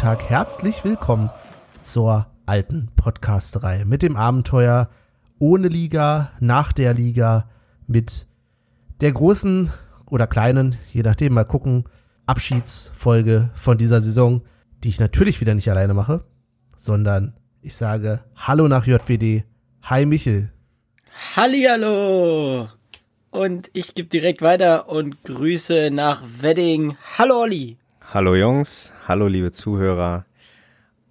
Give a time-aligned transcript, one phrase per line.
[0.00, 0.30] Tag.
[0.30, 1.28] Herzlich willkommen
[1.82, 4.88] zur alten Podcast-Reihe mit dem Abenteuer
[5.38, 7.50] ohne Liga, nach der Liga,
[7.86, 8.26] mit
[9.02, 9.70] der großen
[10.06, 11.84] oder kleinen, je nachdem, mal gucken,
[12.24, 14.40] Abschiedsfolge von dieser Saison,
[14.82, 16.24] die ich natürlich wieder nicht alleine mache,
[16.74, 19.44] sondern ich sage Hallo nach JWD.
[19.82, 20.50] Hi Michel.
[21.36, 22.68] Hallihallo!
[23.30, 26.96] Und ich gebe direkt weiter und Grüße nach Wedding.
[27.18, 27.76] Hallo Olli!
[28.12, 30.24] Hallo Jungs, hallo liebe Zuhörer.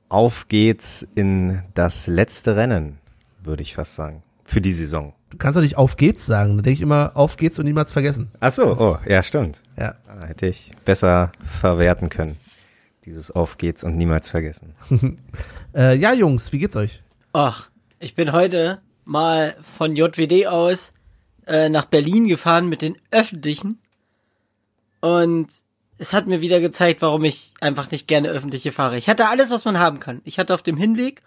[0.10, 2.98] Auf geht's in das letzte Rennen,
[3.42, 5.14] würde ich fast sagen, für die Saison.
[5.30, 7.94] Du kannst doch nicht auf geht's sagen, da denke ich immer auf geht's und niemals
[7.94, 8.32] vergessen.
[8.42, 9.64] Ach so, oh, ja, stimmt.
[9.78, 9.96] Ja.
[10.10, 12.36] Ah, hätte ich besser verwerten können.
[13.06, 14.74] Dieses auf geht's und niemals vergessen.
[15.76, 17.04] Äh, ja, Jungs, wie geht's euch?
[17.32, 17.70] Ach,
[18.00, 20.94] ich bin heute mal von JWD aus
[21.46, 23.78] äh, nach Berlin gefahren mit den Öffentlichen.
[25.00, 25.48] Und
[26.00, 28.98] es hat mir wieder gezeigt, warum ich einfach nicht gerne öffentliche fahre.
[28.98, 30.22] Ich hatte alles, was man haben kann.
[30.24, 31.22] Ich hatte auf dem Hinweg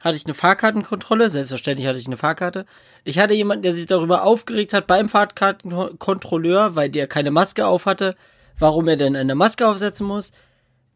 [0.00, 2.64] hatte ich eine Fahrkartenkontrolle, selbstverständlich hatte ich eine Fahrkarte.
[3.04, 7.86] Ich hatte jemanden, der sich darüber aufgeregt hat beim Fahrkartenkontrolleur, weil der keine Maske auf
[7.86, 8.14] hatte,
[8.58, 10.32] warum er denn eine Maske aufsetzen muss.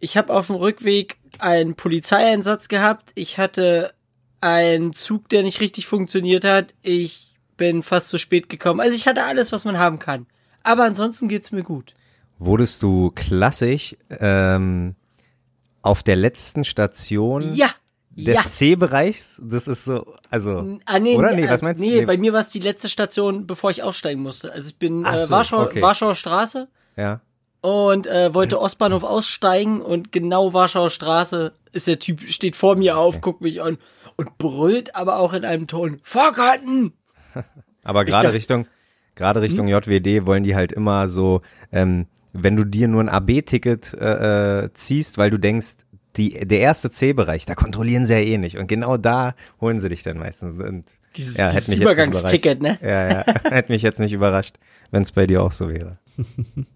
[0.00, 3.12] Ich habe auf dem Rückweg einen Polizeieinsatz gehabt.
[3.14, 3.92] Ich hatte
[4.41, 6.75] einen Zug, der nicht richtig funktioniert hat.
[6.83, 8.81] Ich bin fast zu spät gekommen.
[8.81, 10.27] Also ich hatte alles, was man haben kann.
[10.62, 11.94] Aber ansonsten geht's mir gut.
[12.47, 14.95] Wurdest du klassisch ähm,
[15.83, 17.69] auf der letzten Station Ja.
[18.11, 18.50] des ja.
[18.50, 19.41] C-Bereichs?
[19.45, 21.31] Das ist so, also, Ah, nee, oder?
[21.33, 21.87] nee, Nee, was äh, meinst du?
[21.87, 24.53] Nee, bei mir war es die letzte Station, bevor ich aussteigen musste.
[24.53, 25.83] Also ich bin Ach äh, so, Warschau, okay.
[25.83, 27.21] Warschauer Straße ja.
[27.60, 32.99] und äh, wollte Ostbahnhof aussteigen und genau Warschauer Straße ist der Typ, steht vor mir
[32.99, 33.78] auf, guckt mich an
[34.16, 36.93] und brüllt aber auch in einem Ton, Fahrkarten!
[37.83, 38.66] Aber gerade Richtung,
[39.15, 43.95] gerade Richtung JWD wollen die halt immer so, ähm, wenn du dir nur ein AB-Ticket
[43.95, 45.77] äh, äh, ziehst, weil du denkst,
[46.17, 48.59] die, der erste C-Bereich, da kontrollieren sie ja eh nicht.
[48.59, 50.61] Und genau da holen sie dich dann meistens.
[50.62, 50.84] Und,
[51.17, 52.78] Dieses, ja, dieses Übergangsticket, ne?
[52.83, 54.56] Ja, ja, hätte mich jetzt nicht überrascht,
[54.91, 55.99] wenn es bei dir auch so wäre.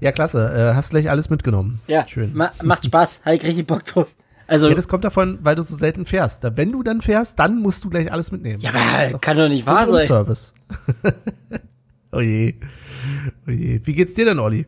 [0.00, 0.48] Ja, klasse.
[0.54, 1.80] Äh, hast gleich alles mitgenommen.
[1.88, 2.32] Ja, Schön.
[2.32, 4.14] Ma macht Spaß, hab ich richtig Bock drauf.
[4.46, 6.44] Also, Ja, das kommt davon, weil du so selten fährst.
[6.44, 8.62] Da, wenn du dann fährst, dann musst du gleich alles mitnehmen.
[8.62, 10.06] ja, aber kann doch nicht wahr sein.
[10.06, 10.54] Service.
[12.12, 12.54] oh je.
[13.46, 13.50] Oh.
[13.50, 14.66] Wie geht's dir denn, Olli?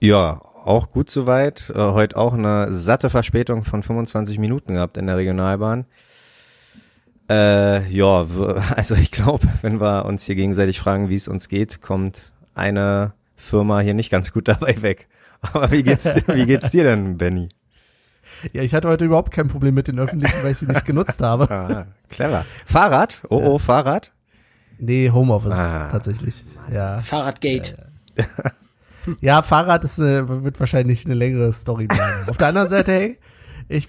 [0.00, 1.70] Ja, auch gut soweit.
[1.74, 5.86] Äh, heute auch eine satte Verspätung von 25 Minuten gehabt in der Regionalbahn.
[7.28, 8.26] Äh, ja,
[8.76, 13.14] also ich glaube, wenn wir uns hier gegenseitig fragen, wie es uns geht, kommt eine
[13.34, 15.08] Firma hier nicht ganz gut dabei weg.
[15.40, 17.48] Aber wie geht's, dir- wie geht's dir denn, Benny?
[18.52, 21.22] Ja, ich hatte heute überhaupt kein Problem mit den Öffentlichen, weil ich sie nicht genutzt
[21.22, 21.48] habe.
[21.50, 22.44] Ah, clever.
[22.64, 23.22] Fahrrad?
[23.28, 24.12] Oh, oh, Fahrrad?
[24.78, 25.88] Nee, Homeoffice Ah.
[25.90, 26.44] tatsächlich.
[26.72, 27.00] Ja.
[27.00, 27.76] Fahrradgate.
[29.20, 32.26] ja, Fahrrad ist eine, wird wahrscheinlich eine längere Story bleiben.
[32.28, 33.18] Auf der anderen Seite, hey,
[33.68, 33.88] ich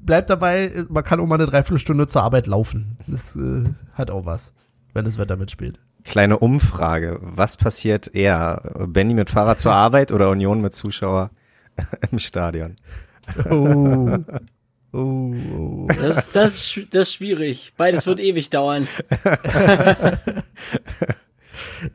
[0.00, 2.96] bleib dabei, man kann auch mal eine Dreiviertelstunde zur Arbeit laufen.
[3.06, 4.52] Das äh, hat auch was,
[4.94, 5.80] wenn das Wetter mitspielt.
[6.04, 7.18] Kleine Umfrage.
[7.22, 8.86] Was passiert eher?
[8.88, 11.30] Benny mit Fahrrad zur Arbeit oder Union mit Zuschauer
[12.10, 12.76] im Stadion?
[13.48, 14.18] Oh.
[14.92, 15.86] Oh, oh.
[15.88, 17.72] Das, das, das ist schwierig.
[17.76, 18.86] Beides wird ewig dauern.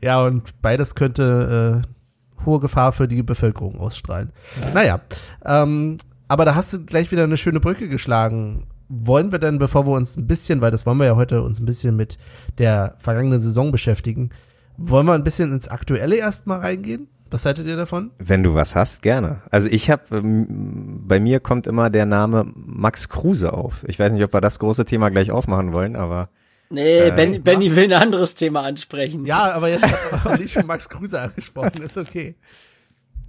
[0.02, 4.32] Ja, und beides könnte äh, hohe Gefahr für die Bevölkerung ausstrahlen.
[4.74, 5.00] Naja,
[5.44, 5.98] ähm,
[6.28, 8.66] aber da hast du gleich wieder eine schöne Brücke geschlagen.
[8.88, 11.60] Wollen wir denn, bevor wir uns ein bisschen, weil das wollen wir ja heute uns
[11.60, 12.18] ein bisschen mit
[12.58, 14.30] der vergangenen Saison beschäftigen,
[14.76, 17.08] wollen wir ein bisschen ins Aktuelle erstmal reingehen?
[17.30, 18.10] Was haltet ihr davon?
[18.18, 19.42] Wenn du was hast, gerne.
[19.50, 23.84] Also ich habe, ähm, bei mir kommt immer der Name Max Kruse auf.
[23.86, 26.30] Ich weiß nicht, ob wir das große Thema gleich aufmachen wollen, aber
[26.70, 29.24] Nee, ben, Benny will ein anderes Thema ansprechen.
[29.24, 32.34] Ja, aber jetzt hat Olli schon Max Kruse angesprochen, ist okay.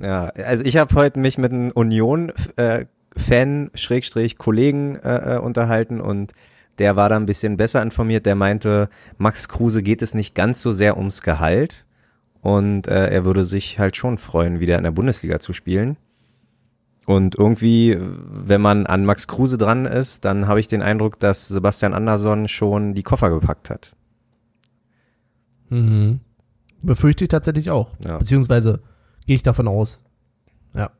[0.01, 2.85] ja, also ich habe heute mich mit einem Union äh,
[3.75, 6.33] Schrägstrich Kollegen äh, äh, unterhalten und
[6.79, 8.25] der war da ein bisschen besser informiert.
[8.25, 11.85] Der meinte, Max Kruse geht es nicht ganz so sehr ums Gehalt
[12.41, 15.97] und äh, er würde sich halt schon freuen, wieder in der Bundesliga zu spielen.
[17.05, 21.47] Und irgendwie, wenn man an Max Kruse dran ist, dann habe ich den Eindruck, dass
[21.47, 23.95] Sebastian Andersson schon die Koffer gepackt hat.
[25.69, 26.19] Mhm.
[26.81, 27.89] Befürchte ich tatsächlich auch.
[28.05, 28.19] Ja.
[28.19, 28.81] Beziehungsweise
[29.25, 30.01] gehe ich davon aus.
[30.73, 30.91] Ja.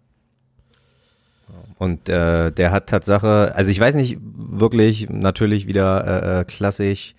[1.77, 7.15] Und äh, der hat Tatsache, also ich weiß nicht wirklich, natürlich wieder äh, äh, klassisch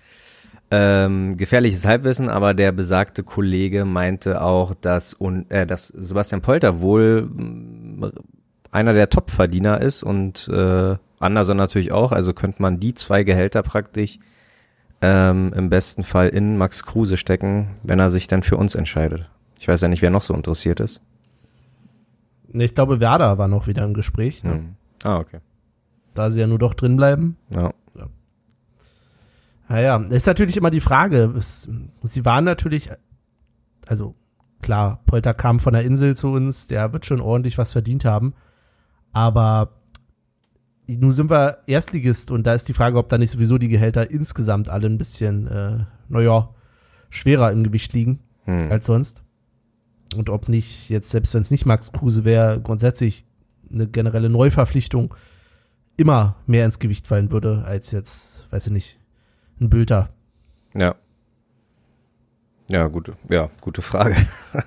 [0.71, 6.81] ähm, gefährliches Halbwissen, aber der besagte Kollege meinte auch, dass, un, äh, dass Sebastian Polter
[6.81, 8.13] wohl mh,
[8.71, 13.63] einer der Topverdiener ist und äh, Anderson natürlich auch, also könnte man die zwei Gehälter
[13.63, 14.19] praktisch
[15.03, 19.29] ähm, im besten Fall in Max Kruse stecken, wenn er sich dann für uns entscheidet.
[19.59, 21.01] Ich weiß ja nicht, wer noch so interessiert ist.
[22.53, 24.43] Ich glaube, Werder war noch wieder im Gespräch.
[24.45, 24.53] Ne?
[24.53, 24.75] Hm.
[25.05, 25.39] Ah, okay.
[26.15, 27.37] Da sie ja nur doch drin bleiben.
[27.51, 27.73] Ja.
[29.71, 31.33] Naja, ist natürlich immer die Frage.
[31.39, 31.69] Es,
[32.03, 32.91] sie waren natürlich,
[33.87, 34.17] also
[34.61, 38.35] klar, Polter kam von der Insel zu uns, der wird schon ordentlich was verdient haben.
[39.13, 39.71] Aber
[40.89, 44.11] nun sind wir Erstligist und da ist die Frage, ob da nicht sowieso die Gehälter
[44.11, 46.49] insgesamt alle ein bisschen, äh, naja,
[47.09, 48.73] schwerer im Gewicht liegen Hm.
[48.73, 49.23] als sonst.
[50.17, 53.25] Und ob nicht jetzt, selbst wenn es nicht Max Kruse wäre, grundsätzlich
[53.73, 55.15] eine generelle Neuverpflichtung
[55.97, 59.00] immer mehr ins Gewicht fallen würde, als jetzt, weiß ich nicht,
[59.61, 60.11] ein Bülter.
[60.75, 60.95] Ja.
[62.69, 64.15] Ja, gute, ja, gute Frage.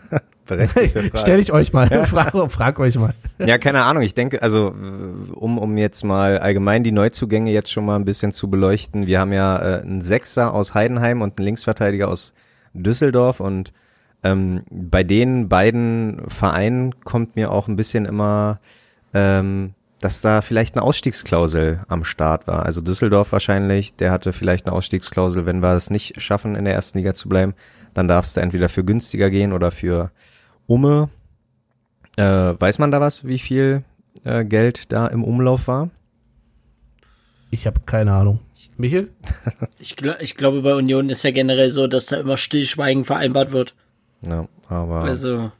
[0.45, 1.18] Berechtigte Frage.
[1.18, 3.13] Stell ich euch mal, frag, frag euch mal.
[3.40, 4.04] Ja, keine Ahnung.
[4.04, 8.31] Ich denke, also um, um jetzt mal allgemein die Neuzugänge jetzt schon mal ein bisschen
[8.31, 9.07] zu beleuchten.
[9.07, 12.34] Wir haben ja äh, einen Sechser aus Heidenheim und einen Linksverteidiger aus
[12.74, 13.72] Düsseldorf und
[14.24, 18.60] ähm, bei den beiden Vereinen kommt mir auch ein bisschen immer,
[19.13, 19.74] ähm,
[20.04, 22.66] dass da vielleicht eine Ausstiegsklausel am Start war.
[22.66, 26.74] Also Düsseldorf wahrscheinlich, der hatte vielleicht eine Ausstiegsklausel, wenn wir es nicht schaffen, in der
[26.74, 27.54] ersten Liga zu bleiben,
[27.94, 30.12] dann darfst du entweder für günstiger gehen oder für
[30.68, 31.10] Umme.
[32.18, 33.86] Äh, weiß man da was, wie viel
[34.26, 35.90] äh, Geld da im Umlauf war?
[37.50, 38.40] Ich habe keine Ahnung.
[38.76, 39.10] Michel?
[39.80, 43.54] Ich, gl ich glaube, bei Union ist ja generell so, dass da immer Stillschweigen vereinbart
[43.54, 43.74] wird.
[44.28, 45.52] Ja, aber Also,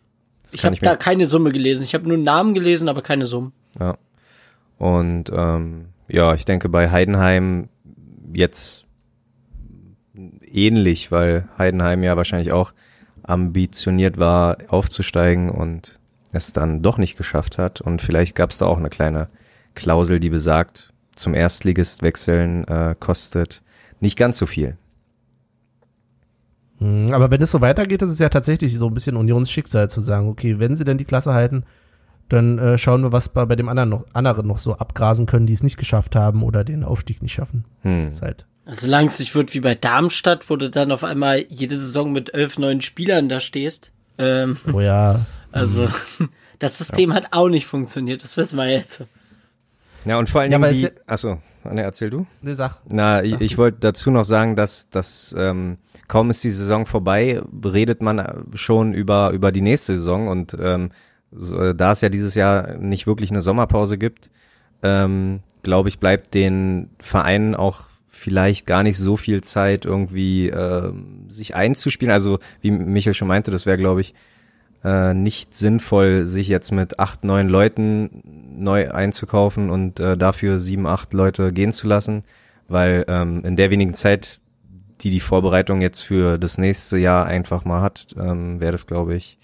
[0.52, 1.84] ich habe da keine Summe gelesen.
[1.84, 3.54] Ich habe nur Namen gelesen, aber keine Summen.
[3.80, 3.98] Ja.
[4.78, 7.70] Und ähm, ja, ich denke bei Heidenheim
[8.34, 8.86] jetzt
[10.42, 12.74] ähnlich, weil Heidenheim ja wahrscheinlich auch
[13.24, 16.00] ambitioniert war, aufzusteigen und
[16.32, 17.82] es dann doch nicht geschafft hat.
[17.82, 19.30] Und vielleicht gab es da auch eine kleine
[19.76, 23.62] Klausel, die besagt, zum Erstligist wechseln äh, kostet
[24.00, 24.78] nicht ganz so viel.
[26.80, 30.02] Hm, Aber wenn es so weitergeht, ist es ja tatsächlich so ein bisschen Unionsschicksal zu
[30.02, 31.64] sagen, okay, wenn sie denn die Klasse halten,
[32.30, 35.46] dann äh, schauen wir, was bei, bei dem anderen noch, anderen noch so abgrasen können,
[35.46, 37.66] die es nicht geschafft haben oder den Aufstieg nicht schaffen.
[37.82, 38.08] Hm.
[38.08, 38.46] Ist halt.
[38.66, 42.34] Solange es nicht wird wie bei Darmstadt, wo du dann auf einmal jede Saison mit
[42.34, 43.92] elf neuen Spielern da stehst.
[44.18, 45.26] Ähm, Oh ja.
[45.52, 45.88] also,
[46.60, 49.06] das System hat auch nicht funktioniert, das wissen wir jetzt.
[50.06, 52.26] Ja, und vor allen Ja, Dingen die, achso, Anne, erzähl du?
[52.42, 52.80] Ne, sag.
[52.90, 55.78] Na, ich, ich wollte dazu noch sagen, dass, dass ähm,
[56.08, 60.92] kaum ist die Saison vorbei, redet man schon über, über die nächste Saison und ähm,
[61.36, 64.32] so, äh, da es ja dieses Jahr nicht wirklich eine Sommerpause gibt,
[64.82, 71.26] ähm, glaube ich, bleibt den Vereinen auch vielleicht gar nicht so viel Zeit, irgendwie ähm,
[71.30, 72.14] sich einzuspielen.
[72.14, 74.14] Also wie Michael schon meinte, das wäre, glaube ich,
[74.84, 78.22] äh, nicht sinnvoll, sich jetzt mit acht, neun Leuten
[78.58, 82.24] neu einzukaufen und äh, dafür sieben, acht Leute gehen zu lassen,
[82.68, 84.40] weil ähm, in der wenigen Zeit,
[85.02, 89.16] die die Vorbereitung jetzt für das nächste Jahr einfach mal hat, ähm, wäre das, glaube
[89.16, 89.38] ich,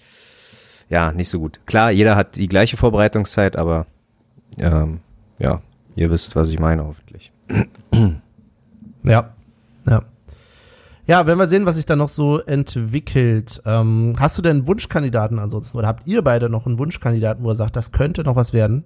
[0.90, 1.60] ja, nicht so gut.
[1.66, 3.86] Klar, jeder hat die gleiche Vorbereitungszeit, aber
[4.58, 5.00] ähm,
[5.38, 5.62] ja,
[5.94, 7.32] ihr wisst, was ich meine, hoffentlich.
[9.02, 9.32] Ja.
[9.86, 10.02] Ja.
[11.06, 13.62] Ja, wenn wir sehen, was sich da noch so entwickelt.
[13.64, 15.78] Ähm, hast du denn einen Wunschkandidaten ansonsten?
[15.78, 18.84] Oder habt ihr beide noch einen Wunschkandidaten, wo ihr sagt, das könnte noch was werden?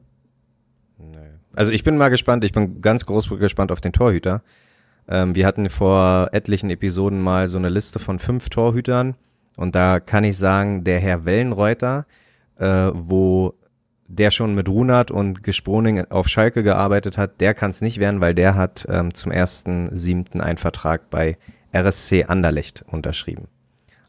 [1.56, 4.42] Also ich bin mal gespannt, ich bin ganz groß gespannt auf den Torhüter.
[5.08, 9.16] Ähm, wir hatten vor etlichen Episoden mal so eine Liste von fünf Torhütern
[9.56, 12.06] und da kann ich sagen, der Herr Wellenreuter,
[12.58, 13.54] äh, wo
[14.06, 18.20] der schon mit Runert und Gesproning auf Schalke gearbeitet hat, der kann es nicht werden,
[18.20, 21.38] weil der hat ähm, zum ersten siebten einen Vertrag bei
[21.74, 23.48] RSC Anderlecht unterschrieben.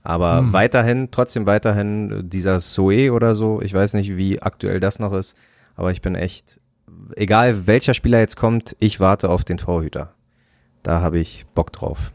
[0.03, 0.53] Aber Hm.
[0.53, 5.13] weiterhin, trotzdem weiterhin äh, dieser Soe oder so, ich weiß nicht, wie aktuell das noch
[5.13, 5.35] ist,
[5.75, 6.59] aber ich bin echt,
[7.15, 10.13] egal welcher Spieler jetzt kommt, ich warte auf den Torhüter.
[10.83, 12.11] Da habe ich Bock drauf.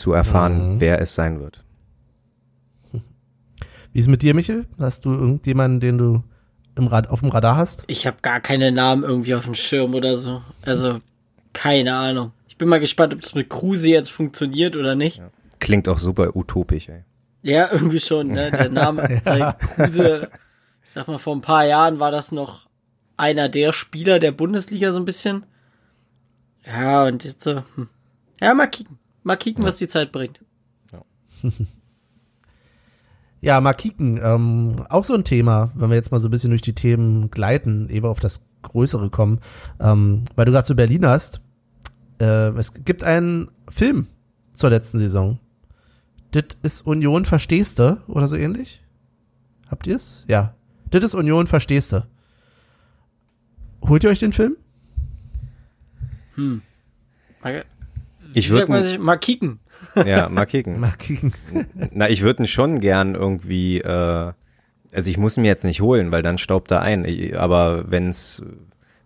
[0.00, 0.80] Zu erfahren, Mhm.
[0.80, 1.62] wer es sein wird.
[3.92, 4.66] Wie ist es mit dir, Michel?
[4.78, 6.22] Hast du irgendjemanden, den du
[6.74, 7.84] im Rad, auf dem Radar hast?
[7.86, 10.40] Ich habe gar keine Namen irgendwie auf dem Schirm oder so.
[10.62, 11.00] Also,
[11.52, 12.32] keine Ahnung.
[12.48, 15.20] Ich bin mal gespannt, ob das mit Kruse jetzt funktioniert oder nicht.
[15.58, 17.04] Klingt auch super utopisch, ey.
[17.42, 18.50] Ja, irgendwie schon, ne?
[18.50, 20.30] Der Name bei Kruse,
[20.82, 22.68] ich sag mal, vor ein paar Jahren war das noch
[23.18, 25.44] einer der Spieler der Bundesliga so ein bisschen.
[26.64, 27.88] Ja, und jetzt so, hm.
[28.40, 28.98] ja, mal kicken.
[29.22, 30.40] Mal kicken, was die Zeit bringt.
[33.40, 34.20] Ja, mal kicken.
[34.22, 37.30] Ähm, auch so ein Thema, wenn wir jetzt mal so ein bisschen durch die Themen
[37.30, 39.40] gleiten, eben auf das Größere kommen.
[39.80, 41.40] Ähm, weil du gerade zu Berlin hast.
[42.20, 44.08] Äh, es gibt einen Film
[44.52, 45.38] zur letzten Saison.
[46.32, 48.82] Das ist Union Verstehste oder so ähnlich?
[49.68, 50.24] Habt ihr's?
[50.28, 50.54] Ja.
[50.90, 52.06] Das ist Union Verstehste.
[53.82, 54.56] Holt ihr euch den Film?
[56.34, 56.60] Hm.
[57.42, 57.64] Mal,
[58.34, 58.98] Ich sagt man würde sich?
[58.98, 59.60] Mal kicken.
[60.04, 60.78] ja, mal kicken.
[60.80, 61.32] Mal kicken.
[61.92, 64.32] Na, ich würde ihn schon gern irgendwie äh,
[64.92, 67.04] Also ich muss ihn mir jetzt nicht holen, weil dann staubt er ein.
[67.04, 68.42] Ich, aber wenn's,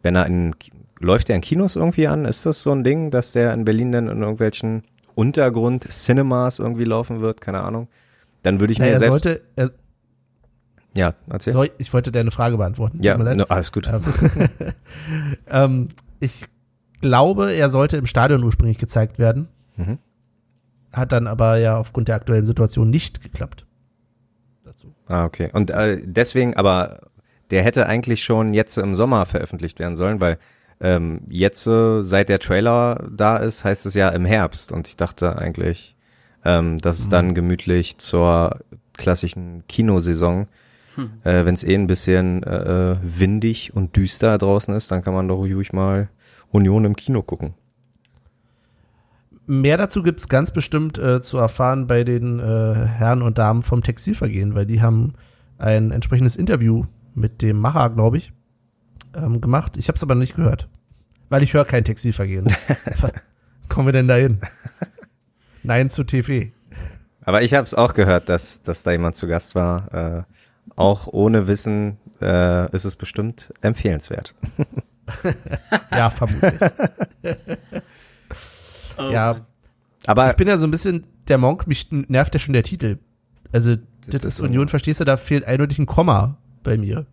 [0.02, 0.54] wenn er in,
[1.00, 2.24] läuft er in Kinos irgendwie an?
[2.24, 4.82] Ist das so ein Ding, dass der in Berlin dann in irgendwelchen
[5.14, 7.40] Untergrund-Cinemas irgendwie laufen wird?
[7.40, 7.88] Keine Ahnung.
[8.42, 9.24] Dann würde ich Naja, mir er selbst.
[9.24, 9.70] sollte, er,
[10.96, 11.52] ja, erzähl.
[11.52, 13.02] sorry, ich wollte deine Frage beantworten.
[13.02, 13.88] ja, no, alles gut.
[13.88, 14.02] Ähm,
[15.50, 15.88] ähm,
[16.20, 16.44] ich
[17.04, 19.48] glaube, er sollte im Stadion ursprünglich gezeigt werden.
[19.76, 19.98] Mhm.
[20.90, 23.66] Hat dann aber ja aufgrund der aktuellen Situation nicht geklappt.
[24.64, 24.94] Dazu.
[25.06, 25.50] Ah, okay.
[25.52, 27.00] Und äh, deswegen, aber
[27.50, 30.38] der hätte eigentlich schon jetzt im Sommer veröffentlicht werden sollen, weil
[30.80, 34.72] ähm, jetzt, äh, seit der Trailer da ist, heißt es ja im Herbst.
[34.72, 35.96] Und ich dachte eigentlich,
[36.42, 38.60] ähm, dass es dann gemütlich zur
[38.96, 40.46] klassischen Kinosaison,
[41.24, 45.12] äh, wenn es eh ein bisschen äh, äh, windig und düster draußen ist, dann kann
[45.12, 46.08] man doch ruhig mal
[46.54, 47.54] Union im Kino gucken.
[49.46, 53.82] Mehr dazu gibt's ganz bestimmt äh, zu erfahren bei den äh, Herren und Damen vom
[53.82, 55.14] Textilvergehen, weil die haben
[55.58, 56.84] ein entsprechendes Interview
[57.14, 58.32] mit dem Macher, glaube ich,
[59.14, 59.76] ähm, gemacht.
[59.76, 60.68] Ich habe es aber nicht gehört,
[61.28, 62.46] weil ich höre kein Textilvergehen.
[63.68, 64.40] Kommen wir denn dahin?
[65.62, 66.52] Nein zu TV.
[67.22, 69.92] Aber ich habe es auch gehört, dass, dass da jemand zu Gast war.
[69.92, 70.22] Äh,
[70.76, 74.34] auch ohne Wissen äh, ist es bestimmt empfehlenswert.
[75.90, 76.52] Ja, vermutlich.
[78.96, 79.10] Oh.
[79.10, 79.44] ja,
[80.06, 82.98] Aber ich bin ja so ein bisschen der Monk, mich nervt ja schon der Titel.
[83.52, 84.44] Also, das, ist ist so.
[84.44, 87.06] Union, verstehst du, da fehlt eindeutig ein Komma bei mir,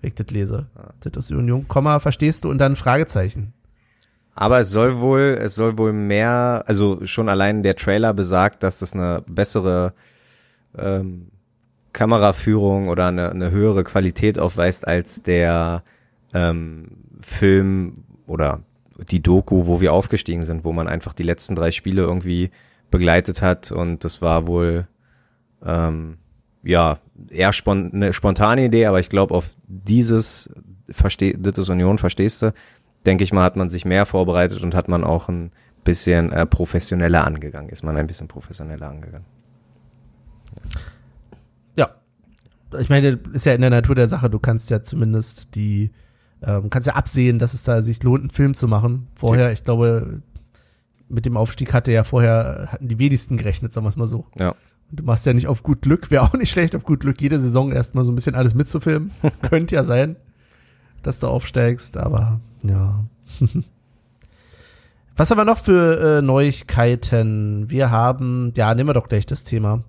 [0.00, 0.66] wenn ich das lese.
[1.00, 3.52] Das ist Union, Komma, verstehst du, und dann ein Fragezeichen.
[4.34, 8.78] Aber es soll wohl, es soll wohl mehr, also schon allein der Trailer besagt, dass
[8.78, 9.92] das eine bessere
[10.76, 11.28] ähm,
[11.92, 15.82] Kameraführung oder eine, eine höhere Qualität aufweist als der
[16.32, 17.94] ähm, Film
[18.26, 18.60] oder
[19.10, 22.50] die Doku, wo wir aufgestiegen sind, wo man einfach die letzten drei Spiele irgendwie
[22.90, 24.86] begleitet hat und das war wohl
[25.64, 26.18] ähm,
[26.62, 26.98] ja
[27.30, 30.50] eher spon eine spontane Idee, aber ich glaube auf dieses
[30.90, 32.52] versteh das ist Union verstehst du,
[33.06, 35.52] denke ich mal, hat man sich mehr vorbereitet und hat man auch ein
[35.84, 39.26] bisschen äh, professioneller angegangen, ist man ein bisschen professioneller angegangen.
[41.76, 41.90] Ja.
[42.78, 45.90] Ich meine, ist ja in der Natur der Sache, du kannst ja zumindest die,
[46.42, 49.08] ähm, kannst ja absehen, dass es da sich lohnt, einen Film zu machen.
[49.14, 50.22] Vorher, ich glaube,
[51.08, 54.26] mit dem Aufstieg hatte ja vorher, hatten die wenigsten gerechnet, sagen wir es mal so.
[54.38, 54.50] Ja.
[54.90, 57.20] Und du machst ja nicht auf gut Glück, wäre auch nicht schlecht, auf gut Glück
[57.20, 59.10] jede Saison erstmal so ein bisschen alles mitzufilmen.
[59.48, 60.16] Könnte ja sein,
[61.02, 63.04] dass du aufsteigst, aber ja.
[65.16, 67.70] Was haben wir noch für äh, Neuigkeiten?
[67.70, 69.84] Wir haben, ja, nehmen wir doch gleich das Thema.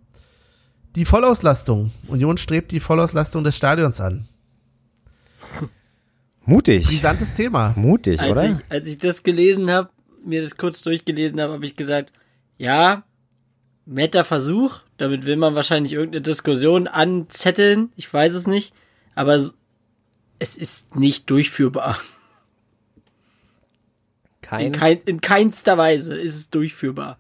[0.96, 1.92] Die Vollauslastung.
[2.08, 4.28] Union strebt die Vollauslastung des Stadions an.
[6.46, 6.86] Mutig.
[6.88, 7.74] Brisantes Thema.
[7.78, 8.46] Mutig, als oder?
[8.52, 9.90] Ich, als ich das gelesen habe,
[10.26, 12.12] mir das kurz durchgelesen habe, habe ich gesagt,
[12.58, 13.04] ja,
[13.86, 14.82] netter Versuch.
[14.98, 17.92] Damit will man wahrscheinlich irgendeine Diskussion anzetteln.
[17.96, 18.74] Ich weiß es nicht.
[19.16, 19.36] Aber
[20.40, 21.98] es ist nicht durchführbar.
[24.42, 27.18] Kein, In, kein, in keinster Weise ist es durchführbar.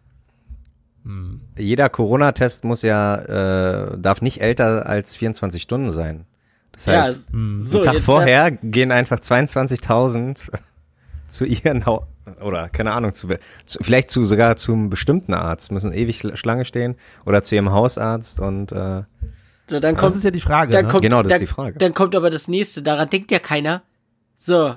[1.58, 6.26] jeder Corona-Test muss ja, äh, darf nicht älter als 24 Stunden sein.
[6.74, 10.50] Das Ja, heißt, so, einen Tag vorher gehen einfach 22.000
[11.28, 12.06] zu ihren, Hau
[12.42, 13.28] oder keine Ahnung, zu,
[13.66, 18.40] zu, vielleicht zu, sogar zum bestimmten Arzt, müssen ewig Schlange stehen oder zu ihrem Hausarzt
[18.40, 19.04] und äh,
[19.68, 20.72] So, dann Das kommt, ist ja die Frage.
[20.72, 20.92] dann ne?
[20.92, 21.78] kommt, Genau, das ist dann, die Frage.
[21.80, 23.84] Dann kommt aber das nächste, daran denkt ja keiner.
[24.36, 24.76] So,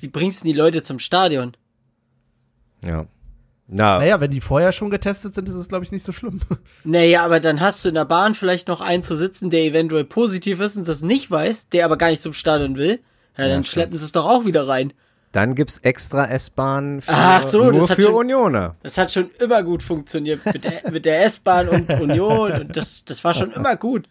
[0.00, 1.56] wie bringst du denn die Leute zum Stadion?
[2.84, 3.06] ja.
[3.66, 6.40] Na, Naja, wenn die vorher schon getestet sind, ist es, glaube ich, nicht so schlimm.
[6.84, 10.04] Naja, aber dann hast du in der Bahn vielleicht noch einen zu sitzen, der eventuell
[10.04, 13.00] positiv ist und das nicht weiß, der aber gar nicht zum Stadion will.
[13.38, 13.66] Ja, dann stimmt.
[13.68, 14.92] schleppen sie es doch auch wieder rein.
[15.32, 18.76] dann gibt's extra S-Bahn für, Ach so, das nur hat für schon- Unioner.
[18.82, 23.04] Das hat schon immer gut funktioniert mit der, mit der S-Bahn und Union und das,
[23.06, 24.08] das war schon immer gut.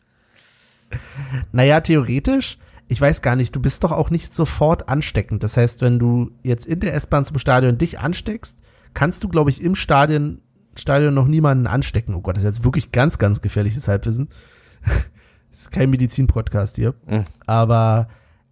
[1.52, 2.58] Naja, theoretisch,
[2.88, 5.44] ich weiß gar nicht, du bist doch auch nicht sofort ansteckend.
[5.44, 8.58] Das heißt, wenn du jetzt in der S-Bahn zum Stadion dich ansteckst,
[8.94, 10.40] kannst du, glaube ich, im Stadion,
[10.76, 12.16] Stadion noch niemanden anstecken.
[12.16, 14.30] Oh Gott, das ist jetzt wirklich ganz, ganz gefährliches Halbwissen.
[15.52, 16.94] das ist kein Medizin-Podcast hier.
[17.08, 17.24] Mhm.
[17.46, 18.08] Aber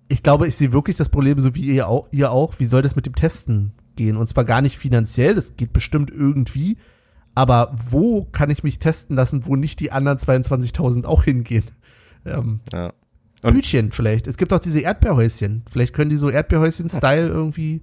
[0.07, 2.55] ich glaube, ich sehe wirklich das Problem, so wie ihr auch, ihr auch.
[2.59, 4.17] Wie soll das mit dem Testen gehen?
[4.17, 6.77] Und zwar gar nicht finanziell, das geht bestimmt irgendwie.
[7.33, 11.63] Aber wo kann ich mich testen lassen, wo nicht die anderen 22.000 auch hingehen?
[12.25, 12.91] Ähm, Ja.
[13.41, 14.27] Und- Bütchen vielleicht.
[14.27, 15.63] Es gibt auch diese Erdbeerhäuschen.
[15.71, 17.81] Vielleicht können die so Erdbeerhäuschen-Style irgendwie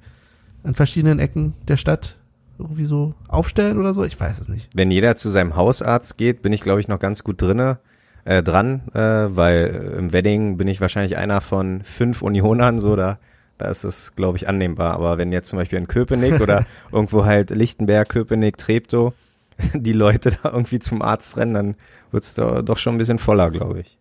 [0.63, 2.18] an verschiedenen Ecken der Stadt
[2.59, 4.05] irgendwie so aufstellen oder so.
[4.05, 4.69] Ich weiß es nicht.
[4.75, 7.79] wenn jeder zu seinem Hausarzt geht, bin ich glaube ich noch ganz gut drinne
[8.25, 12.97] äh, dran, äh, weil äh, im Wedding bin ich wahrscheinlich einer von fünf Unionern, so
[12.97, 13.19] da
[13.59, 14.95] da ist es glaube ich annehmbar.
[14.95, 19.13] Aber wenn jetzt zum Beispiel in Köpenick oder irgendwo halt Lichtenberg, Köpenick, Treptow
[19.75, 21.75] die Leute da irgendwie zum Arzt rennen, dann
[22.11, 23.99] wird's da doch schon ein bisschen voller, glaube ich.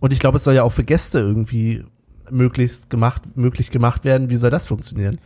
[0.00, 1.84] Und ich glaube, es soll ja auch für Gäste irgendwie
[2.30, 4.30] möglichst gemacht, möglich gemacht werden.
[4.30, 5.18] Wie soll das funktionieren?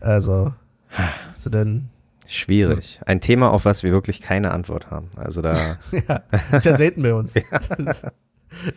[0.00, 0.54] Also,
[0.90, 1.88] hast du denn,
[2.30, 3.00] Schwierig.
[3.06, 5.08] Ein Thema, auf was wir wirklich keine Antwort haben.
[5.16, 5.78] Also da,
[6.08, 7.34] ja, ist ja selten bei uns.
[7.78, 8.02] Das,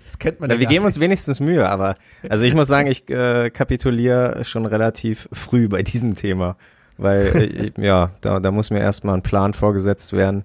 [0.03, 1.03] das kennt man ja wir geben uns nicht.
[1.03, 1.96] wenigstens Mühe, aber
[2.27, 6.58] also ich muss sagen, ich äh, kapituliere schon relativ früh bei diesem Thema,
[6.98, 10.44] weil äh, ja, da, da muss mir erstmal ein Plan vorgesetzt werden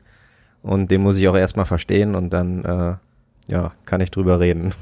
[0.63, 4.73] und den muss ich auch erstmal verstehen und dann äh, ja, kann ich drüber reden.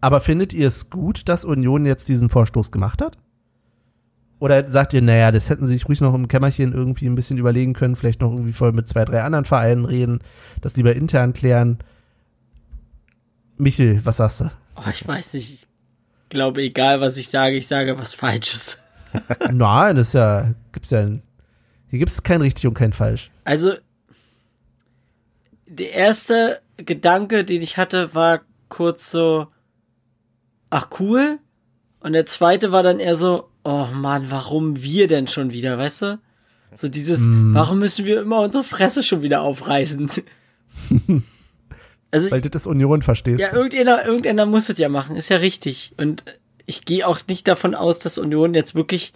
[0.00, 3.18] Aber findet ihr es gut, dass Union jetzt diesen Vorstoß gemacht hat?
[4.42, 7.38] Oder sagt ihr, naja, das hätten sie sich ruhig noch im Kämmerchen irgendwie ein bisschen
[7.38, 10.18] überlegen können, vielleicht noch irgendwie voll mit zwei, drei anderen Vereinen reden,
[10.60, 11.78] das lieber intern klären?
[13.56, 14.50] Michel, was sagst du?
[14.74, 15.52] Oh, ich weiß nicht.
[15.52, 15.66] Ich
[16.28, 18.78] glaube, egal was ich sage, ich sage was Falsches.
[19.52, 23.30] Nein, das ist ja, gibt's ja, hier gibt's kein richtig und kein falsch.
[23.44, 23.74] Also,
[25.66, 29.46] der erste Gedanke, den ich hatte, war kurz so,
[30.68, 31.38] ach cool.
[32.00, 36.02] Und der zweite war dann eher so, oh Mann, warum wir denn schon wieder, weißt
[36.02, 36.18] du?
[36.74, 40.10] So dieses, warum müssen wir immer unsere Fresse schon wieder aufreißen?
[42.10, 43.40] also, Weil du das Union verstehst.
[43.40, 45.92] ja, irgendeiner, irgendeiner muss es ja machen, ist ja richtig.
[45.98, 46.24] Und
[46.64, 49.12] ich gehe auch nicht davon aus, dass Union jetzt wirklich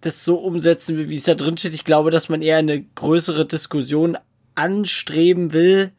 [0.00, 1.74] das so umsetzen will, wie es da drin steht.
[1.74, 4.16] Ich glaube, dass man eher eine größere Diskussion
[4.54, 5.92] anstreben will.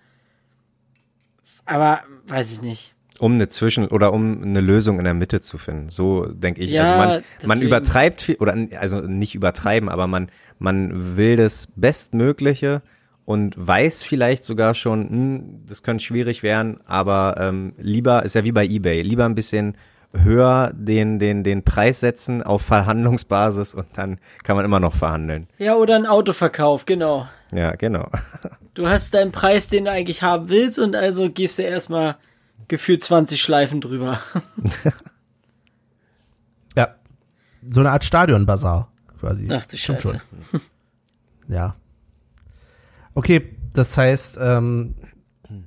[1.65, 2.92] Aber weiß ich nicht.
[3.23, 5.89] Um eine Zwischen- oder um eine Lösung in der Mitte zu finden.
[5.89, 6.71] So denke ich.
[6.71, 10.27] Ja, also man, man übertreibt viel, oder also nicht übertreiben, aber man,
[10.59, 12.81] man will das Bestmögliche
[13.23, 18.43] und weiß vielleicht sogar schon, hm, das könnte schwierig werden, aber ähm, lieber, ist ja
[18.43, 19.77] wie bei Ebay, lieber ein bisschen
[20.11, 25.47] höher den, den, den Preis setzen auf Verhandlungsbasis und dann kann man immer noch verhandeln.
[25.59, 27.25] Ja, oder ein Autoverkauf, genau.
[27.53, 28.09] Ja, genau.
[28.73, 32.17] Du hast deinen Preis, den du eigentlich haben willst, und also gehst du erstmal
[32.67, 34.19] gefühlt 20 Schleifen drüber.
[36.75, 36.95] Ja.
[37.67, 39.47] So eine Art Stadionbazar quasi.
[39.51, 40.21] Ach du Stimmt Scheiße.
[40.51, 40.61] schon.
[41.49, 41.75] Ja.
[43.15, 44.95] Okay, das heißt, ähm,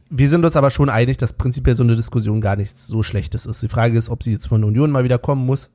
[0.09, 3.45] wir sind uns aber schon einig, dass prinzipiell so eine Diskussion gar nichts so Schlechtes
[3.47, 3.63] ist.
[3.63, 5.71] Die Frage ist, ob sie jetzt von der Union mal wieder kommen muss.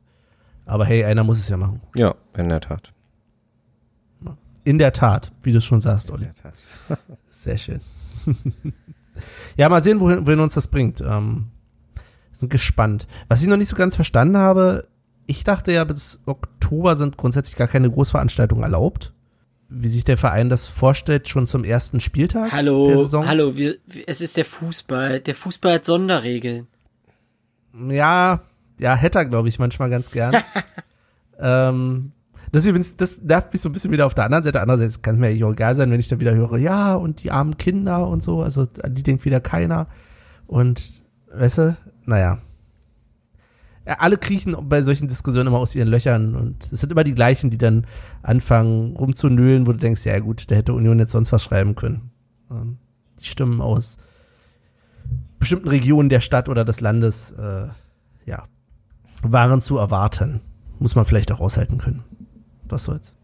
[0.65, 1.81] Aber hey, einer muss es ja machen.
[1.95, 2.91] Ja, in der Tat.
[4.63, 6.25] In der Tat, wie du es schon sagst, In Olli.
[6.25, 6.99] der Tat.
[7.29, 7.81] Sehr schön.
[9.57, 11.01] ja, mal sehen, wohin, wohin uns das bringt.
[11.01, 11.47] Ähm,
[12.34, 13.07] sind gespannt.
[13.27, 14.88] Was ich noch nicht so ganz verstanden habe,
[15.27, 19.13] ich dachte ja, bis Oktober sind grundsätzlich gar keine Großveranstaltungen erlaubt.
[19.69, 23.25] Wie sich der Verein das vorstellt, schon zum ersten Spieltag der Hallo, Saison.
[23.27, 25.21] hallo, wir- es ist der Fußball.
[25.21, 26.67] Der Fußball hat Sonderregeln.
[27.89, 28.41] Ja,
[28.79, 30.36] ja, hätte er, glaube ich, manchmal ganz gern.
[31.39, 32.12] ähm,
[32.52, 34.62] das übrigens, das nervt mich so ein bisschen wieder auf der anderen Seite.
[34.62, 37.24] Andererseits kann es mir eigentlich auch egal sein, wenn ich dann wieder höre, ja, und
[37.24, 39.88] die armen Kinder und so, also an die denkt wieder keiner.
[40.48, 41.02] Und,
[41.34, 42.40] weißt du, naja.
[43.86, 47.16] Ja, alle kriechen bei solchen Diskussionen immer aus ihren Löchern und es sind immer die
[47.16, 47.88] gleichen, die dann
[48.22, 52.12] anfangen rumzunölen, wo du denkst, ja gut, da hätte Union jetzt sonst was schreiben können.
[52.52, 52.78] Ähm,
[53.20, 53.98] die Stimmen aus
[55.40, 57.68] bestimmten Regionen der Stadt oder des Landes, äh,
[58.26, 58.44] ja,
[59.24, 60.42] waren zu erwarten.
[60.80, 62.04] Muss man vielleicht auch aushalten können.
[62.71, 63.17] Was soll's.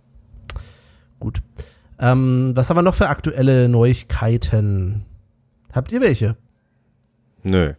[1.19, 1.41] Gut.
[1.99, 5.05] Ähm, was haben wir noch für aktuelle Neuigkeiten?
[5.73, 6.35] Habt ihr welche?
[7.43, 7.73] Nö.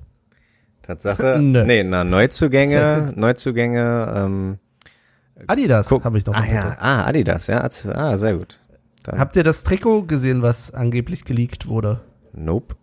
[0.83, 1.64] Tatsache, Nö.
[1.64, 3.12] nee, na, Neuzugänge.
[3.14, 4.59] Neuzugänge, ähm,
[5.46, 6.35] Adidas habe ich noch.
[6.35, 8.59] ah ja, ah, Adidas, ja, ah, sehr gut.
[9.04, 12.00] Dann, Habt ihr das Trikot gesehen, was angeblich geleakt wurde?
[12.33, 12.74] nope.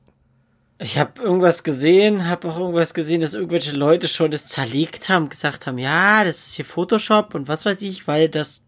[0.78, 5.30] Ich habe irgendwas gesehen, habe auch irgendwas gesehen, dass irgendwelche Leute schon das zerlegt haben,
[5.30, 8.65] gesagt haben, ja, das ist hier Photoshop und was weiß ich, weil das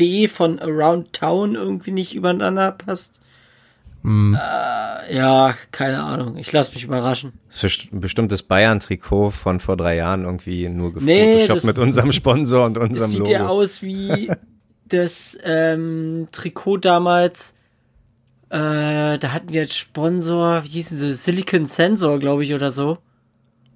[0.00, 3.20] D von Around Town irgendwie nicht übereinander passt.
[4.02, 4.34] Hm.
[4.34, 6.36] Äh, ja, keine Ahnung.
[6.36, 7.32] Ich lasse mich überraschen.
[7.48, 11.78] Das ist ein bestimmtes Bayern-Trikot von vor drei Jahren irgendwie nur Nee, gefotoshoppt das- mit
[11.78, 13.30] unserem Sponsor und unserem sieht Logo.
[13.32, 14.30] ja aus wie
[14.88, 17.54] das ähm, Trikot damals.
[18.50, 22.98] Äh, da hatten wir als Sponsor, wie hießen sie, Silicon Sensor, glaube ich, oder so.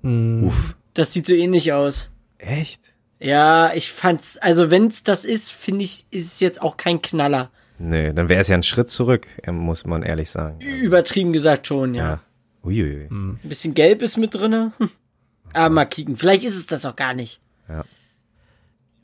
[0.02, 0.44] Hm.
[0.44, 0.76] Uff.
[0.94, 2.10] Das sieht so ähnlich aus.
[2.38, 2.94] Echt?
[3.20, 7.50] Ja, ich fand's, also wenn's das ist, finde ich, ist es jetzt auch kein Knaller.
[7.78, 10.60] Nee, dann wäre es ja ein Schritt zurück, äh, muss man ehrlich sagen.
[10.60, 12.04] Übertrieben gesagt schon, ja.
[12.04, 12.20] Ja.
[12.64, 13.08] Uiuiui.
[13.10, 14.72] Ein bisschen Gelb ist mit drinne.
[14.78, 14.90] Hm.
[15.54, 16.16] Aber mal kicken.
[16.16, 17.40] Vielleicht ist es das auch gar nicht.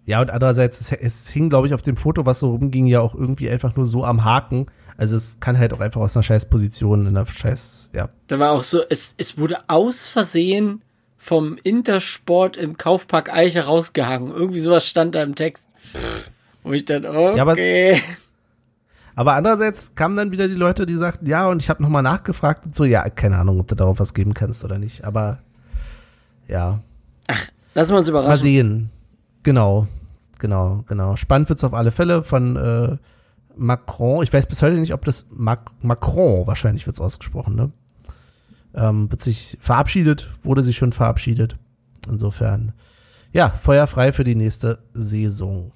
[0.07, 3.01] Ja, und andererseits, es, es hing, glaube ich, auf dem Foto, was so rumging, ja
[3.01, 4.67] auch irgendwie einfach nur so am Haken.
[4.97, 8.11] Also es kann halt auch einfach aus einer scheiß Position, in einer scheiß, ja.
[8.27, 10.83] Da war auch so, es, es wurde aus Versehen
[11.25, 14.31] vom Intersport im Kaufpark Eiche rausgehangen.
[14.31, 15.69] Irgendwie sowas stand da im Text.
[16.63, 17.41] Wo ich dann, okay.
[17.41, 18.03] aber es-
[19.15, 22.67] Aber andererseits kamen dann wieder die Leute, die sagten, ja, und ich habe nochmal nachgefragt
[22.67, 25.05] und so, ja, keine Ahnung, ob du darauf was geben kannst oder nicht.
[25.05, 25.39] Aber
[26.47, 26.81] ja.
[27.29, 28.31] Ach, lassen wir uns überraschen.
[28.31, 28.91] Mal sehen.
[29.45, 29.87] Genau,
[30.39, 31.17] genau, genau.
[31.17, 32.97] Spannend wird's auf alle Fälle von äh,
[33.57, 34.23] Macron.
[34.25, 37.71] Ich weiß bis heute nicht, ob das Mac Macron wahrscheinlich wird's ausgesprochen, ne?
[38.75, 41.57] Ähm, wird sich verabschiedet, wurde sich schon verabschiedet.
[42.09, 42.73] Insofern,
[43.33, 45.73] ja, feuerfrei für die nächste Saison.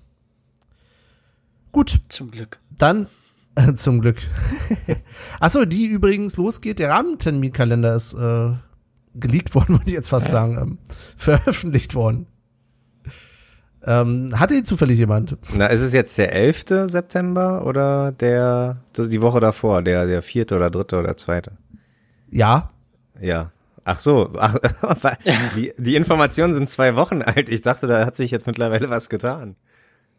[1.73, 2.59] Gut, Zum Glück.
[2.77, 3.07] dann
[3.55, 4.19] äh, zum Glück.
[5.41, 6.79] Achso, die übrigens losgeht.
[6.79, 8.51] Der Rahmenterminkalender ist äh,
[9.15, 10.79] geleakt worden, wollte ich jetzt fast sagen, ähm,
[11.17, 12.27] veröffentlicht worden.
[13.85, 15.37] Ähm, hatte ihn zufällig jemand?
[15.55, 16.65] Na, ist es jetzt der 11.
[16.89, 21.53] September oder der, die Woche davor, der, der vierte oder dritte oder zweite?
[22.31, 22.71] Ja.
[23.21, 23.53] Ja.
[23.85, 24.57] Ach so, ach,
[25.57, 27.49] die, die Informationen sind zwei Wochen alt.
[27.49, 29.57] Ich dachte, da hat sich jetzt mittlerweile was getan.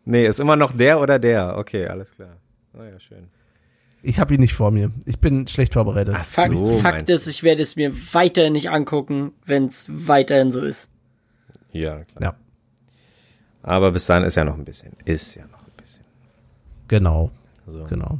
[0.06, 1.56] Nee, ist immer noch der oder der.
[1.58, 2.38] Okay, alles klar.
[2.74, 3.28] Naja, schön.
[4.02, 4.92] Ich habe ihn nicht vor mir.
[5.06, 6.16] Ich bin schlecht vorbereitet.
[6.18, 9.86] Ach Fakt, So, Fakt meinst ist, ich werde es mir weiterhin nicht angucken, wenn es
[9.90, 10.90] weiterhin so ist.
[11.72, 12.22] Ja, klar.
[12.22, 12.36] Ja,
[13.62, 14.94] Aber bis dahin ist ja noch ein bisschen.
[15.06, 16.06] Ist ja noch ein bisschen.
[16.88, 17.30] genau,
[17.68, 17.84] So.
[17.84, 18.20] genau.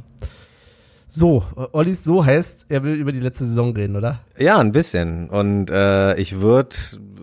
[1.12, 1.42] So,
[1.72, 4.20] Ollis so heißt, er will über die letzte Saison reden, oder?
[4.38, 5.28] Ja, ein bisschen.
[5.28, 6.76] Und äh, ich würde,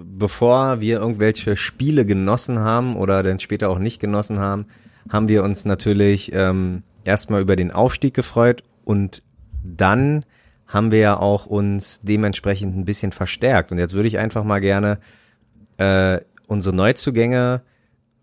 [0.04, 4.65] bevor wir irgendwelche Spiele genossen haben oder dann später auch nicht genossen haben,
[5.10, 9.23] haben wir uns natürlich ähm, erstmal über den Aufstieg gefreut und
[9.63, 10.26] dann
[10.67, 13.71] haben wir ja auch uns dementsprechend ein bisschen verstärkt.
[13.71, 15.00] Und jetzt würde ich einfach mal gerne
[15.78, 17.62] äh, unsere Neuzugänge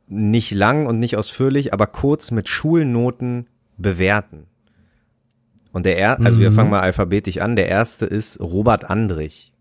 [0.09, 3.47] nicht lang und nicht ausführlich, aber kurz mit Schulnoten
[3.79, 4.47] bewerten.
[5.75, 6.55] Und der er also wir Mhm.
[6.55, 7.57] fangen mal alphabetisch an.
[7.57, 9.53] Der erste ist Robert Andrich.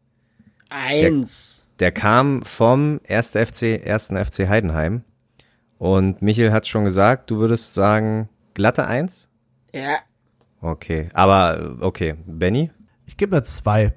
[0.69, 1.67] Eins.
[1.79, 3.31] Der kam vom 1.
[3.35, 4.09] FC, 1.
[4.15, 5.03] FC Heidenheim.
[5.77, 9.29] Und Michael hat schon gesagt, du würdest sagen glatte Eins?
[9.73, 9.97] Ja.
[10.61, 12.71] Okay, aber okay, Benny?
[13.05, 13.93] Ich gebe mir zwei.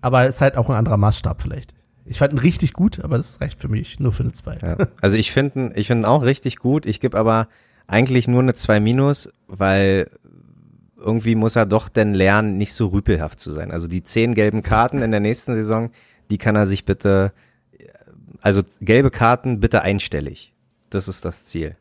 [0.00, 1.74] Aber ist halt auch ein anderer Maßstab vielleicht.
[2.04, 4.58] Ich fand ihn richtig gut, aber das reicht für mich nur für eine zwei.
[4.62, 4.76] Ja.
[5.00, 6.86] Also ich finde ihn- ich finde ihn auch richtig gut.
[6.86, 7.48] Ich gebe aber
[7.86, 10.08] eigentlich nur eine 2 minus, weil
[11.00, 13.70] irgendwie muss er doch denn lernen, nicht so rüpelhaft zu sein.
[13.70, 15.90] Also die zehn gelben Karten in der nächsten Saison,
[16.30, 17.32] die kann er sich bitte,
[18.40, 20.52] also gelbe Karten bitte einstellig.
[20.90, 21.76] Das ist das Ziel.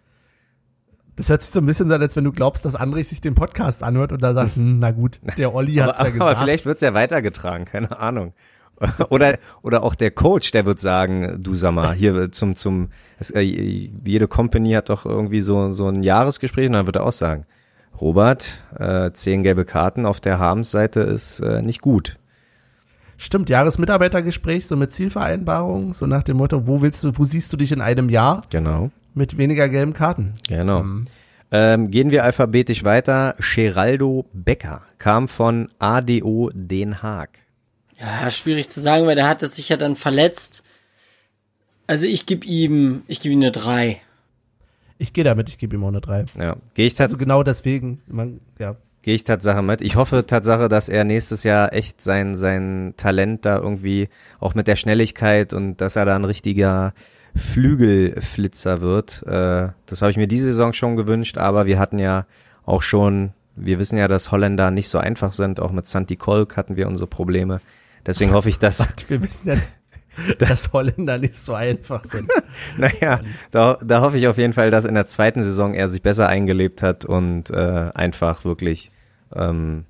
[1.15, 3.19] Das hört sich so ein bisschen so an, als wenn du glaubst, dass André sich
[3.19, 6.31] den Podcast anhört und da sagt, hm, na gut, der Olli hat's aber, ja gesagt.
[6.31, 8.33] aber vielleicht wird's ja weitergetragen, keine Ahnung.
[9.09, 13.29] Oder, oder auch der Coach, der wird sagen, du sag mal, hier zum, zum, es,
[13.29, 17.11] äh, jede Company hat doch irgendwie so, so ein Jahresgespräch und dann wird er auch
[17.11, 17.45] sagen,
[18.01, 22.15] Robert, äh, zehn gelbe Karten auf der Harms-Seite ist äh, nicht gut.
[23.17, 27.57] Stimmt, Jahresmitarbeitergespräch, so mit Zielvereinbarung, so nach dem Motto, wo willst du, wo siehst du
[27.57, 30.33] dich in einem Jahr Genau, mit weniger gelben Karten?
[30.47, 30.79] genau.
[30.79, 31.05] Ähm,
[31.51, 33.35] Ähm, gehen wir alphabetisch weiter.
[33.39, 37.39] Geraldo Becker kam von ADO Den Haag.
[37.99, 40.61] Ja, schwierig zu sagen, weil der hat es sich ja dann verletzt.
[41.87, 43.99] Also ich gebe ihm, ich gebe ihm eine drei.
[44.99, 46.25] Ich gehe damit, ich gebe ihm auch eine drei.
[46.37, 48.75] Ja, gehe ich, tat, Also genau deswegen, man, ja.
[49.01, 49.81] gehe ich Tatsache mit.
[49.81, 54.09] Ich hoffe Tatsache, dass er nächstes Jahr echt sein, sein Talent da irgendwie
[54.39, 56.93] auch mit der Schnelligkeit und dass er da ein richtiger
[57.33, 59.23] Flügelflitzer wird.
[59.25, 62.25] Äh, das habe ich mir diese Saison schon gewünscht, aber wir hatten ja
[62.65, 65.61] auch schon, wir wissen ja, dass Holländer nicht so einfach sind.
[65.61, 67.61] Auch mit Santi Kolk hatten wir unsere Probleme.
[68.05, 69.79] Deswegen hoffe ich, dass, Wir wissen ja, dass,
[70.39, 72.29] dass Holländer nicht so einfach sind.
[72.77, 76.01] naja, da, da hoffe ich auf jeden Fall, dass in der zweiten Saison er sich
[76.01, 78.91] besser eingelebt hat und äh, einfach wirklich,
[79.33, 79.85] ähm,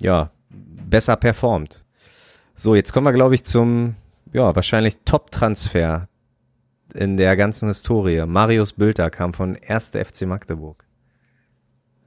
[0.00, 1.84] ja, besser performt.
[2.56, 3.96] So, jetzt kommen wir, glaube ich, zum,
[4.32, 6.08] ja, wahrscheinlich Top-Transfer
[6.94, 8.24] in der ganzen Historie.
[8.26, 9.90] Marius Bülter kam von 1.
[9.90, 10.84] FC Magdeburg.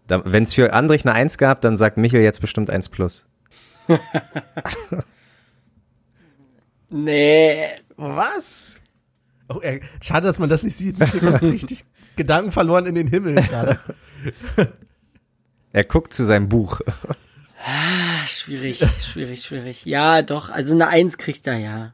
[0.07, 3.25] Wenn es für Andrich eine 1 gab, dann sagt Michel jetzt bestimmt 1 plus.
[6.95, 8.79] Nee, Was?
[9.49, 10.95] Oh, ey, schade, dass man das nicht sieht.
[11.01, 13.79] Ich habe richtig Gedanken verloren in den Himmel gerade.
[15.73, 16.79] Er guckt zu seinem Buch.
[17.65, 19.85] ah, schwierig, schwierig, schwierig.
[19.85, 21.93] Ja, doch, also eine Eins kriegt er ja.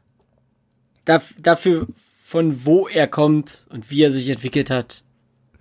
[1.04, 1.88] Daf dafür,
[2.24, 5.02] von wo er kommt und wie er sich entwickelt hat,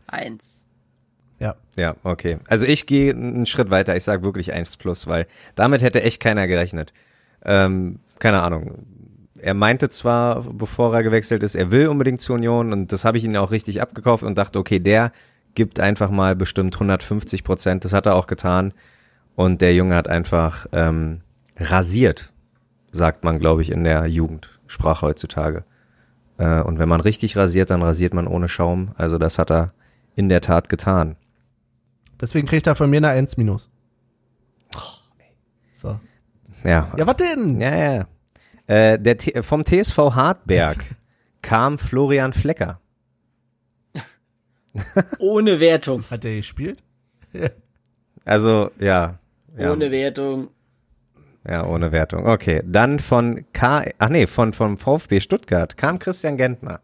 [0.05, 0.63] Eins.
[1.39, 1.55] Ja.
[1.79, 2.37] Ja, okay.
[2.47, 3.95] Also ich gehe einen Schritt weiter.
[3.95, 5.25] Ich sage wirklich 1 plus, weil
[5.55, 6.93] damit hätte echt keiner gerechnet.
[7.43, 8.85] Ähm, keine Ahnung.
[9.41, 13.17] Er meinte zwar, bevor er gewechselt ist, er will unbedingt zur Union und das habe
[13.17, 15.11] ich ihn auch richtig abgekauft und dachte, okay, der
[15.55, 17.83] gibt einfach mal bestimmt 150 Prozent.
[17.83, 18.73] Das hat er auch getan
[19.35, 21.21] und der Junge hat einfach ähm,
[21.57, 22.31] rasiert,
[22.91, 25.63] sagt man, glaube ich, in der Jugendsprache heutzutage.
[26.37, 28.91] Äh, und wenn man richtig rasiert, dann rasiert man ohne Schaum.
[28.97, 29.73] Also das hat er
[30.15, 31.15] in der Tat getan.
[32.19, 33.69] Deswegen kriegt er von mir eine 1 minus.
[35.73, 35.99] So.
[36.63, 36.91] Ja.
[36.95, 37.59] Ja, was denn?
[37.59, 38.07] Ja, ja.
[38.71, 40.77] Äh, der T vom TSV Hartberg
[41.41, 42.79] kam Florian Flecker.
[45.19, 46.05] Ohne Wertung.
[46.09, 46.81] Hat der gespielt?
[48.23, 49.17] Also, ja.
[49.57, 49.73] ja.
[49.73, 50.49] Ohne Wertung.
[51.43, 52.27] Ja, ohne Wertung.
[52.27, 52.61] Okay.
[52.63, 56.81] Dann von K, ach nee, von, vom VfB Stuttgart kam Christian Gentner.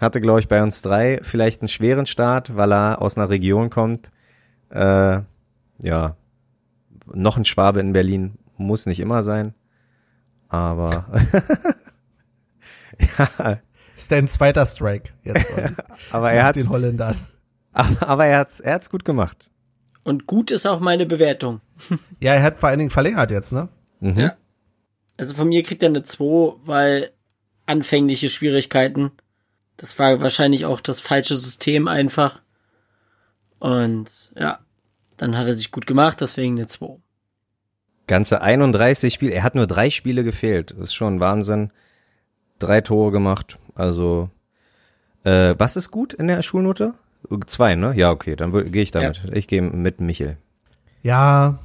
[0.00, 3.68] Hatte, glaube ich, bei uns drei vielleicht einen schweren Start, weil er aus einer Region
[3.68, 4.10] kommt.
[4.70, 5.20] Äh,
[5.82, 6.16] ja.
[7.12, 9.52] Noch ein Schwabe in Berlin muss nicht immer sein.
[10.50, 11.06] Aber
[13.18, 13.58] ja,
[13.96, 15.46] Ist dein zweiter Strike jetzt.
[16.12, 17.16] Aber er hat's, den Holländern.
[17.72, 19.50] aber er hat's, er hat's gut gemacht.
[20.02, 21.60] Und gut ist auch meine Bewertung.
[22.18, 23.68] Ja, er hat vor allen Dingen verlängert jetzt, ne?
[24.00, 24.18] Mhm.
[24.18, 24.36] Ja.
[25.16, 27.10] Also von mir kriegt er eine 2, weil
[27.66, 29.12] anfängliche Schwierigkeiten.
[29.76, 32.42] Das war wahrscheinlich auch das falsche System einfach.
[33.58, 34.60] Und ja,
[35.16, 36.96] dann hat er sich gut gemacht, deswegen eine 2.
[38.10, 39.34] Ganze 31 Spiele.
[39.34, 40.72] Er hat nur drei Spiele gefehlt.
[40.72, 41.70] Das ist schon Wahnsinn.
[42.58, 43.60] Drei Tore gemacht.
[43.76, 44.30] Also,
[45.22, 46.94] äh, was ist gut in der Schulnote?
[47.46, 47.94] Zwei, ne?
[47.94, 49.22] Ja, okay, dann gehe ich damit.
[49.32, 50.38] Ich gehe mit Michel.
[51.04, 51.60] Ja,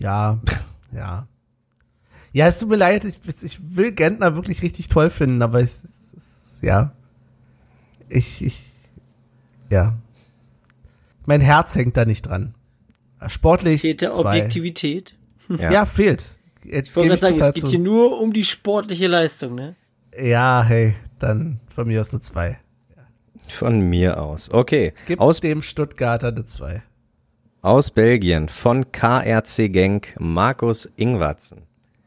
[0.00, 0.40] ja,
[0.92, 1.28] ja.
[2.32, 5.84] Ja, es tut mir leid, ich, ich will Gentner wirklich richtig toll finden, aber es
[5.84, 6.90] ist, ja.
[8.08, 8.64] Ich, ich,
[9.70, 9.94] ja.
[11.24, 12.56] Mein Herz hängt da nicht dran.
[13.28, 13.82] Sportlich.
[13.82, 14.30] Fehlt der zwei.
[14.30, 15.14] Objektivität?
[15.48, 15.70] Ja.
[15.70, 16.24] Ja, fehlt.
[16.64, 19.76] Ich wollte gerade sagen, es geht hier nur um die sportliche Leistung, ne?
[20.18, 22.58] Ja, hey, dann von mir aus eine 2.
[23.48, 24.50] Von mir aus.
[24.50, 24.94] Okay.
[25.06, 26.82] Gib Aus, dem Stuttgarter eine 2.
[27.60, 31.62] aus Belgien von KRC Genk Markus Ingwatzen.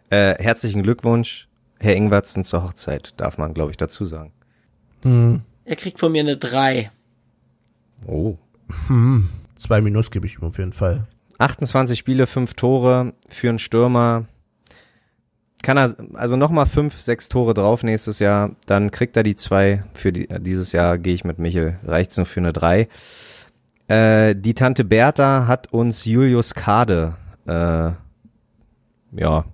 [0.10, 1.48] Äh, herzlichen Glückwunsch,
[1.80, 4.32] Herr Ingwatzen, zur Hochzeit, darf man, glaube ich, dazu sagen.
[5.04, 5.42] Hm.
[5.66, 6.92] Er kriegt von mir eine 3.
[8.06, 8.38] Oh.
[8.88, 9.30] Hm.
[9.58, 11.08] Zwei Minus gebe ich ihm auf jeden Fall.
[11.38, 14.26] 28 Spiele, 5 Tore für einen Stürmer.
[15.64, 19.84] Kann er also nochmal 5, 6 Tore drauf nächstes Jahr, dann kriegt er die zwei.
[19.94, 21.80] Für die, dieses Jahr gehe ich mit Michel.
[21.84, 22.88] Reicht's nur für eine 3.
[23.88, 27.16] Äh, die Tante Bertha hat uns Julius Kade
[27.48, 27.92] äh,
[29.12, 29.46] ja,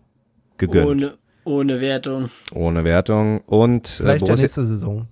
[0.57, 0.87] gegönnt.
[0.87, 2.29] Ohne, Ohne, ohne Wertung.
[2.83, 3.41] Wertung.
[3.41, 5.07] Und äh, Vielleicht der Borussia, nächste Saison.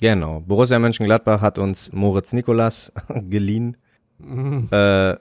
[0.00, 2.92] genau, Borussia Mönchengladbach hat uns Moritz Nikolas
[3.28, 3.76] geliehen.
[4.70, 5.16] Äh,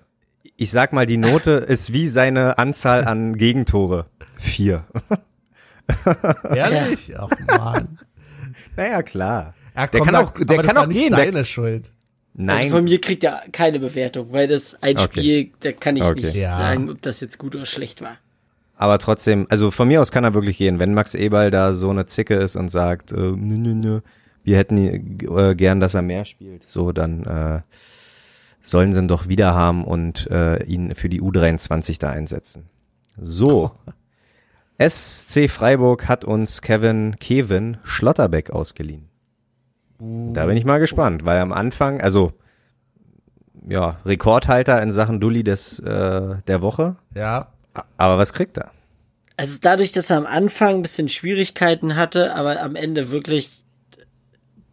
[0.58, 4.08] ich sag mal, die Note ist wie seine Anzahl an Gegentore.
[4.38, 4.86] Vier.
[6.54, 7.14] Ehrlich?
[7.18, 7.98] Ach man.
[8.76, 9.54] Naja, klar.
[9.76, 11.92] Ja, Der kann auch- der aber kann das war auch nicht gehen, der- Seine Schuld.
[12.34, 12.58] Nein.
[12.58, 15.20] Also von mir kriegt er keine Bewertung, weil das ein Okay.
[15.20, 16.22] Spiel, da kann ich Okay.
[16.26, 16.56] nicht Ja.
[16.56, 18.18] sagen, ob das jetzt gut oder schlecht war.
[18.78, 20.80] aber trotzdem, also von mir aus kann er wirklich gehen.
[20.80, 24.00] Wenn Max Eberl da so eine Zicke ist und sagt, äh, nö, nö, nö,
[24.44, 27.62] wir hätten äh, gern, dass er mehr spielt, so dann äh,
[28.62, 32.70] sollen sie ihn doch wieder haben und äh, ihn für die U23 da einsetzen.
[33.18, 33.72] So.
[34.80, 39.10] SC Freiburg hat uns Kevin Kevin Schlotterbeck ausgeliehen.
[40.00, 42.34] Da bin ich mal gespannt, weil am Anfang, also
[43.68, 46.96] ja, Rekordhalter in Sachen Dulli des äh, der Woche.
[47.14, 47.52] Ja.
[47.98, 48.72] Aber was kriegt er?
[49.38, 53.64] Also dadurch, dass er am Anfang ein bisschen Schwierigkeiten hatte, aber am Ende wirklich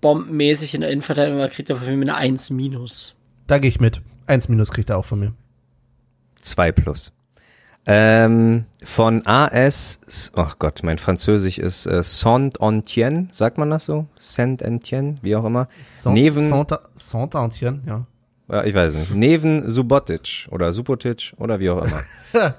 [0.01, 3.15] bombenmäßig in der Innenverteidigung war, kriegt er von mir eine 1 minus.
[3.49, 4.01] Da gehe ich mit.
[4.29, 5.33] Eins Minus kriegt er auch von mir.
[6.41, 7.13] 2 plus.
[7.87, 14.07] Ähm, von AS, ach Gott, mein Französisch ist äh, Saint-Etienne, sagt man das so?
[14.19, 15.69] Saint-Etienne, wie auch immer.
[16.15, 16.51] Neven-
[16.95, 18.05] Saint-Antien, ja.
[18.51, 19.15] Ja, ich weiß nicht.
[19.15, 22.03] Neven Subotic oder Subotic oder wie auch immer.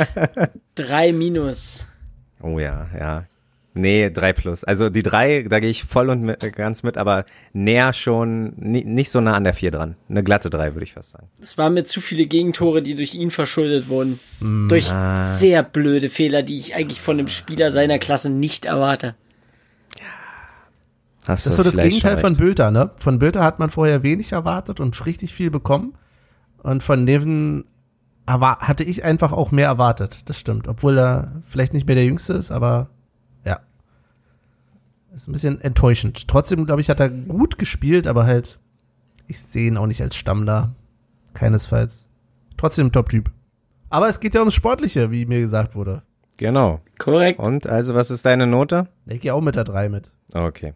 [0.74, 1.86] 3 minus.
[2.42, 3.24] Oh ja, ja.
[3.78, 4.64] Nee, 3 plus.
[4.64, 8.84] Also die 3, da gehe ich voll und mit, ganz mit, aber näher schon, ni-
[8.84, 9.96] nicht so nah an der 4 dran.
[10.08, 11.28] Eine glatte 3, würde ich fast sagen.
[11.40, 14.18] Es waren mir zu viele Gegentore, die durch ihn verschuldet wurden.
[14.68, 15.34] durch ah.
[15.34, 19.14] sehr blöde Fehler, die ich eigentlich von einem Spieler seiner Klasse nicht erwarte.
[21.26, 22.34] Hast Das ist so das Gegenteil von.
[22.34, 22.90] Bülter, ne?
[23.00, 25.94] Von Bülter hat man vorher wenig erwartet und richtig viel bekommen.
[26.62, 27.64] Und von Neven
[28.26, 30.28] hatte ich einfach auch mehr erwartet.
[30.28, 30.68] Das stimmt.
[30.68, 32.90] Obwohl er vielleicht nicht mehr der Jüngste ist, aber.
[35.16, 36.28] Ist ein bisschen enttäuschend.
[36.28, 38.58] Trotzdem, glaube ich, hat er gut gespielt, aber halt,
[39.26, 40.74] ich sehe ihn auch nicht als Stamm da.
[41.32, 42.06] Keinesfalls.
[42.58, 43.30] Trotzdem ein Top-Typ.
[43.88, 46.02] Aber es geht ja ums Sportliche, wie mir gesagt wurde.
[46.36, 46.82] Genau.
[46.98, 47.40] Korrekt.
[47.40, 48.88] Und also, was ist deine Note?
[49.06, 50.10] Ich gehe auch mit der 3 mit.
[50.34, 50.74] Okay.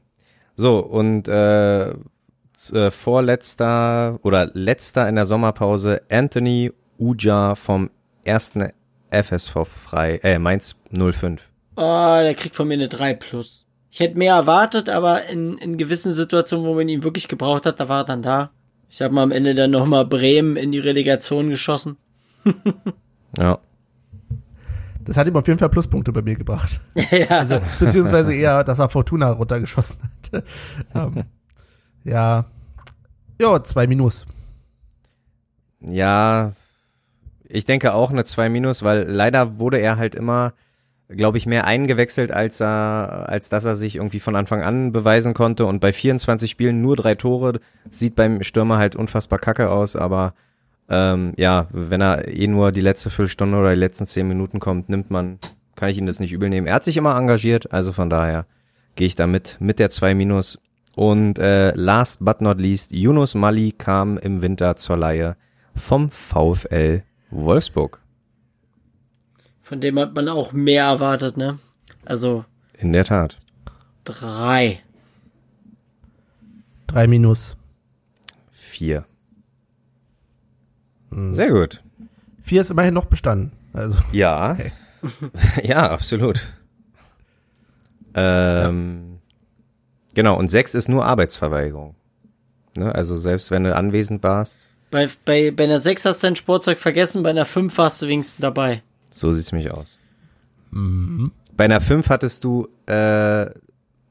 [0.57, 7.91] So, und äh, äh, vorletzter oder letzter in der Sommerpause Anthony Uja vom
[8.25, 8.71] ersten
[9.11, 11.47] FSV frei, äh, Mainz 05.
[11.77, 13.67] Oh, der kriegt von mir eine 3 plus.
[13.91, 17.81] Ich hätte mehr erwartet, aber in, in gewissen Situationen, wo man ihn wirklich gebraucht hat,
[17.81, 18.51] da war er dann da.
[18.89, 21.97] Ich habe mal am Ende dann nochmal Bremen in die Relegation geschossen.
[23.37, 23.59] Ja.
[25.03, 26.79] Das hat ihm auf jeden Fall Pluspunkte bei mir gebracht.
[27.11, 30.45] ja, Also, beziehungsweise eher, dass er Fortuna runtergeschossen hat.
[30.95, 31.25] ähm,
[32.05, 32.45] ja.
[33.41, 34.27] Ja, zwei Minus.
[35.81, 36.53] Ja,
[37.53, 40.53] ich denke auch eine 2 minus, weil leider wurde er halt immer,
[41.11, 45.35] glaube ich, mehr eingewechselt, als er, als dass er sich irgendwie von Anfang an beweisen
[45.35, 45.67] konnte.
[45.67, 50.35] Und bei 24 Spielen nur drei Tore sieht beim Stürmer halt unfassbar kacke aus, aber
[50.89, 54.89] ähm, ja, wenn er eh nur die letzte Viertelstunde oder die letzten 10 Minuten kommt,
[54.89, 55.39] nimmt man,
[55.77, 56.67] kann ich ihm das nicht übel nehmen.
[56.67, 58.47] Er hat sich immer engagiert, also von daher
[58.97, 60.59] gehe ich damit mit der 2 minus.
[60.97, 65.37] Und äh, last but not least, Yunus Mali kam im Winter zur Leihe
[65.75, 68.01] vom VfL Wolfsburg.
[69.71, 71.59] Von dem hat man auch mehr erwartet, ne?
[72.05, 72.45] Also
[72.79, 73.39] In der Tat.
[74.05, 74.81] drei.
[76.89, 77.57] Drei Minus.
[78.53, 79.05] Vier.
[81.13, 81.81] Sehr gut.
[82.43, 83.53] Vier ist immerhin noch bestanden.
[83.73, 84.57] Also, Ja.
[85.63, 86.53] ja, absolut.
[88.15, 89.21] Ähm,
[90.15, 91.95] Genau, und sechs ist nur Arbeitsverweigerung.
[92.75, 92.93] Ne?
[92.93, 96.79] Also selbst wenn du anwesend warst, Bei, bei, bei einer 6 hast du dein Sportzeug
[96.79, 98.83] vergessen, bei einer 5 warst du wenigstens dabei.
[99.11, 99.99] So sieht's mich aus.
[100.73, 103.51] Bei einer fünf hattest du äh,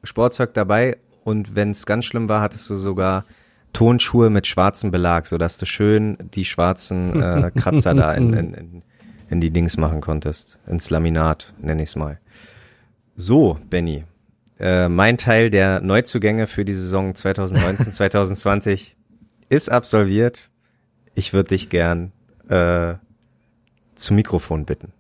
[0.03, 3.25] Sportzeug dabei und wenn es ganz schlimm war, hattest du sogar
[3.73, 8.83] Tonschuhe mit schwarzem Belag, sodass du schön die schwarzen äh, Kratzer da in, in, in,
[9.29, 10.59] in die Dings machen konntest.
[10.67, 12.19] Ins Laminat, nenne ich's mal.
[13.15, 14.05] So, Benny.
[14.59, 18.97] Äh, mein Teil der Neuzugänge für die Saison 2019, 2020
[19.49, 20.49] ist absolviert.
[21.15, 22.11] Ich würde dich gern
[22.49, 22.95] äh,
[23.99, 24.93] zum Mikrofon bitten.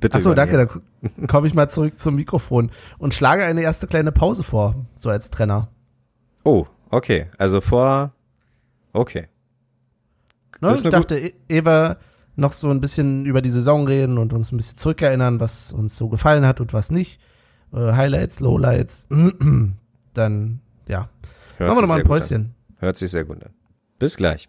[0.00, 0.16] Bitte.
[0.16, 4.42] achso, danke, dann komme ich mal zurück zum Mikrofon und schlage eine erste kleine Pause
[4.42, 5.68] vor, so als Trenner.
[6.44, 7.26] Oh, okay.
[7.38, 8.12] Also vor.
[8.92, 9.26] Okay.
[10.60, 10.74] Ne?
[10.74, 11.96] Ich dachte, e- Eva
[12.36, 15.96] noch so ein bisschen über die Saison reden und uns ein bisschen zurückerinnern, was uns
[15.96, 17.20] so gefallen hat und was nicht.
[17.72, 19.06] Äh, Highlights, Lowlights.
[20.14, 21.08] Dann, ja.
[21.56, 22.54] Hört Machen wir sich doch mal sehr ein Päuschen.
[22.78, 23.50] Hört sich sehr gut an.
[23.98, 24.48] Bis gleich.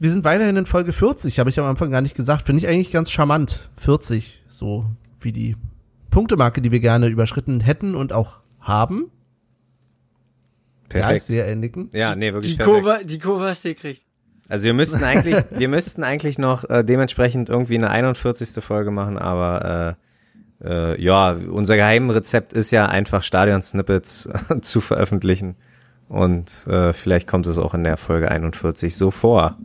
[0.00, 2.46] wir sind weiterhin in Folge 40, habe ich am Anfang gar nicht gesagt.
[2.46, 3.68] Finde ich eigentlich ganz charmant.
[3.76, 4.86] 40, so
[5.20, 5.56] wie die
[6.10, 9.10] Punktemarke, die wir gerne überschritten hätten und auch haben.
[10.92, 11.22] Ja, ich Perfekt.
[11.26, 11.90] sehe ein Nicken.
[11.92, 12.84] Ja, nee, wirklich Die perfekt.
[12.84, 14.02] Kurve, die Kurve hast du gekriegt.
[14.48, 18.62] Also wir müssten eigentlich, wir müssten eigentlich noch äh, dementsprechend irgendwie eine 41.
[18.62, 19.96] Folge machen, aber
[20.62, 24.28] äh, äh, ja, unser Geheimrezept ist ja einfach Stadion-Snippets
[24.60, 25.56] zu veröffentlichen.
[26.08, 29.58] Und äh, vielleicht kommt es auch in der Folge 41 so vor.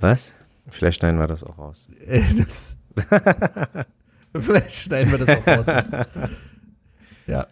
[0.00, 0.34] Was?
[0.70, 1.88] Vielleicht schneiden wir das auch raus.
[2.06, 2.76] Äh, das
[4.34, 6.06] Vielleicht schneiden wir das auch raus.
[7.26, 7.46] Ja.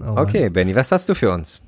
[0.00, 0.14] Oh.
[0.16, 1.60] Okay, Benny, was hast du für uns?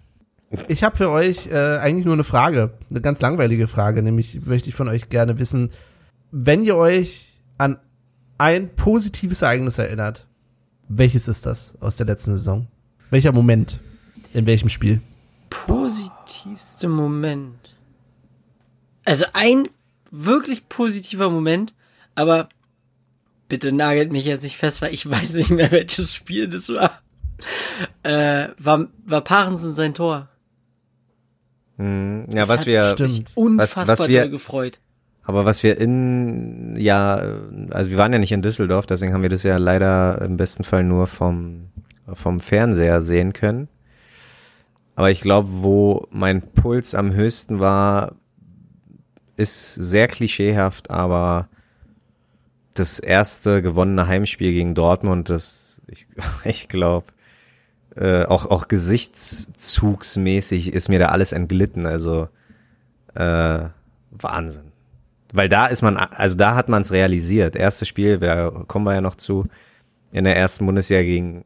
[0.69, 4.69] Ich habe für euch äh, eigentlich nur eine Frage, eine ganz langweilige Frage, nämlich möchte
[4.69, 5.71] ich von euch gerne wissen,
[6.33, 7.79] wenn ihr euch an
[8.39, 10.27] ein positives Ereignis erinnert,
[10.89, 12.67] welches ist das aus der letzten Saison?
[13.11, 13.79] Welcher Moment?
[14.33, 15.01] In welchem Spiel?
[15.51, 17.77] Positivste Moment.
[19.05, 19.69] Also ein
[20.11, 21.75] wirklich positiver Moment,
[22.15, 22.49] aber
[23.49, 27.01] bitte nagelt mich jetzt nicht fest, weil ich weiß nicht mehr, welches Spiel das war.
[28.03, 30.29] Äh, war, war Parensen sein Tor.
[31.79, 33.33] Hm, ja, Das was wir, Stimmt.
[33.35, 34.79] Unfassbar was wir- doll gefreut.
[35.23, 37.15] aber was wir in, ja,
[37.71, 40.65] also wir waren ja nicht in Düsseldorf, deswegen haben wir das ja leider im besten
[40.65, 41.69] Fall nur vom,
[42.13, 43.69] vom Fernseher sehen können.
[44.97, 48.17] Aber ich glaube, wo mein Puls am höchsten war,
[49.41, 51.49] ist sehr klischeehaft, aber
[52.75, 56.07] das erste gewonnene Heimspiel gegen Dortmund, das, ich,
[56.45, 57.07] ich glaube,
[57.97, 62.29] äh, auch, auch gesichtszugsmäßig ist mir da alles entglitten, also
[63.15, 63.61] äh,
[64.11, 64.73] Wahnsinn.
[65.33, 67.57] Weil da ist man, also da hat man es realisiert.
[67.57, 69.47] Erstes Spiel, da kommen wir ja noch zu,
[70.13, 71.45] in der ersten Bundesliga gegen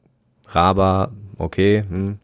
[0.49, 2.18] Raba, okay, hm.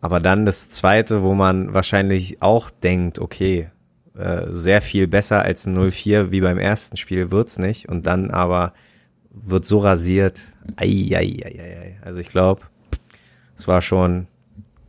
[0.00, 3.70] aber dann das zweite, wo man wahrscheinlich auch denkt, okay,
[4.16, 8.30] äh, sehr viel besser als ein 0-4 wie beim ersten Spiel wird's nicht und dann
[8.30, 8.72] aber
[9.30, 10.42] wird so rasiert,
[10.76, 11.98] ei, ei, ei, ei, ei.
[12.02, 12.62] also ich glaube,
[13.56, 14.26] Es war schon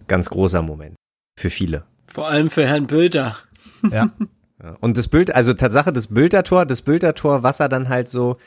[0.08, 0.96] ganz großer Moment.
[1.40, 1.84] Für viele.
[2.08, 3.36] Vor allem für Herrn Bülter.
[3.92, 4.12] Ja.
[4.80, 8.38] Und das Bild, also Tatsache, das Bildertor, das Bildertor, was er dann halt so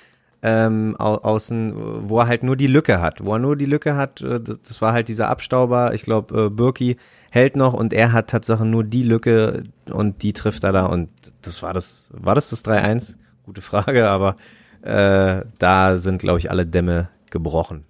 [0.43, 3.95] ähm, au außen, wo er halt nur die Lücke hat, wo er nur die Lücke
[3.95, 6.97] hat, äh, das, das war halt dieser Abstauber, ich glaube, äh, Birki
[7.31, 11.11] hält noch und er hat Tatsache nur die Lücke und die trifft er da und
[11.43, 13.17] das war das, war das das 3-1?
[13.45, 14.37] Gute Frage, aber
[14.83, 17.85] äh, da sind, glaube ich, alle Dämme gebrochen.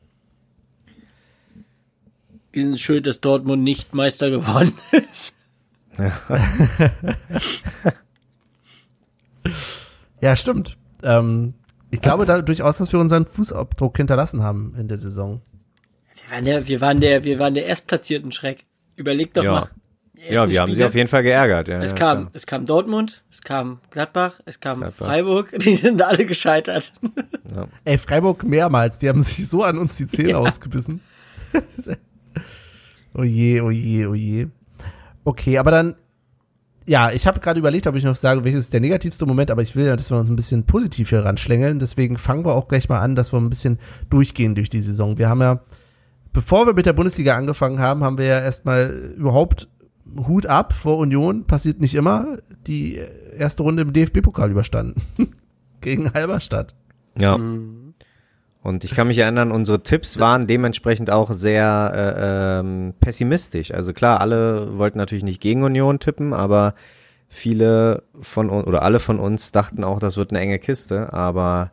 [2.52, 4.72] Wir sind schuld, dass Dortmund nicht Meister geworden
[5.12, 5.34] ist.
[10.20, 10.76] Ja, stimmt.
[11.02, 11.54] Ähm,
[11.90, 15.40] ich glaube da durchaus, dass wir unseren Fußabdruck hinterlassen haben in der Saison.
[16.14, 18.64] Wir waren der, wir waren der, wir waren der erstplatzierten Schreck.
[18.98, 19.52] Überleg doch Ja.
[19.52, 19.70] mal.
[20.28, 21.68] Ja, wir haben sie auf jeden Fall geärgert.
[21.68, 22.30] Ja, Es ja, kam, klar.
[22.34, 25.06] es kam Dortmund, es kam Gladbach, es kam Gladbach.
[25.06, 26.92] Freiburg, die sind alle gescheitert.
[27.84, 30.38] Ey, Freiburg mehrmals, die haben sich so an uns die Zähne Ja.
[30.38, 31.00] ausgebissen.
[33.14, 34.48] oh je, oh je, oh je.
[35.24, 35.94] Okay, aber dann,
[36.86, 39.62] ja, ich habe gerade überlegt, ob ich noch sage, welches ist der negativste Moment, aber
[39.62, 41.78] ich will ja, dass wir uns ein bisschen positiv hier ranschlängeln.
[41.78, 43.78] Deswegen fangen wir auch gleich mal an, dass wir ein bisschen
[44.10, 45.16] durchgehen durch die Saison.
[45.18, 45.60] Wir haben ja,
[46.32, 49.68] bevor wir mit der Bundesliga angefangen haben, haben wir ja erstmal überhaupt
[50.26, 53.00] Hut ab vor Union, passiert nicht immer, die
[53.36, 55.02] erste Runde im DFB-Pokal überstanden.
[55.80, 56.74] Gegen Halberstadt.
[57.16, 57.34] Ja.
[57.34, 63.72] Und ich kann mich erinnern, unsere Tipps waren dementsprechend auch sehr äh, ähm, pessimistisch.
[63.72, 66.74] Also klar, alle wollten natürlich nicht gegen Union tippen, aber
[67.28, 71.12] viele von uns oder alle von uns dachten auch, das wird eine enge Kiste.
[71.12, 71.70] Aber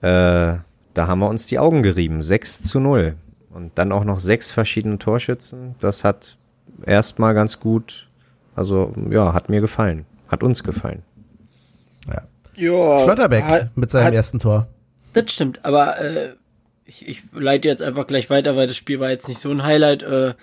[0.00, 0.56] äh,
[0.94, 2.22] da haben wir uns die Augen gerieben.
[2.22, 3.14] 6 zu 0.
[3.50, 5.74] Und dann auch noch sechs verschiedene Torschützen.
[5.80, 6.36] Das hat
[6.86, 8.08] erstmal ganz gut,
[8.54, 10.06] also ja, hat mir gefallen.
[10.28, 11.02] Hat uns gefallen.
[12.06, 12.22] Ja.
[12.54, 14.68] Ja, Schlotterbeck hat- mit seinem hat- ersten Tor.
[15.12, 16.34] Das stimmt, aber äh,
[16.84, 19.64] ich, ich leite jetzt einfach gleich weiter, weil das Spiel war jetzt nicht so ein
[19.64, 20.02] Highlight.
[20.04, 20.34] Äh,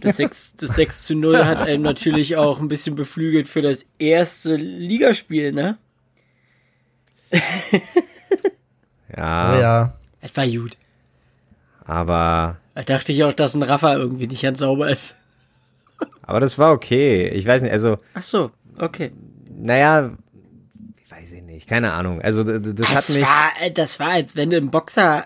[0.00, 3.86] das, 6, das 6 zu 0 hat einem natürlich auch ein bisschen beflügelt für das
[3.98, 5.78] erste Ligaspiel, ne?
[9.16, 10.76] Ja, ja, Das war gut.
[11.86, 15.16] Aber Da dachte ich auch, dass ein Rafa irgendwie nicht ganz sauber ist.
[16.22, 17.28] aber das war okay.
[17.28, 19.12] Ich weiß nicht, also Ach so, okay.
[19.58, 20.10] Naja,
[21.08, 22.20] weiß ich nicht, keine Ahnung.
[22.20, 23.22] Also d- d- das, hat Das mich.
[23.22, 25.24] war, äh, das war, als wenn ein Boxer,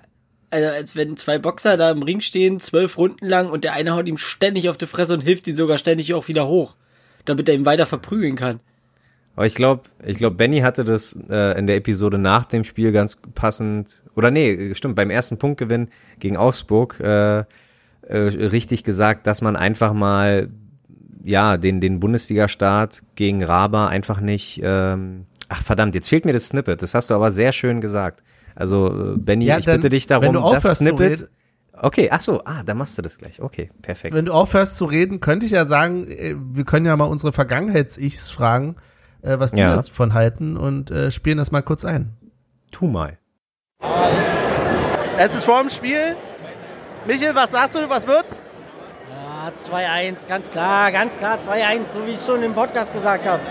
[0.50, 3.94] also als wenn zwei Boxer da im Ring stehen, zwölf Runden lang und der eine
[3.94, 6.76] haut ihm ständig auf die Fresse und hilft ihm sogar ständig auch wieder hoch,
[7.24, 8.60] damit er ihn weiter verprügeln kann.
[9.36, 12.92] Aber ich glaube, ich glaube, Benny hatte das äh, in der Episode nach dem Spiel
[12.92, 14.02] ganz passend.
[14.14, 17.44] Oder nee, stimmt, beim ersten Punktgewinn gegen Augsburg äh, äh,
[18.08, 20.48] richtig gesagt, dass man einfach mal
[21.24, 24.60] ja den den Bundesliga-Start gegen Raba einfach nicht.
[24.62, 26.82] Ähm, ach verdammt, jetzt fehlt mir das Snippet.
[26.82, 28.22] Das hast du aber sehr schön gesagt.
[28.56, 31.10] Also äh, Benny, Ja, ich dann, bitte dich darum, das Snippet.
[31.20, 31.28] reden-
[31.82, 33.40] Okay, ach so, ah, da machst du das gleich.
[33.40, 34.14] Okay, perfekt.
[34.14, 37.32] wenn du aufhörst zu reden, könnte ich ja sagen, äh, wir können ja mal unsere
[37.32, 38.76] Vergangenheits-Ichs fragen,
[39.22, 39.76] äh, was die Ja.
[39.76, 42.16] davon halten und äh, spielen das mal kurz ein.
[42.72, 43.18] Tu mal.
[45.18, 46.16] Es ist vor dem Spiel.
[47.06, 48.44] Michel, was sagst du, was wird's?
[49.10, 53.42] Ja, 2-1, ganz klar, ganz klar 2-1, so wie ich schon im Podcast gesagt habe.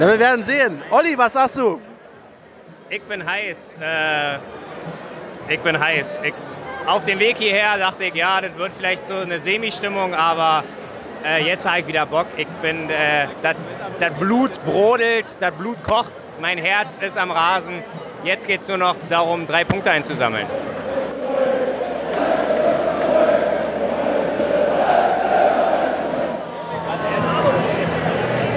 [0.00, 0.82] Na, wir werden sehen.
[0.90, 1.80] Olli, was sagst du?
[2.90, 3.76] Ich bin heiß.
[3.80, 4.38] Äh,
[5.52, 6.20] ich bin heiß.
[6.24, 6.34] Ich,
[6.86, 10.64] auf dem Weg hierher dachte ich, ja, das wird vielleicht so eine Semi-Stimmung, aber
[11.28, 12.26] äh, jetzt habe ich wieder Bock.
[12.36, 17.82] Ich bin, äh, das Blut brodelt, das Blut kocht, mein Herz ist am Rasen.
[18.24, 20.46] Jetzt geht es nur noch darum, drei Punkte einzusammeln.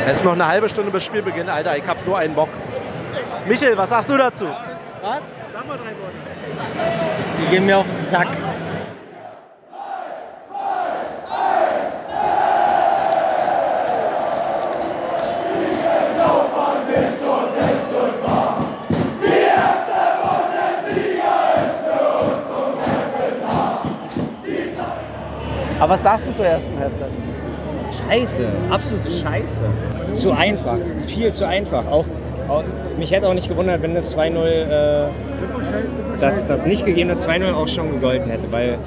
[0.07, 1.77] Es ist noch eine halbe Stunde bis Spielbeginn, Alter.
[1.77, 2.49] Ich hab so einen Bock.
[3.45, 4.47] Michel, was sagst du dazu?
[5.01, 5.21] Was?
[5.53, 6.15] Sag mal drei Worte.
[7.39, 8.27] Die gehen mir auf den Sack.
[25.81, 27.09] Aber was sagst du zur ersten Halbzeit?
[28.07, 29.63] Scheiße, absolute Scheiße.
[30.11, 30.77] Zu einfach,
[31.07, 31.87] viel zu einfach.
[31.87, 32.05] Auch,
[32.47, 32.63] auch
[32.99, 35.09] mich hätte auch nicht gewundert, wenn das 2-0, äh,
[36.19, 38.77] das, das nicht gegebene 2-0 auch schon gegolten hätte, weil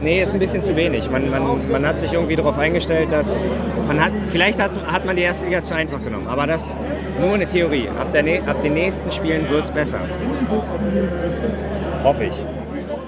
[0.00, 1.10] nee, ist ein bisschen zu wenig.
[1.10, 3.38] Man, man, man hat sich irgendwie darauf eingestellt, dass
[3.86, 6.74] man hat, vielleicht hat, hat man die erste Liga zu einfach genommen, aber das
[7.20, 7.90] nur eine Theorie.
[8.00, 9.98] Ab, der, ab den nächsten Spielen wird es besser.
[12.02, 12.34] Hoffe ich.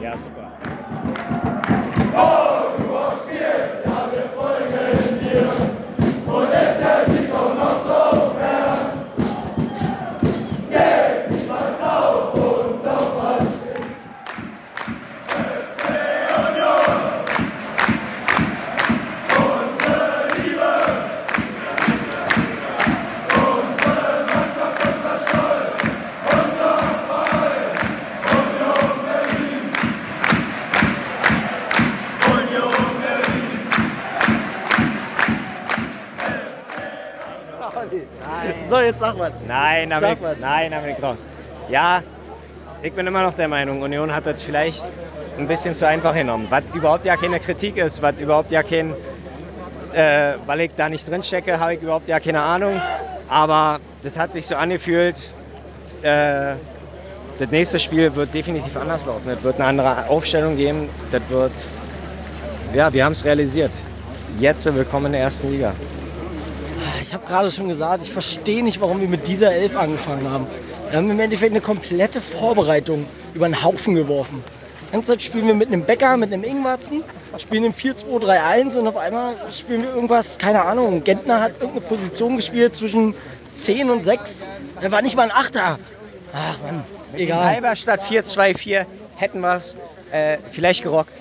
[0.03, 0.38] Ja, super.
[39.31, 39.47] Mal.
[39.47, 40.37] Nein, da bin Sag ich, mal.
[40.41, 41.25] nein, bin ich raus.
[41.69, 42.03] Ja,
[42.83, 44.87] ich bin immer noch der Meinung, Union hat das vielleicht
[45.39, 46.47] ein bisschen zu einfach genommen.
[46.51, 48.95] Was überhaupt ja keine Kritik ist, was überhaupt ja kein,
[49.93, 52.81] äh, weil ich da nicht drin stecke, habe ich überhaupt ja keine Ahnung.
[53.29, 55.35] Aber das hat sich so angefühlt,
[56.03, 56.55] äh,
[57.39, 59.31] das nächste Spiel wird definitiv anders laufen.
[59.31, 60.89] Es wird eine andere Aufstellung geben.
[61.13, 61.53] Das wird,
[62.75, 63.71] ja, wir haben es realisiert.
[64.41, 65.73] Jetzt willkommen in der ersten Liga.
[67.09, 70.47] Ich habe gerade schon gesagt, ich verstehe nicht, warum wir mit dieser Elf angefangen haben.
[70.91, 74.45] Wir haben im Endeffekt eine komplette Vorbereitung über den Haufen geworfen.
[74.87, 77.03] Die ganze Zeit spielen wir mit einem Becker, mit einem Ingwarzen,
[77.39, 81.03] spielen im 4-2-3-1 und auf einmal spielen wir irgendwas, keine Ahnung.
[81.03, 83.15] Gentner hat irgendeine Position gespielt zwischen
[83.55, 84.51] 10 und 6.
[84.83, 85.79] Der war nicht mal ein Achter.
[86.35, 86.85] Ach man,
[87.15, 87.55] egal.
[87.55, 88.85] Halberstadt 4-2-4
[89.17, 89.79] hätten wir es
[90.13, 91.19] äh, vielleicht gerockt.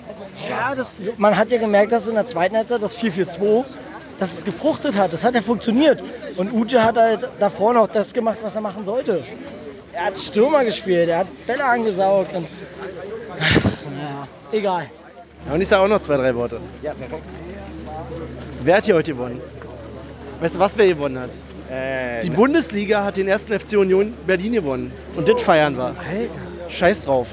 [0.50, 3.64] Ja, das, man hat ja gemerkt, dass in der zweiten Halbzeit das 4-4-2,
[4.18, 5.12] dass es gefruchtet hat.
[5.12, 6.02] Das hat ja funktioniert.
[6.36, 9.24] Und Uche hat halt davor noch das gemacht, was er machen sollte.
[9.92, 12.46] Er hat Stürmer gespielt, er hat Bälle angesaugt und.
[13.40, 13.54] Ach,
[13.90, 14.86] naja, egal.
[15.52, 16.60] Und ich sage auch noch zwei, drei Worte.
[16.82, 17.22] Ja, perfekt.
[18.62, 19.40] Wer hat hier heute gewonnen?
[20.40, 21.30] Weißt du, was wer gewonnen hat?
[21.70, 24.92] Äh, Die Bundesliga hat den ersten FC Union Berlin gewonnen.
[25.16, 25.86] Und das feiern wir.
[25.86, 25.98] Alter,
[26.68, 27.28] Scheiß drauf.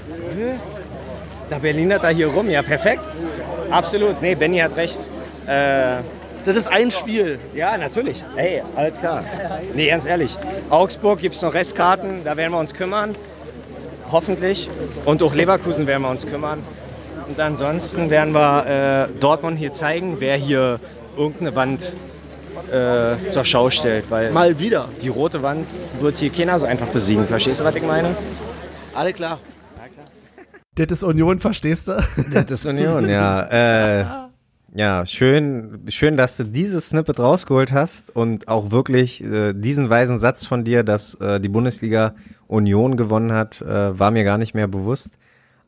[1.49, 3.11] da Berliner da hier rum, ja perfekt.
[3.69, 4.99] Absolut, nee, Benny hat recht.
[5.47, 5.97] Äh,
[6.45, 7.39] Das ist ein Spiel.
[7.55, 8.23] ja, natürlich.
[8.35, 9.23] Ey, alles klar.
[9.73, 10.37] Nee, ganz ehrlich.
[10.69, 13.15] Augsburg gibt es noch Restkarten, da werden wir uns kümmern.
[14.11, 14.69] Hoffentlich.
[15.05, 16.59] Und auch Leverkusen werden wir uns kümmern.
[17.27, 20.79] Und ansonsten werden wir äh, Dortmund hier zeigen, wer hier
[21.17, 21.95] irgendeine Wand
[22.71, 24.11] äh, zur Schau stellt.
[24.11, 24.89] Weil Mal wieder.
[25.01, 25.67] die rote Wand
[25.99, 27.25] wird hier keiner so einfach besiegen.
[27.27, 28.15] Verstehst du, was ich meine?
[28.93, 29.39] Alle klar.
[30.75, 32.03] Das ist Union, verstehst du?
[32.31, 34.01] Das ist Union, ja.
[34.01, 34.24] Äh,
[34.75, 40.17] ja, schön, schön, dass du dieses Snippet rausgeholt hast und auch wirklich äh, diesen weisen
[40.17, 42.13] Satz von dir, dass äh, die Bundesliga
[42.47, 45.17] Union gewonnen hat, äh, war mir gar nicht mehr bewusst.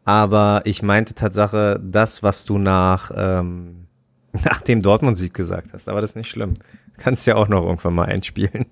[0.03, 3.87] Aber ich meinte Tatsache das, was du nach, ähm,
[4.43, 5.87] nach dem Dortmund-Sieg gesagt hast.
[5.87, 6.55] Aber das ist nicht schlimm.
[6.97, 8.65] Kannst ja auch noch irgendwann mal einspielen.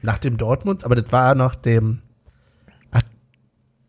[0.00, 2.00] Nach dem Dortmund, aber das war nach dem.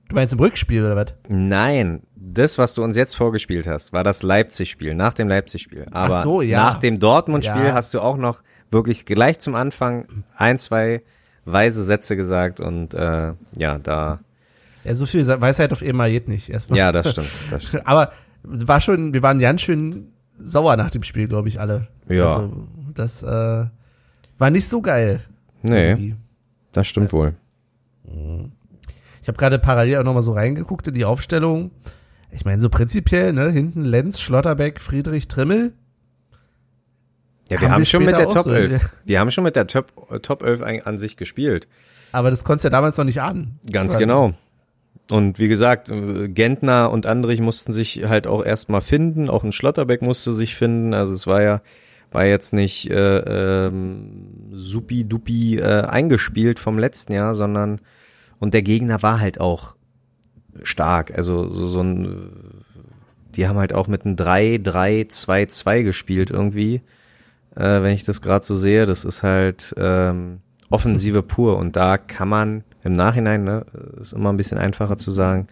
[0.10, 1.14] Du meinst im Rückspiel oder was?
[1.28, 5.86] Nein, das, was du uns jetzt vorgespielt hast, war das Leipzig-Spiel, nach dem Leipzig-Spiel.
[5.92, 6.58] Aber Ach so, ja.
[6.64, 7.74] nach dem Dortmund-Spiel Ja.
[7.74, 8.42] hast du auch noch
[8.72, 11.02] wirklich gleich zum Anfang ein, zwei
[11.46, 14.20] weise Sätze gesagt und äh, ja, da,
[14.84, 16.50] Ja, so viel Weisheit auf einmal geht nicht.
[16.50, 16.78] Erstmal.
[16.80, 17.88] ja, das stimmt, das stimmt.
[17.88, 18.12] Aber
[18.44, 21.88] war schon, wir waren ganz schön sauer nach dem Spiel, glaube ich, alle.
[22.10, 22.36] Ja.
[22.36, 23.66] Also, das äh,
[24.38, 25.22] war nicht so geil.
[25.64, 26.16] Nee, irgendwie.
[26.74, 27.34] das stimmt wohl.
[29.26, 31.72] Ich habe gerade parallel auch nochmal so reingeguckt in die Aufstellung.
[32.30, 35.74] Ich meine, so prinzipiell, ne, hinten Lenz, Schlotterbeck, Friedrich, Trimmel.
[37.50, 40.22] Ja, wir Haben wir schon mit der Top 11, wir haben schon mit der Top,
[40.22, 41.68] Top 11 ein- an sich gespielt.
[42.12, 43.60] Aber das konntest du ja damals noch nicht ahnen.
[43.72, 44.04] Ganz Quasi.
[44.04, 44.34] genau.
[45.10, 49.54] Und wie gesagt, äh, Gentner und Andrich mussten sich halt auch erstmal finden, auch ein
[49.54, 50.94] Schlotterbeck musste sich finden.
[50.94, 51.62] Also es war ja,
[52.12, 57.82] war jetzt nicht äh, ähm, supi-dupi äh, eingespielt vom letzten Jahr, sondern
[58.40, 59.76] und der Gegner war halt auch
[60.64, 61.16] stark.
[61.16, 62.32] Also so, so ein,
[63.36, 66.82] die haben halt auch mit einem 3-3-2-2 gespielt irgendwie.
[67.56, 71.98] Äh, wenn ich das gerade so sehe, das ist halt ähm, Offensive pur und da
[71.98, 73.66] kann man im Nachhinein, ne,
[74.00, 75.48] ist immer ein bisschen einfacher zu sagen,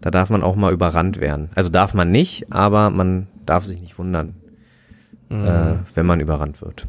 [0.00, 1.50] da darf man auch mal überrannt werden.
[1.54, 4.34] Also darf man nicht, aber man darf sich nicht wundern,
[5.30, 6.86] äh, wenn man überrannt wird.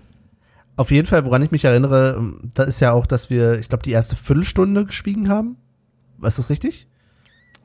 [0.76, 3.84] Auf jeden Fall, woran ich mich erinnere, da ist ja auch, dass wir, ich glaube,
[3.84, 5.58] die erste Viertelstunde geschwiegen haben.
[6.22, 6.88] Ist das richtig?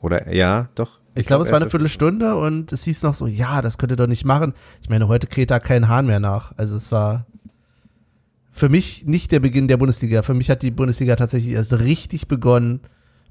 [0.00, 0.98] Oder ja, doch.
[1.14, 3.96] Ich, glaube, es war eine Viertelstunde und es hieß noch so, ja, das könnt ihr
[3.96, 4.52] doch nicht machen.
[4.82, 6.52] Ich meine, heute kräht da kein Hahn mehr nach.
[6.58, 7.26] Also es war
[8.52, 10.22] für mich nicht der Beginn der Bundesliga.
[10.22, 12.80] Für mich hat die Bundesliga tatsächlich erst richtig begonnen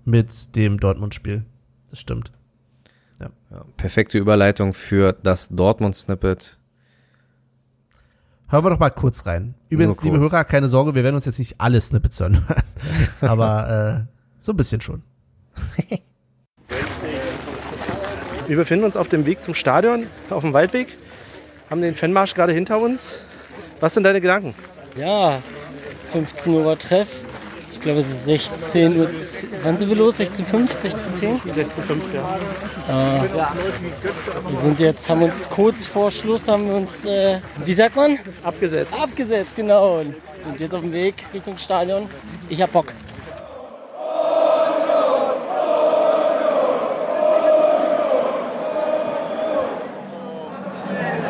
[0.04, 1.46] mit dem Dortmund-Spiel.
[1.92, 2.32] Das stimmt.
[3.20, 3.30] Ja,
[3.78, 6.60] perfekte Überleitung für das Dortmund-Snippet.
[8.56, 9.53] Hören wir doch mal kurz rein.
[9.68, 10.32] Übrigens, Nur liebe kurz.
[10.32, 12.41] Hörer, keine Sorge, wir werden uns jetzt nicht alle Snippets hören.
[13.20, 15.03] Aber äh, so ein bisschen schon.
[18.47, 20.97] Wir befinden uns auf dem Weg zum Stadion, auf dem Waldweg,
[21.70, 23.26] haben den Fanmarsch gerade hinter uns.
[23.82, 24.56] Was sind deine Gedanken?
[24.95, 25.41] Ja,
[26.14, 27.25] 15 Uhr Treff.
[27.86, 29.10] Ich glaube, es ist 16 Uhr.
[29.62, 30.20] Wann sind wir los?
[30.20, 31.42] 16.05, 16.10?
[31.54, 33.20] 16.5, ja.
[33.20, 33.30] Äh,
[34.50, 38.18] wir sind jetzt, haben uns kurz vor Schluss, haben wir uns, äh, wie sagt man?
[38.42, 39.00] Abgesetzt.
[39.00, 40.00] Abgesetzt, genau.
[40.00, 42.10] Und sind jetzt auf dem Weg Richtung Stadion.
[42.50, 42.92] Ich hab Bock.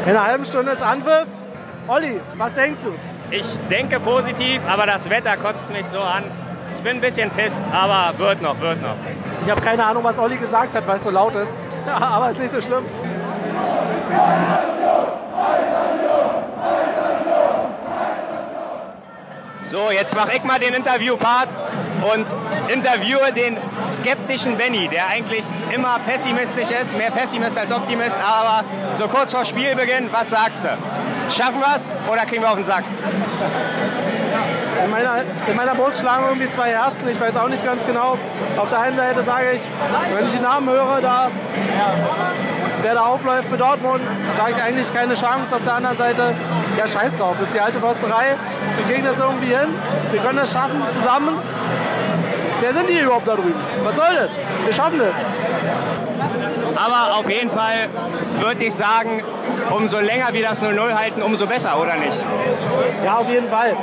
[0.06, 1.28] In einer halben Stunde ist Anpfiff.
[1.90, 2.94] Olli, was denkst du?
[3.32, 6.24] ich denke positiv, aber das Wetter kotzt mich so an.
[6.86, 8.94] Ich bin ein bisschen pisst, aber wird noch, wird noch.
[9.44, 11.58] Ich habe keine Ahnung, was Olli gesagt hat, weil es so laut ist.
[11.88, 12.86] aber ist nicht so schlimm.
[19.64, 21.48] So, jetzt mache ich mal den Interviewpart
[22.14, 22.28] und
[22.72, 29.08] interviewe den skeptischen Benny, der eigentlich immer pessimistisch ist, mehr Pessimist als Optimist, aber so
[29.08, 30.70] kurz vor Spielbeginn, was sagst du?
[31.36, 32.84] Schaffen wir es oder kriegen wir auf den Sack?
[34.86, 35.16] In meiner,
[35.48, 37.10] in meiner Brust schlagen irgendwie zwei Herzen.
[37.12, 38.20] Ich weiß auch nicht ganz genau.
[38.56, 39.62] Auf der einen Seite sage ich,
[40.16, 41.30] wenn ich die Namen höre, da,
[42.84, 44.02] wer da aufläuft für Dortmund,
[44.38, 45.56] sage ich eigentlich keine Chance.
[45.56, 46.36] Auf der anderen Seite,
[46.78, 48.36] ja, scheiß drauf, ist die alte Försterei.
[48.78, 49.74] Wir kriegen das irgendwie hin.
[50.12, 51.40] Wir können das schaffen zusammen.
[52.62, 53.56] Wer sind die überhaupt da drüben?
[53.84, 54.30] Was soll das?
[54.66, 55.14] Wir schaffen das.
[56.76, 57.90] Aber auf jeden Fall
[58.40, 59.24] würde ich sagen,
[59.72, 62.24] umso länger wir das 0-0 halten, umso besser, oder nicht?
[63.04, 63.76] Ja, auf jeden Fall.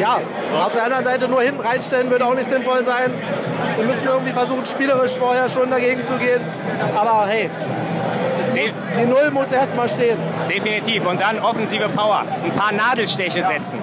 [0.00, 0.18] Ja,
[0.64, 3.12] auf der anderen Seite nur hinten reinstellen würde auch nicht sinnvoll sein.
[3.76, 6.40] Wir müssen irgendwie versuchen, spielerisch vorher schon dagegen zu gehen.
[6.96, 7.50] Aber hey,
[8.54, 10.18] die Null muss erstmal stehen.
[10.48, 11.06] Definitiv.
[11.08, 12.24] Und dann offensive Power.
[12.44, 13.80] Ein paar Nadelstiche setzen.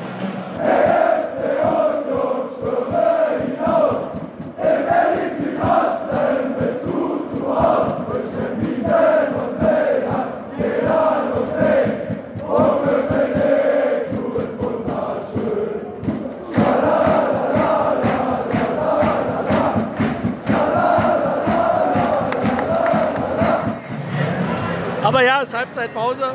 [25.21, 26.33] Aber ja, es ist Halbzeitpause.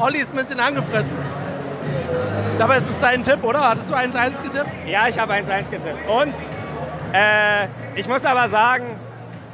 [0.00, 1.16] Olli ist ein bisschen angefressen.
[2.58, 3.68] Dabei ist es sein Tipp, oder?
[3.68, 4.66] Hattest du 1-1 getippt?
[4.84, 6.08] Ja, ich habe 1-1 getippt.
[6.08, 6.34] Und
[7.12, 8.98] äh, ich muss aber sagen,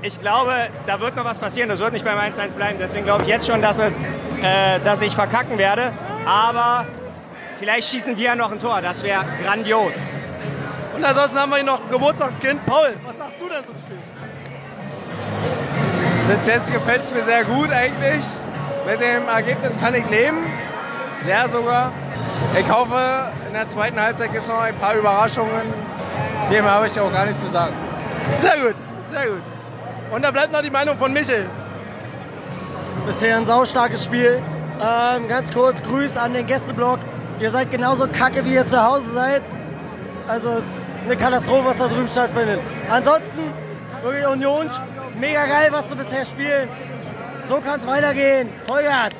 [0.00, 0.54] ich glaube,
[0.86, 1.68] da wird noch was passieren.
[1.68, 2.78] Das wird nicht beim 1-1 bleiben.
[2.80, 5.92] Deswegen glaube ich jetzt schon, dass, es, äh, dass ich verkacken werde.
[6.24, 6.86] Aber
[7.58, 8.80] vielleicht schießen wir ja noch ein Tor.
[8.80, 9.92] Das wäre grandios.
[10.96, 12.64] Und ansonsten haben wir hier noch ein Geburtstagskind.
[12.64, 13.98] Paul, was sagst du denn zum Spiel?
[16.26, 18.24] Bis jetzt gefällt es mir sehr gut eigentlich.
[18.86, 20.38] Mit dem Ergebnis kann ich leben.
[21.24, 21.92] Sehr sogar.
[22.58, 25.72] Ich hoffe, in der zweiten Halbzeit gibt es noch ein paar Überraschungen.
[26.50, 27.72] Dem habe ich auch gar nichts zu sagen.
[28.40, 28.74] Sehr gut,
[29.10, 29.42] sehr gut.
[30.10, 31.48] Und da bleibt noch die Meinung von Michel.
[33.06, 34.42] Bisher ein saustarkes Spiel.
[34.80, 36.98] Ähm, ganz kurz, Grüß an den Gästeblock.
[37.38, 39.42] Ihr seid genauso kacke, wie ihr zu Hause seid.
[40.26, 42.60] Also es ist eine Katastrophe, was da drüben stattfindet.
[42.90, 43.40] Ansonsten,
[44.02, 44.68] wirklich Union,
[45.18, 46.68] mega geil, was du bisher spielen.
[47.44, 48.48] So kann es weitergehen.
[48.66, 49.12] Vollgas.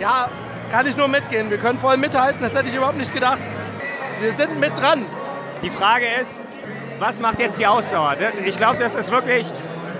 [0.00, 0.28] Ja,
[0.70, 1.50] kann ich nur mitgehen.
[1.50, 3.38] Wir können voll mithalten, das hätte ich überhaupt nicht gedacht.
[4.20, 5.04] Wir sind mit dran.
[5.62, 6.40] Die Frage ist,
[6.98, 8.16] was macht jetzt die Ausdauer?
[8.44, 9.50] Ich glaube, das ist wirklich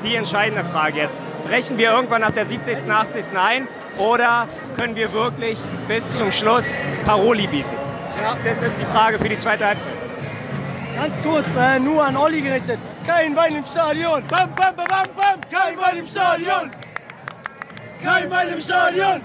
[0.03, 1.23] die entscheidende Frage jetzt.
[1.45, 3.37] Brechen wir irgendwann ab der 70., 80.
[3.37, 3.69] ein
[3.99, 6.75] oder können wir wirklich bis zum Schluss
[7.05, 7.77] Paroli bieten?
[8.23, 9.93] Ja, das ist die Frage für die zweite Halbzeit.
[10.97, 12.79] Ganz kurz, äh, nur an Olli gerichtet.
[13.07, 14.25] Kein Wein im Stadion.
[14.29, 15.41] Bam, bam, bam, bam, bam.
[15.51, 16.71] Kein im Stadion.
[18.03, 19.23] Kein im Stadion.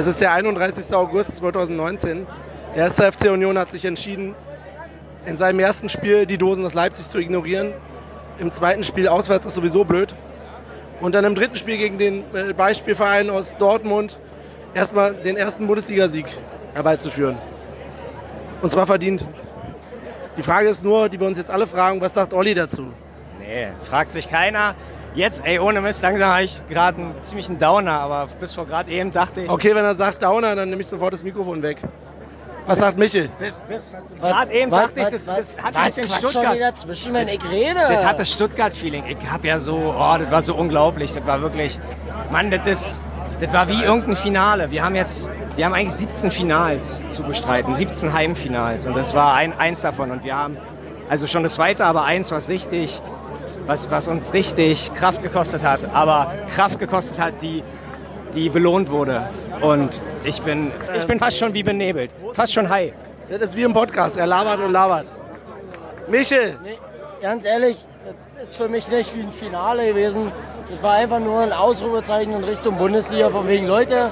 [0.00, 0.94] Es ist der 31.
[0.94, 2.26] August 2019.
[2.74, 4.34] Der erste FC Union hat sich entschieden,
[5.26, 7.74] in seinem ersten Spiel die Dosen aus Leipzig zu ignorieren.
[8.38, 10.14] Im zweiten Spiel auswärts ist sowieso blöd.
[11.02, 14.18] Und dann im dritten Spiel gegen den äh, Beispielverein aus Dortmund
[14.72, 16.24] erstmal den ersten Bundesligasieg
[16.72, 17.36] herbeizuführen.
[18.62, 19.26] Und zwar verdient.
[20.38, 22.86] Die Frage ist nur, die wir uns jetzt alle fragen, was sagt Olli dazu?
[23.38, 24.76] Nee, fragt sich keiner.
[25.14, 28.90] Jetzt, ey, ohne Mist, langsam habe ich gerade einen ziemlichen Downer, aber bis vor gerade
[28.90, 31.78] eben dachte ich, Okay, wenn er sagt Downer, dann nehme ich sofort das Mikrofon weg.
[32.66, 33.28] Was sagt Michel?
[33.68, 36.54] bis gerade eben dachte ich, das, das hat ein bisschen Quatsch schon Stuttgart.
[36.54, 37.80] wieder zwischen, wenn ich rede.
[37.88, 39.04] Das hatte Stuttgart-Feeling.
[39.06, 41.12] Ich habe ja so, oh, das war so unglaublich.
[41.12, 41.80] Das war wirklich,
[42.30, 43.02] Mann, das ist,
[43.40, 44.70] das war wie irgendein Finale.
[44.70, 49.34] Wir haben jetzt, wir haben eigentlich 17 Finals zu bestreiten, 17 Heimfinals und das war
[49.34, 50.56] ein, eins davon und wir haben
[51.08, 53.02] also schon das zweite, aber eins, was richtig,
[53.66, 57.62] was, was uns richtig Kraft gekostet hat, aber Kraft gekostet hat, die,
[58.34, 59.28] die belohnt wurde.
[59.60, 62.92] Und ich bin, ich bin fast schon wie benebelt, fast schon high.
[63.28, 65.06] Das ist wie im Podcast, er labert und labert.
[66.08, 66.78] Michel, Nee,
[67.20, 67.84] ganz ehrlich,
[68.34, 70.32] das ist für mich nicht wie ein Finale gewesen.
[70.68, 73.30] Das war einfach nur ein Ausrufezeichen in Richtung Bundesliga.
[73.30, 74.10] Von wegen, Leute,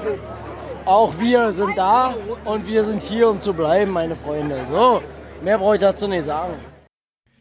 [0.85, 2.13] auch wir sind da
[2.45, 4.59] und wir sind hier, um zu bleiben, meine Freunde.
[4.69, 5.01] So,
[5.41, 6.53] mehr brauche ich dazu nicht sagen.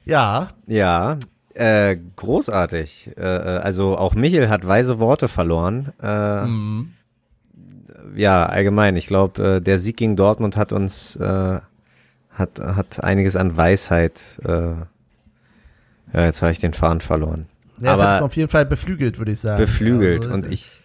[0.05, 1.19] Ja, Ja,
[1.59, 3.11] äh, großartig.
[3.17, 5.93] Äh, äh, also auch Michel hat weise Worte verloren.
[6.03, 6.93] Äh, mhm.
[8.17, 8.97] Ja, allgemein.
[8.97, 11.59] Ich glaube, äh, der Sieg gegen Dortmund hat uns äh,
[12.31, 14.41] hat hat einiges an Weisheit.
[14.45, 14.73] Äh,
[16.15, 17.47] ja, jetzt habe ich den Faden verloren.
[17.81, 19.61] ja es Aber- hat es auf jeden Fall beflügelt, würde ich sagen.
[19.61, 20.83] beflügelt Also, und ich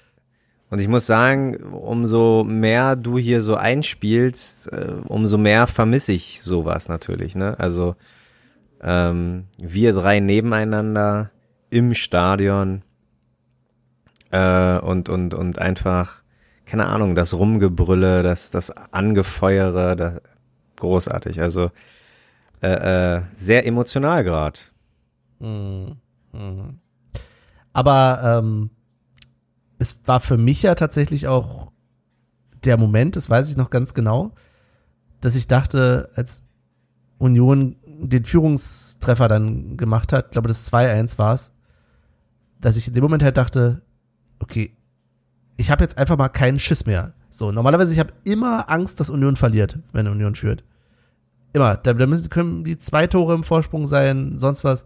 [0.69, 6.41] und ich muss sagen, umso mehr du hier so einspielst, äh, umso mehr vermisse ich
[6.41, 7.59] sowas natürlich, ne?
[7.59, 7.95] Also
[8.83, 11.31] ähm, wir drei nebeneinander
[11.69, 12.83] im Stadion
[14.31, 16.21] äh, und und und einfach
[16.65, 20.21] keine Ahnung, das Rumgebrülle, das das Angefeuere, das,
[20.83, 21.41] großartig.
[21.41, 21.71] Also
[22.61, 24.59] äh, äh, sehr emotional gerade.
[25.39, 25.95] Mhm.
[26.31, 26.79] Mhm.
[27.71, 28.69] Aber ähm,
[29.79, 31.71] es war für mich ja tatsächlich auch
[32.63, 34.31] der Moment, das weiß ich noch ganz genau,
[35.21, 36.43] dass ich dachte, als
[37.17, 37.77] Union
[38.09, 41.51] den Führungstreffer dann gemacht hat, ich glaube das 2-1 war es,
[42.59, 43.81] dass ich in dem Moment halt dachte,
[44.39, 44.75] okay,
[45.57, 47.13] ich habe jetzt einfach mal keinen Schiss mehr.
[47.29, 50.63] So, normalerweise ich habe immer Angst, dass Union verliert, wenn Union führt.
[51.53, 51.75] Immer.
[51.77, 54.85] Da, da müssen, können die zwei Tore im Vorsprung sein, sonst was.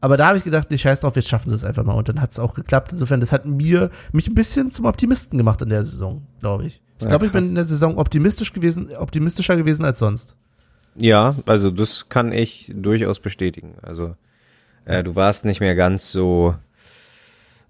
[0.00, 1.92] Aber da habe ich gedacht, nee, scheiß drauf, jetzt schaffen sie es einfach mal.
[1.92, 2.92] Und dann hat es auch geklappt.
[2.92, 6.82] Insofern, das hat mir mich ein bisschen zum Optimisten gemacht in der Saison, glaube ich.
[6.96, 10.36] Ich Ja, glaube, ich bin in der Saison optimistisch gewesen, optimistischer gewesen als sonst.
[11.00, 13.74] Ja, also das kann ich durchaus bestätigen.
[13.82, 14.16] Also
[14.84, 16.54] äh, du warst nicht mehr ganz so,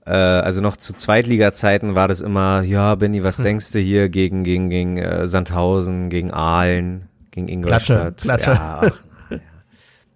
[0.05, 4.43] äh, also noch zu Zweitliga-Zeiten war das immer, ja, Benny, was denkst du hier gegen
[4.43, 8.19] gegen gegen äh, Sandhausen, gegen Aalen, gegen Ingolstadt?
[8.19, 8.51] Klatsche, Klatsche.
[8.51, 9.39] Ja, ach, ja.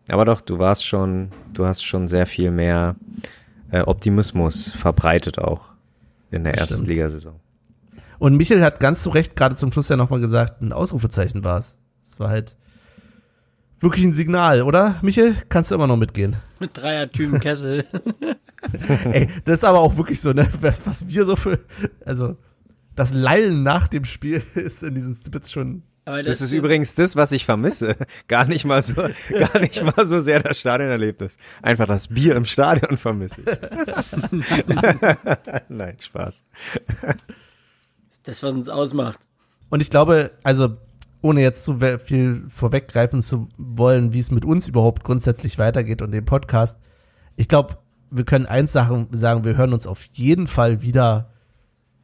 [0.09, 2.97] Aber doch, du warst schon, du hast schon sehr viel mehr
[3.71, 5.71] äh, Optimismus verbreitet auch
[6.31, 6.85] in der ersten.
[6.85, 7.35] Ligasaison.
[8.19, 11.59] Und Michel hat ganz zu Recht gerade zum Schluss ja nochmal gesagt, ein Ausrufezeichen war
[11.59, 11.79] es.
[12.05, 12.57] Es war halt
[13.85, 14.99] wirklich ein Signal, oder?
[15.03, 16.37] Michel, kannst du immer noch mitgehen.
[16.59, 17.85] Mit Dreiertüben Kessel.
[19.13, 21.61] Ey, das ist aber auch wirklich so, ne, was, was wir so für,
[22.05, 22.37] also,
[22.97, 27.15] das Lallen nach dem Spiel ist in diesen Snippets schon, Aber Das ist übrigens das,
[27.15, 27.97] was ich vermisse.
[28.29, 31.37] Gar nicht mal so, gar nicht mal so sehr das Stadionerlebnis.
[31.63, 33.59] Einfach das Bier im Stadion vermisse ich.
[35.69, 36.45] Nein, Spaß.
[38.23, 39.21] das, was uns ausmacht.
[39.71, 40.77] Und ich glaube, also
[41.25, 46.13] ohne jetzt zu viel vorweggreifen zu wollen, wie es mit uns überhaupt grundsätzlich weitergeht und
[46.13, 46.79] dem Podcast,
[47.35, 47.79] ich glaube,
[48.11, 51.31] wir können eins sagen, sagen, wir hören uns auf jeden Fall wieder,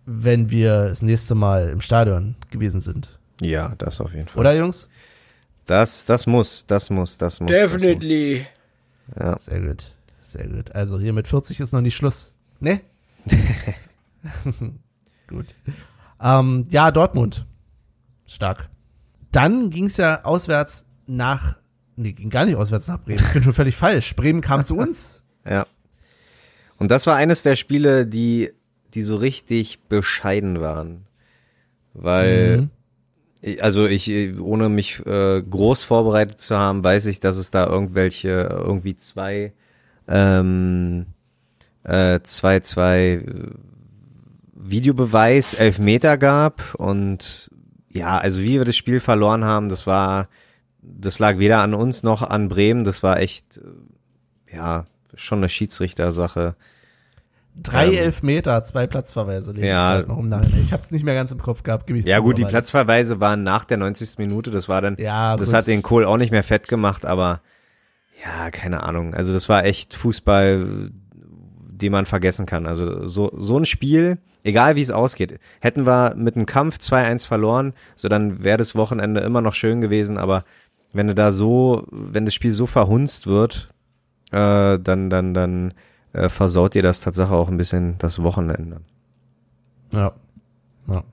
[0.06, 3.18] wenn wir das nächste Mal im Stadion gewesen sind.
[3.42, 4.40] Ja, das auf jeden Fall.
[4.40, 4.88] Oder, Jungs?
[5.66, 7.50] Das, das muss, das muss, das muss.
[7.50, 8.46] Definitely.
[9.14, 9.26] Das muss.
[9.26, 9.38] Ja.
[9.38, 9.92] Sehr gut,
[10.22, 10.74] sehr gut.
[10.74, 12.32] Also hier mit 40 ist noch nicht Schluss.
[12.58, 12.80] Ne?
[15.28, 15.54] gut.
[16.22, 17.44] Ähm, ja, Dortmund.
[18.26, 18.66] Stark.
[19.32, 21.56] Dann ging es ja auswärts nach,
[21.96, 23.20] nee, ging gar nicht auswärts nach Bremen.
[23.24, 24.16] Ich bin schon völlig falsch.
[24.16, 25.22] Bremen kam zu uns.
[25.48, 25.66] ja.
[26.78, 28.50] Und das war eines der Spiele, die,
[28.94, 31.06] die so richtig bescheiden waren.
[31.92, 32.70] Weil, Mhm.
[33.42, 34.10] ich- also ich,
[34.40, 39.52] ohne mich äh, groß vorbereitet zu haben, weiß ich, dass es da irgendwelche, irgendwie zwei,
[40.08, 41.06] ähm,
[41.84, 43.50] äh, zwei, zwei äh,
[44.54, 47.50] Videobeweis, Elfmeter gab und
[47.92, 50.28] ja, also wie wir das Spiel verloren haben, das war,
[50.82, 55.48] das lag weder an uns noch an Bremen, das war echt, äh, ja, schon eine
[55.48, 56.54] Schiedsrichtersache.
[57.56, 59.52] Drei Ähm, Elfmeter, zwei Platzverweise.
[59.58, 60.00] ja.
[60.00, 60.62] Ich, noch Nachhinein.
[60.62, 63.64] ich hab's nicht mehr ganz im Kopf gehabt, Ja zu, gut, die Platzverweise waren nach
[63.64, 64.18] der 90.
[64.18, 65.56] Minute, das war dann, Ja, das gut.
[65.58, 67.40] hat den Kohl auch nicht mehr fett gemacht, aber
[68.24, 69.14] ja, keine Ahnung.
[69.14, 70.90] Also das war echt Fußball,
[71.80, 72.66] den man vergessen kann.
[72.66, 77.26] Also so, so ein Spiel, egal wie es ausgeht, hätten wir mit einem Kampf 2-1
[77.26, 80.44] verloren, so dann wäre das Wochenende immer noch schön gewesen, aber
[80.92, 83.70] wenn du da so, wenn das Spiel so verhunzt wird,
[84.32, 85.74] äh, dann, dann, dann
[86.12, 88.80] äh, versaut dir das Tatsache auch ein bisschen das Wochenende.
[89.92, 90.12] Ja.
[90.88, 91.04] ja.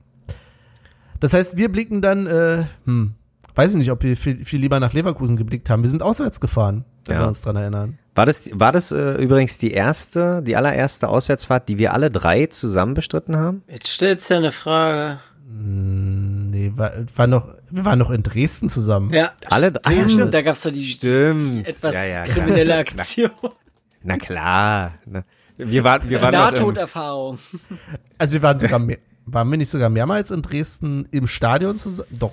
[1.20, 3.14] Das heißt, wir blicken dann, äh, hm,
[3.54, 5.82] weiß ich nicht, ob wir viel, viel lieber nach Leverkusen geblickt haben.
[5.82, 7.22] Wir sind auswärts gefahren, wenn Ja.
[7.22, 7.98] wir uns dran erinnern.
[8.18, 12.46] War das, war das äh, übrigens die erste, die allererste Auswärtsfahrt, die wir alle drei
[12.46, 13.62] zusammen bestritten haben?
[13.68, 15.20] Jetzt stellst du ja eine Frage.
[15.48, 19.12] Nee, war, war noch, wir waren noch in Dresden zusammen.
[19.14, 19.86] Ja, Alle- stimmt.
[19.86, 20.34] Ah, ja, stimmt.
[20.34, 21.64] Da gab's doch die Stimmt.
[21.64, 22.34] etwas Ja, ja, klar.
[22.36, 23.30] kriminelle Aktion.
[24.02, 24.94] Na klar.
[25.06, 25.22] Na,
[25.56, 27.38] wir waren, wir waren Nahtoderfahrung.
[28.18, 32.08] Also wir waren sogar mehr, waren wir nicht sogar mehrmals in Dresden im Stadion zusammen?
[32.10, 32.32] Doch.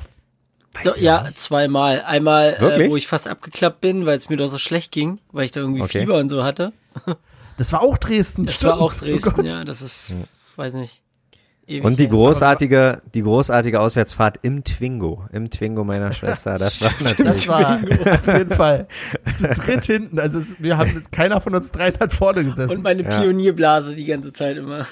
[0.83, 2.03] Doch, ja, zweimal.
[2.05, 5.45] Einmal, äh, wo ich fast abgeklappt bin, weil es mir doch so schlecht ging, weil
[5.45, 6.01] ich da irgendwie Okay.
[6.01, 6.73] Fieber und so hatte.
[7.57, 8.45] Das war auch Dresden.
[8.45, 8.73] Das stimmt.
[8.73, 9.45] war auch Oh Dresden, Gott.
[9.45, 9.63] ja.
[9.63, 10.11] Das ist,
[10.57, 11.01] weiß nicht.
[11.67, 16.57] Ewig und die großartige, die großartige Auswärtsfahrt im Twingo, im Twingo meiner Schwester.
[16.59, 17.47] Das war Das natürlich.
[17.47, 18.87] war auf jeden Fall
[19.37, 20.19] zu dritt hinten.
[20.19, 22.69] Also es, wir haben jetzt keiner von uns dreien hat vorne gesessen.
[22.71, 23.21] Und meine Ja.
[23.21, 24.85] Pionierblase die ganze Zeit immer.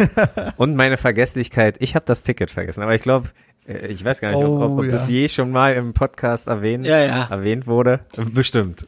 [0.56, 1.76] Und meine Vergesslichkeit.
[1.78, 3.28] Ich habe das Ticket vergessen, aber ich glaube,
[3.70, 5.14] ich weiß gar nicht, ob, ob, Oh, ob das ja.
[5.14, 7.26] je schon mal im Podcast erwähnt, Ja, ja.
[7.30, 8.00] erwähnt wurde.
[8.32, 8.86] Bestimmt.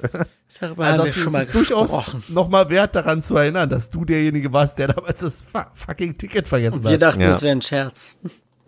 [0.60, 3.90] Darüber also haben wir es schon mal ist durchaus nochmal wert daran zu erinnern, dass
[3.90, 7.02] du derjenige warst, der damals das fu- fucking Ticket vergessen Und wir hat.
[7.02, 7.28] dachten, Ja.
[7.28, 8.14] das wäre ein Scherz.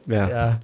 [0.07, 0.29] Ja.
[0.29, 0.61] Ja.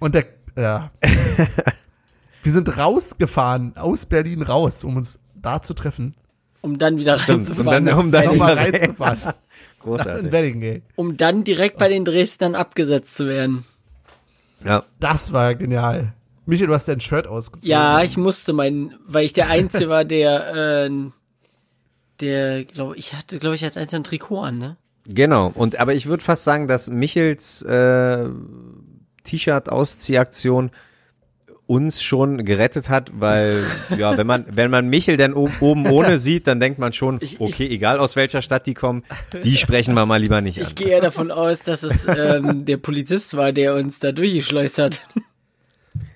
[0.00, 0.24] Und der,
[0.56, 0.90] ja.
[2.42, 6.14] wir sind rausgefahren, aus Berlin raus, um uns da zu treffen.
[6.60, 7.48] Um dann wieder Stimmt.
[7.48, 7.84] Reinzufahren.
[7.86, 9.18] dann, um dann Nochmal reinzufahren.
[9.24, 9.32] In
[9.80, 10.82] Großartig.
[10.94, 13.64] Um dann direkt bei den Dresdnern abgesetzt zu werden.
[14.64, 14.84] Ja.
[15.00, 16.14] Das war genial.
[16.46, 17.70] Michael, du hast dein Shirt ausgezogen.
[17.70, 20.90] Ja, ich musste meinen, weil ich der Einzige war, der, äh,
[22.20, 24.76] der, glaube ich, hatte, glaube ich, als einziger ein Trikot an, ne?
[25.06, 25.50] Genau.
[25.54, 28.28] Und aber ich würde fast sagen, dass Michels äh,
[29.24, 30.70] T-Shirt-Ausziehaktion
[31.72, 33.64] uns schon gerettet hat, weil
[33.96, 37.40] ja, wenn man wenn man Michel dann oben, ohne sieht, dann denkt man schon, Ich-
[37.40, 39.04] okay, egal aus welcher Stadt die kommen,
[39.44, 40.74] die sprechen wir mal lieber nicht Ich an.
[40.74, 45.02] gehe eher davon aus, dass es ähm, der Polizist war, der uns da durchgeschleust hat.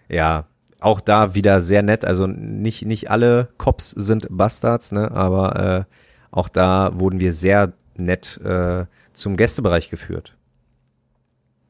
[0.08, 0.44] Ja,
[0.80, 2.04] auch da wieder sehr nett.
[2.04, 5.94] Also nicht nicht alle Cops sind Bastards, ne, aber äh,
[6.30, 8.84] auch da wurden wir sehr nett äh,
[9.14, 10.36] zum Gästebereich geführt.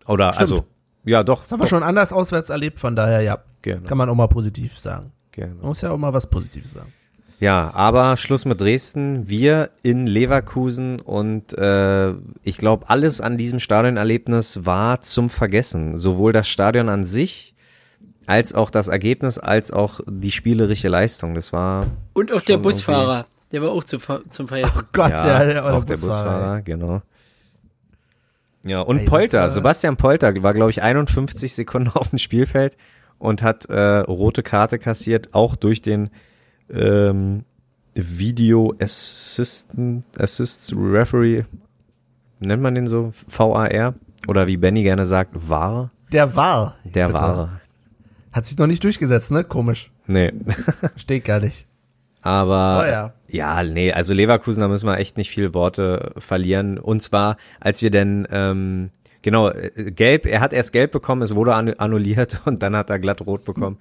[0.06, 0.40] Oder Stimmt.
[0.40, 0.64] also
[1.06, 1.42] ja, doch.
[1.42, 3.88] Das haben wir schon anders auswärts erlebt, von daher, ja, Genau.
[3.88, 5.12] kann man auch mal positiv sagen.
[5.32, 5.54] Genau.
[5.56, 6.92] Man muss ja auch mal was Positives sagen.
[7.40, 9.28] Ja, aber Schluss mit Dresden.
[9.28, 15.96] Wir in Leverkusen und äh, ich glaube, alles an diesem Stadionerlebnis war zum Vergessen.
[15.98, 17.54] Sowohl das Stadion an sich,
[18.26, 21.34] als auch das Ergebnis, als auch die spielerische Leistung.
[21.34, 23.98] Das war Und auch der Busfahrer, der war auch zu,
[24.30, 24.82] zum Vergessen.
[24.92, 27.02] Gott, ja, der, auch der Busfahrer, genau.
[28.66, 32.18] Ja, und Ey, das Polter, war- Sebastian Polter war, glaube ich, 51 Sekunden auf dem
[32.18, 32.76] Spielfeld
[33.18, 36.10] und hat äh, rote Karte kassiert, auch durch den
[36.70, 37.44] ähm,
[37.94, 41.44] Video Assistant, Assist Referee,
[42.40, 43.94] nennt man den so, VAR?
[44.28, 45.90] Oder wie Benny gerne sagt, VAR?
[46.12, 46.76] Der war.
[46.84, 47.18] Der Bitte.
[47.20, 47.60] VAR.
[48.32, 49.44] Hat sich noch nicht durchgesetzt, ne?
[49.44, 49.90] Komisch.
[50.06, 50.32] Nee.
[50.96, 51.65] Steht gar nicht.
[52.26, 53.12] Aber Oh ja.
[53.28, 56.78] ja, nee, also Leverkusen, da müssen wir echt nicht viel Worte verlieren.
[56.78, 58.90] Und zwar, als wir denn, ähm,
[59.22, 62.90] genau, äh, gelb, er hat erst gelb bekommen, es wurde annu- annulliert und dann hat
[62.90, 63.78] er glatt rot bekommen.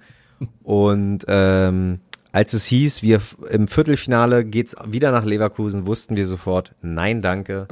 [0.62, 2.00] Und ähm,
[2.32, 3.20] als es hieß, wir
[3.50, 7.66] im Viertelfinale geht's wieder nach Leverkusen, wussten wir sofort, nein, danke.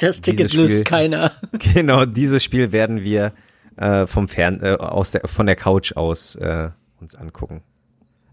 [0.00, 1.32] Das Ticket Spiel- löst keiner.
[1.74, 3.32] Genau, dieses Spiel werden wir
[3.76, 6.70] äh, vom Fern, äh, aus der, von der Couch aus äh,
[7.00, 7.62] uns angucken.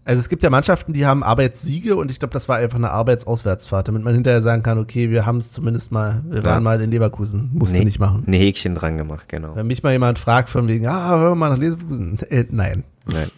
[0.06, 2.90] Also es gibt ja Mannschaften, die haben Arbeitssiege und ich glaube, das war einfach eine
[2.92, 6.60] Arbeitsauswärtsfahrt, damit man hinterher sagen kann, okay, wir haben es zumindest mal, wir waren Ja.
[6.60, 8.22] mal in Leverkusen, musste Nee, nicht machen.
[8.24, 9.56] Ein Häkchen dran gemacht, genau.
[9.56, 13.30] Wenn mich mal jemand fragt von wegen, ah, hör mal nach Leverkusen, äh, nein, Nein,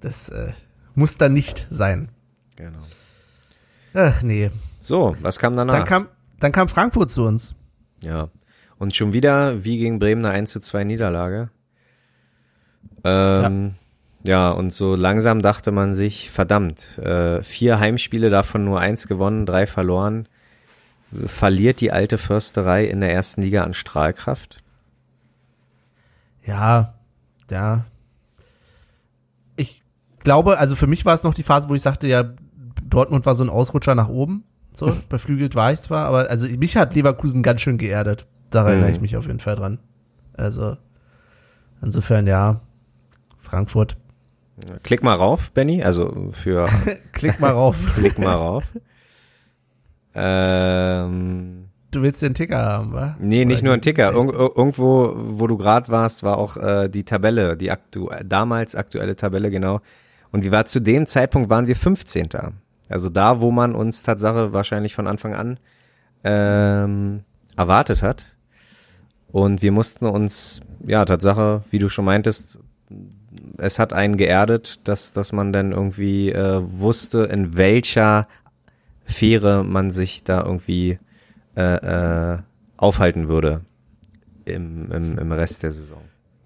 [0.00, 0.52] das äh,
[0.94, 2.10] muss dann nicht sein.
[2.56, 2.78] genau.
[3.94, 4.50] Ach nee.
[4.80, 5.74] So, was kam danach?
[5.74, 6.08] Dann kam,
[6.40, 7.56] dann kam Frankfurt zu uns.
[8.04, 8.28] Ja.
[8.78, 11.50] Und schon wieder, wie gegen Bremen, eine 1 zu 2 Niederlage.
[13.02, 13.79] Ähm, ja.
[14.24, 19.66] Und so langsam dachte man sich, verdammt, äh, vier Heimspiele, davon nur eins gewonnen, drei
[19.66, 20.28] verloren.
[21.26, 24.62] Verliert die alte Försterei in der ersten Liga an Strahlkraft?
[26.44, 26.94] Ja,
[27.50, 27.84] ja.
[29.56, 29.82] Ich
[30.20, 32.24] glaube, also für mich war es noch die Phase, wo ich sagte, ja,
[32.84, 34.44] Dortmund war so ein Ausrutscher nach oben.
[34.72, 38.26] So, beflügelt war ich zwar, aber also mich hat Leverkusen ganz schön geerdet.
[38.50, 38.94] Da erinnere Mhm.
[38.94, 39.78] ich mich auf jeden Fall dran.
[40.34, 40.76] Also,
[41.82, 42.60] insofern, ja,
[43.38, 43.96] Frankfurt.
[44.82, 46.68] Klick mal rauf, Benny, also für
[47.12, 47.76] Klick mal rauf.
[47.94, 48.64] Klick mal rauf.
[50.14, 53.16] Ähm, Du willst den Ticker haben, wa?
[53.18, 54.12] Nee, nicht Oder nur ein Ticker.
[54.12, 59.16] Irg irgendwo, wo du gerade warst, war auch äh, die Tabelle, die aktu damals aktuelle
[59.16, 59.80] Tabelle, genau.
[60.30, 62.28] Und wie war zu dem Zeitpunkt waren wir 15.
[62.88, 65.58] Also da, wo man uns Tatsache wahrscheinlich von Anfang an
[66.22, 67.24] ähm,
[67.56, 68.36] erwartet hat.
[69.32, 72.60] Und wir mussten uns, ja, Tatsache, wie du schon meintest,
[73.58, 78.26] es hat einen geerdet, dass, dass man dann irgendwie äh, wusste, in welcher
[79.04, 80.98] Fähre man sich da irgendwie
[81.56, 82.38] äh, äh,
[82.76, 83.62] aufhalten würde
[84.44, 86.02] im, im, im Rest der Saison.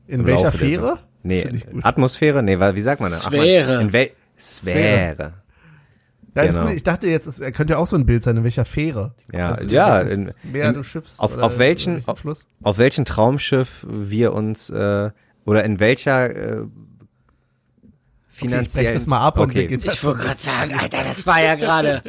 [0.06, 0.86] In Im welcher Laufe Fähre?
[0.86, 0.98] Saison.
[1.22, 1.62] Nee.
[1.82, 2.42] Atmosphäre?
[2.42, 3.26] Nee, wie sagt man das?
[3.26, 3.80] Ach, man- Sphäre.
[3.80, 5.32] In wel Sphäre.
[6.34, 6.62] Ja, Genau.
[6.66, 6.72] gut.
[6.74, 9.14] Ich dachte jetzt, es könnte ja auch so ein Bild sein, in welcher Fähre.
[9.32, 11.20] Ja, Also, ja, in- Meer in- du schiffst.
[11.20, 12.48] auf- oder auf welchen- welchen Fluss.
[12.62, 15.10] Auf welchem Traumschiff wir uns äh,
[15.44, 16.66] oder in welcher äh,
[18.36, 19.68] Okay, ich finanziellen das mal ab und okay.
[19.68, 22.02] gehen Ich wollte gerade sagen, Alter, das war ja gerade.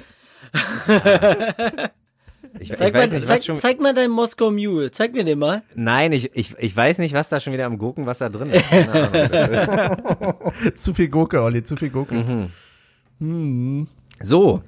[2.57, 4.89] Ich, ich Zeig, weiß mal, nicht, zeig, was schon, zeig mal deinen Moskau Mule.
[4.89, 5.61] Zeig mir den mal.
[5.75, 8.71] Nein, ich, ich, ich weiß nicht, was da schon wieder am Gurkenwasser drin ist.
[8.71, 9.13] Ahnung.
[10.63, 12.15] Ist zu viel Gurke, Olli, zu viel Gurke.
[12.15, 12.49] Mhm.
[13.19, 13.87] Hm.
[14.21, 14.61] so,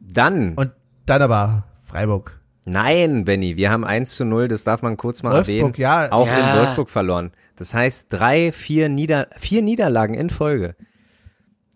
[0.00, 0.54] dann.
[0.54, 0.72] Und
[1.04, 2.40] dann aber Freiburg.
[2.68, 5.74] Nein, Benny, wir haben 1 zu 0, das darf man kurz mal Wolfsburg, erwähnen.
[5.76, 6.10] ja.
[6.12, 6.52] Auch Ja.
[6.52, 7.30] in Wolfsburg verloren.
[7.54, 10.74] Das heißt, drei, vier, Nieder vier Niederlagen in Folge.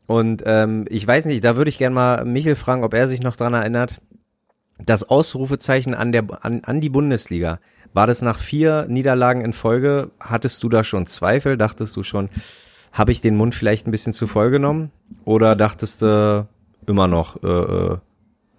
[0.06, 3.22] Und ähm, ich weiß nicht, da würde ich gerne mal Michel fragen, ob er sich
[3.22, 4.00] noch dran erinnert.
[4.84, 7.60] Das Ausrufezeichen an, der, an, an die Bundesliga.
[7.92, 10.10] War das nach vier Niederlagen in Folge?
[10.18, 11.56] Hattest du da schon Zweifel?
[11.56, 12.28] Dachtest du schon,
[12.92, 14.90] habe ich den Mund vielleicht ein bisschen zu voll genommen?
[15.24, 16.48] Oder dachtest du
[16.86, 17.98] immer noch, äh, äh,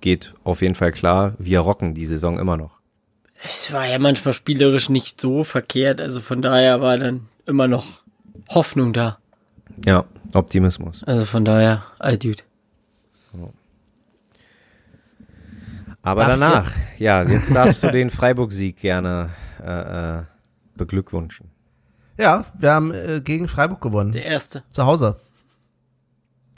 [0.01, 2.79] geht auf jeden Fall klar, wir rocken die Saison immer noch?
[3.43, 7.85] Es war ja manchmal spielerisch nicht so verkehrt, also von daher war dann immer noch
[8.49, 9.17] Hoffnung da.
[9.85, 11.03] Ja, Optimismus.
[11.03, 12.43] Also von daher, all gut.
[16.03, 16.99] Aber Darf danach, jetzt?
[16.99, 19.29] ja, jetzt darfst du den Freiburg-Sieg gerne
[19.63, 20.23] äh, äh,
[20.75, 21.51] beglückwünschen.
[22.17, 24.11] Ja, wir haben äh, gegen Freiburg gewonnen.
[24.11, 24.63] Der erste.
[24.71, 25.19] Zu Hause.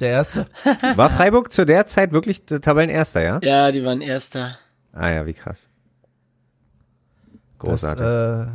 [0.04, 0.48] Der erste.
[0.98, 3.40] War Freiburg zu der Zeit wirklich der Tabellenerster, ja?
[3.42, 4.58] Ja, die waren erster.
[4.92, 5.70] Ah ja, wie krass.
[7.58, 8.04] Großartig.
[8.06, 8.52] Das äh,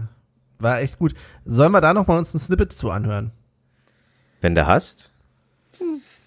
[0.58, 1.14] war echt gut.
[1.46, 3.30] Sollen wir da noch mal uns ein Snippet zu anhören?
[4.42, 5.10] Wenn du hast.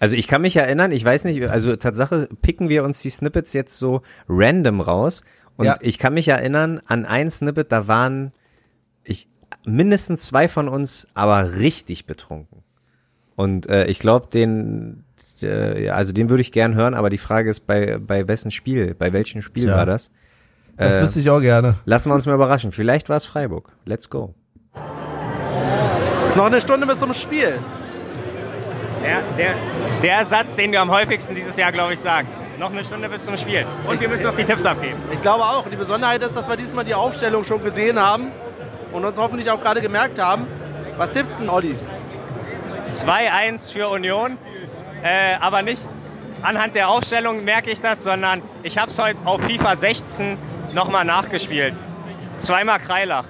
[0.00, 3.52] Also ich kann mich erinnern, ich weiß nicht, also Tatsache picken wir uns die Snippets
[3.52, 5.22] jetzt so random raus
[5.56, 5.76] und Ja.
[5.80, 8.32] ich kann mich erinnern an ein Snippet, da waren
[9.04, 9.28] ich
[9.64, 12.64] mindestens zwei von uns aber richtig betrunken.
[13.36, 15.04] Und äh, ich glaube, den
[15.42, 18.94] äh, also den würde ich gern hören, aber die Frage ist bei bei wessen Spiel,
[18.98, 19.76] bei welchem Spiel Tja.
[19.76, 20.10] war das?
[20.76, 21.76] Das Äh, wüsste ich auch gerne.
[21.84, 22.72] Lassen wir uns mal überraschen.
[22.72, 23.72] Vielleicht war es Freiburg.
[23.84, 24.34] Let's go.
[26.26, 27.52] Ist noch eine Stunde bis zum Spiel.
[29.04, 29.54] Der, der,
[30.02, 32.34] der Satz, den du am häufigsten dieses Jahr, glaube ich, sagst.
[32.58, 33.66] Noch eine Stunde bis zum Spiel.
[33.86, 34.96] Und wir müssen noch die Tipps abgeben.
[35.12, 35.66] Ich glaube auch.
[35.68, 38.30] Die Besonderheit ist, dass wir diesmal die Aufstellung schon gesehen haben
[38.92, 40.46] und uns hoffentlich auch gerade gemerkt haben.
[40.96, 41.74] Was tippst du denn, Olli?
[42.86, 44.38] 2-1 für Union.
[45.02, 45.88] Äh, aber nicht
[46.42, 50.38] anhand der Aufstellung merke ich das, sondern ich habe es heute auf FIFA 16
[50.74, 51.74] nochmal nachgespielt.
[52.38, 53.24] Zweimal Kreilach,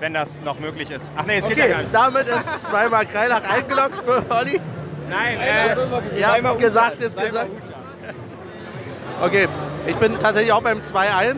[0.00, 1.12] wenn das noch möglich ist.
[1.16, 1.94] Ach nee, es geht ja Okay, gar nicht.
[1.94, 4.60] damit ist zweimal Kreilach eingeloggt für Olli.
[5.08, 7.48] Nein, äh, Ja, zweimal gesagt ist zweimal gesagt.
[7.50, 9.24] Hutter.
[9.26, 9.48] Okay,
[9.86, 11.36] ich bin tatsächlich auch beim 2-1.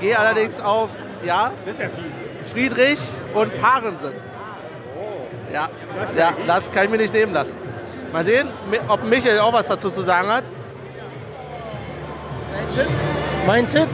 [0.00, 0.90] Gehe allerdings auf,
[1.24, 1.50] ja.
[2.52, 3.00] Friedrich
[3.34, 4.12] und Parensen.
[5.52, 5.68] Ja,
[6.16, 7.56] ja, das kann ich mir nicht nehmen lassen.
[8.12, 8.48] Mal sehen,
[8.88, 10.44] ob Michael auch was dazu zu sagen hat.
[13.46, 13.88] Mein Tipp?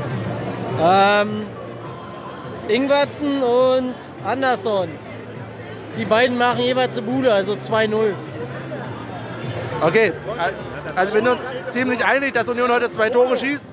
[0.83, 1.47] Ähm,
[2.69, 3.95] Ingwertsen und
[4.25, 4.89] Andersson.
[5.97, 8.13] Die beiden machen jeweils eine Bude, also 2-0.
[9.81, 10.13] Okay,
[10.97, 11.41] also wir sind uns
[11.71, 13.71] ziemlich einig, dass Union heute zwei Tore schießt.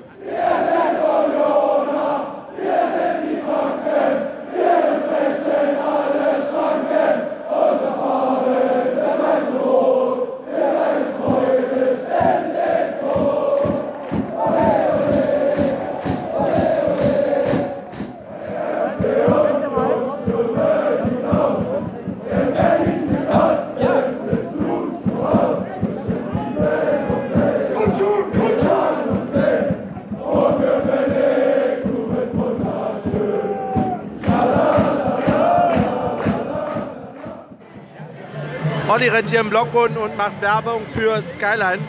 [38.96, 41.80] Olli rennt hier im Block und macht Werbung für Skyline.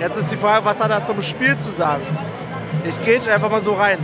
[0.00, 2.02] Jetzt ist die Frage, was hat er zum Spiel zu sagen?
[2.84, 3.96] Ich gehe einfach mal so rein.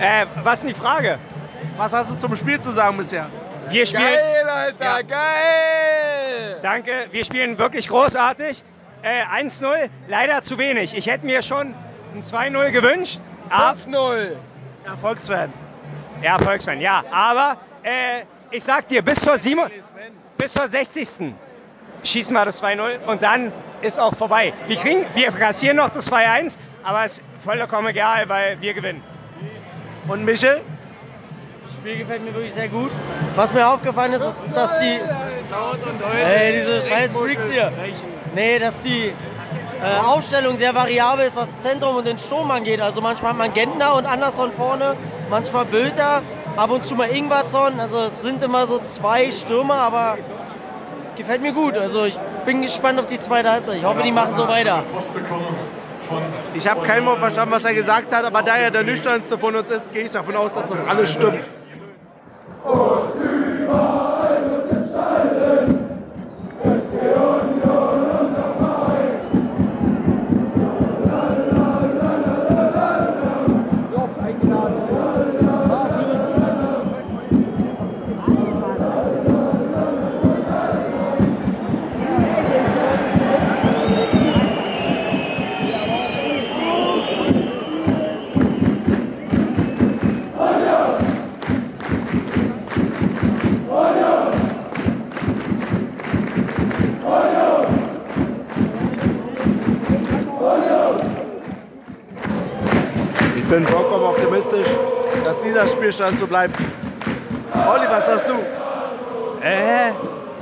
[0.00, 1.20] Äh, was ist die Frage?
[1.76, 3.26] Was hast du zum Spiel zu sagen bisher?
[3.68, 4.02] Wir spielen.
[4.48, 5.02] Alter, Ja.
[5.02, 6.58] geil!
[6.60, 8.64] Danke, wir spielen wirklich großartig.
[9.02, 10.96] Äh, 1-0, leider zu wenig.
[10.96, 11.72] Ich hätte mir schon
[12.16, 13.20] ein 2-0 gewünscht.
[13.48, 14.32] Ab, 5-0.
[14.84, 15.52] Erfolgsfan.
[16.20, 17.04] ja, Volksfan, ja.
[17.12, 19.60] Aber äh, ich sag dir, bis zur, 7,
[20.38, 21.34] bis zur 60.
[22.04, 24.52] schießen wir das 2-0 und dann ist auch vorbei.
[24.68, 29.02] Wir, kriegen, wir kassieren noch das 2-1, aber es ist vollkommen egal, weil wir gewinnen.
[30.06, 30.60] Und Michel?
[31.64, 32.90] Das Spiel gefällt mir wirklich sehr gut.
[33.36, 34.98] Was mir aufgefallen ist, ist, dass die.
[36.24, 37.72] Ey, diese scheiß Freaks hier.
[38.34, 39.12] Nee, dass die
[39.82, 42.80] äh, Aufstellung sehr variabel ist, was Zentrum und den Sturm angeht.
[42.80, 44.96] Also manchmal hat man Gentner und Anderson vorne,
[45.30, 46.22] manchmal Bülter,
[46.58, 47.78] ab und zu mal Ingwarzon.
[47.80, 50.18] Also es sind immer so zwei Stürmer, aber
[51.16, 51.78] gefällt mir gut.
[51.78, 53.76] Also ich bin gespannt auf die zweite Halbzeit.
[53.76, 54.82] Ich hoffe, die machen so weiter.
[56.54, 59.54] Ich habe kein Wort verstanden, was er gesagt hat, aber da er der nüchternste von
[59.54, 61.40] uns ist, gehe ich davon aus, dass das alles stimmt.
[62.64, 63.97] Ich
[105.88, 106.54] Spielstand so bleibt.
[107.66, 108.34] Olli, was sagst du?
[109.42, 109.92] Äh,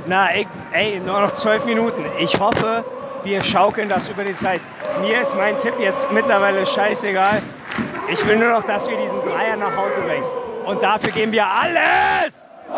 [0.05, 2.03] na, ich, ey, nur noch zwölf Minuten.
[2.19, 2.83] Ich hoffe,
[3.23, 4.59] wir schaukeln das über die Zeit.
[4.99, 7.41] Mir ist mein Tipp jetzt mittlerweile scheißegal.
[8.11, 10.25] Ich will nur noch, dass wir diesen Dreier nach Hause bringen.
[10.65, 12.51] Und dafür geben wir alles!
[12.67, 12.73] So,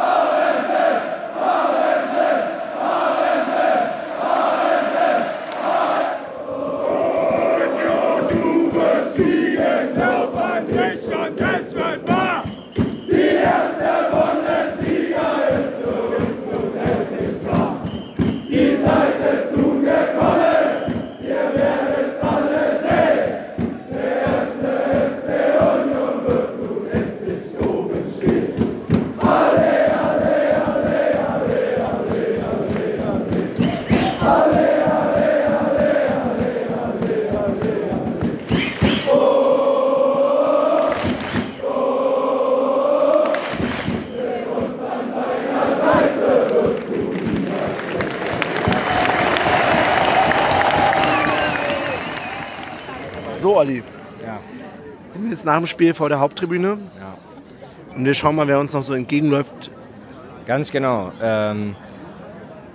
[53.59, 53.83] Olli.
[54.25, 54.39] Ja.
[55.11, 56.77] Wir sind jetzt nach dem Spiel vor der Haupttribüne.
[56.97, 57.17] Ja.
[57.93, 59.69] Und wir schauen mal, wer uns noch so entgegenläuft.
[60.45, 61.11] Ganz genau.
[61.21, 61.75] Ähm,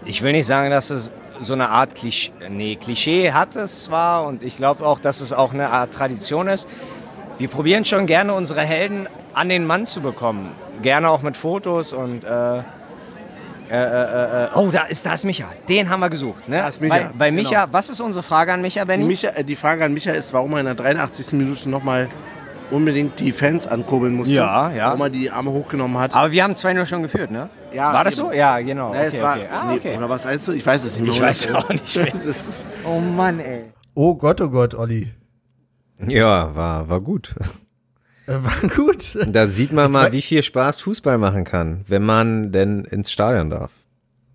[0.05, 4.26] ich will nicht sagen, dass es so eine Art Klischee, nee, Klischee hat es zwar
[4.26, 6.68] und ich glaube auch, dass es auch eine Art Tradition ist.
[7.39, 10.51] Wir probieren schon gerne unsere Helden an den Mann zu bekommen.
[10.82, 12.62] Gerne auch mit Fotos und äh,
[13.71, 15.47] äh, äh, äh, oh, da ist, da ist Micha.
[15.69, 16.49] Den haben wir gesucht.
[16.49, 16.59] Ne?
[16.59, 17.73] Da ist Micha, Bei, bei Micha, genau.
[17.73, 19.05] was ist unsere Frage an Micha, Die, Benny?
[19.05, 21.33] Micha, äh, die Frage an Micha ist, warum er in der 83.
[21.39, 22.09] Minute nochmal
[22.71, 24.35] unbedingt die Fans ankurbeln musste.
[24.35, 24.87] Ja, ja.
[24.89, 26.15] Warum er die Arme hochgenommen hat.
[26.15, 27.49] Aber wir haben 2-0 schon geführt, ne?
[27.73, 28.29] Ja, War das eben.
[28.29, 28.33] so?
[28.33, 28.93] Ja, genau.
[28.93, 29.49] Na, okay, es war, okay.
[29.51, 29.97] Ah, okay.
[29.97, 30.53] Oder was meinst du?
[30.53, 31.12] Ich weiß es nicht mehr.
[31.12, 32.15] Ich weiß auch nicht mehr.
[32.15, 33.73] Es Oh Mann, ey.
[33.95, 35.12] Oh Gott, oh Gott, Olli.
[36.07, 37.35] Ja, war, war gut.
[38.27, 39.19] War gut.
[39.29, 43.51] Da sieht man mal, wie viel Spaß Fußball machen kann, wenn man denn ins Stadion
[43.51, 43.71] darf.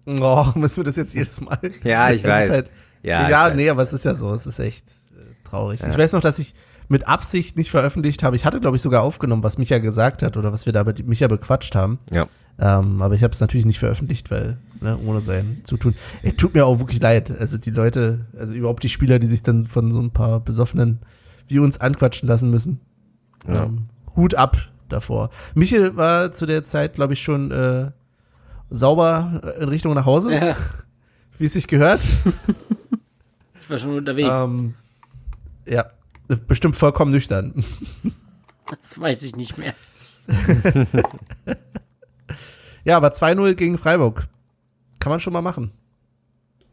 [0.06, 1.60] Oh, müssen wir das jetzt jedes Mal?
[1.84, 2.49] Ja, ich Das weiß.
[2.52, 2.72] Halt,
[3.03, 3.56] Ja, ja, ich weiß.
[3.57, 4.34] nee, aber es ist ja so.
[4.34, 5.80] Es ist echt äh, traurig.
[5.82, 5.90] Ja.
[5.90, 6.53] Ich weiß noch, dass ich
[6.88, 8.36] mit Absicht nicht veröffentlicht habe.
[8.36, 11.06] Ich hatte, glaube ich, sogar aufgenommen, was Micha gesagt hat oder was wir da mit
[11.07, 11.99] Micha bequatscht haben.
[12.11, 12.28] Ja.
[12.60, 15.95] Ähm, aber ich habe es natürlich nicht veröffentlicht, weil, ne, ohne sein Zutun.
[16.24, 17.32] Ey, tut mir auch wirklich leid.
[17.40, 20.99] Also die Leute, also überhaupt die Spieler, die sich dann von so ein paar Besoffenen
[21.48, 22.82] wie uns anquatschen lassen müssen.
[23.48, 23.64] Ja.
[23.66, 24.57] Ähm, Hut ab
[24.90, 25.30] davor.
[25.53, 27.91] Michel war zu der Zeit, glaube ich, schon äh,
[28.70, 30.56] sauber in Richtung nach Hause, Ja,
[31.38, 32.02] wie es sich gehört.
[33.61, 34.28] ich war schon unterwegs.
[34.49, 34.76] ähm,
[35.68, 35.86] ja,
[36.48, 37.64] bestimmt vollkommen nüchtern.
[38.82, 39.74] das weiß ich nicht mehr.
[42.86, 44.28] Ja, aber 2-0 gegen Freiburg.
[44.99, 45.72] Kann man schon mal machen.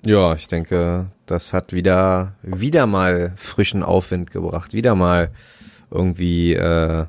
[0.05, 4.73] Ja, ich denke, das hat wieder, wieder mal frischen Aufwind gebracht.
[4.73, 5.31] Wieder mal
[5.91, 7.07] irgendwie äh,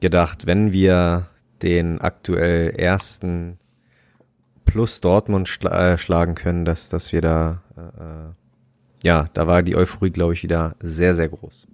[0.00, 1.26] gedacht, wenn wir
[1.62, 3.58] den aktuell ersten
[4.64, 8.32] plus Dortmund schla äh, schlagen können, dass, dass wir da, äh, äh,
[9.04, 11.66] ja, da war die Euphorie, glaube ich, wieder sehr, sehr groß.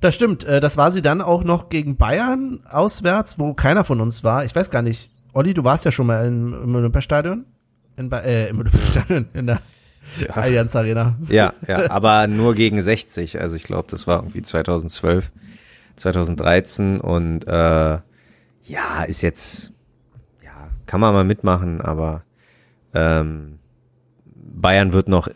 [0.00, 0.44] Das stimmt.
[0.44, 4.44] Äh, das war sie dann auch noch gegen Bayern auswärts, wo keiner von uns war.
[4.44, 5.10] Ich weiß gar nicht.
[5.32, 7.44] Olli, du warst ja schon mal im, im Olympiastadion?
[7.96, 9.60] In ba äh, im Olympiastadion, in der
[10.32, 11.16] Allianz Arena.
[11.28, 13.40] Ja, ja, aber nur gegen 60.
[13.40, 15.30] Also ich glaube, das war irgendwie 2012,
[15.96, 17.98] 2013 und äh,
[18.64, 19.72] ja, ist jetzt,
[20.44, 22.22] ja, kann man mal mitmachen, aber
[22.94, 23.58] ähm,
[24.24, 25.28] Bayern wird noch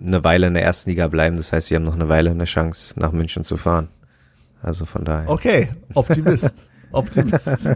[0.00, 1.36] eine Weile in der ersten Liga bleiben.
[1.36, 3.88] Das heißt, wir haben noch eine Weile eine Chance, nach München zu fahren.
[4.62, 5.28] Also von daher.
[5.28, 6.68] Okay, Optimist.
[6.92, 7.68] Optimist.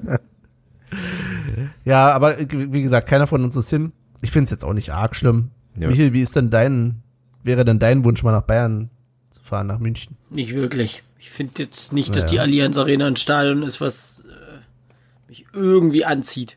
[1.84, 3.92] ja, aber wie gesagt, keiner von uns ist hin.
[4.20, 5.50] Ich finde es jetzt auch nicht arg schlimm.
[5.76, 5.88] Ja.
[5.88, 7.02] Michael, wie ist denn dein,
[7.42, 8.90] wäre denn dein Wunsch mal nach Bayern
[9.30, 10.16] zu fahren, nach München?
[10.30, 11.02] Nicht wirklich.
[11.18, 12.28] Ich finde jetzt nicht, dass Naja.
[12.30, 16.56] die Allianz Arena ein Stadion ist, was äh, mich irgendwie anzieht.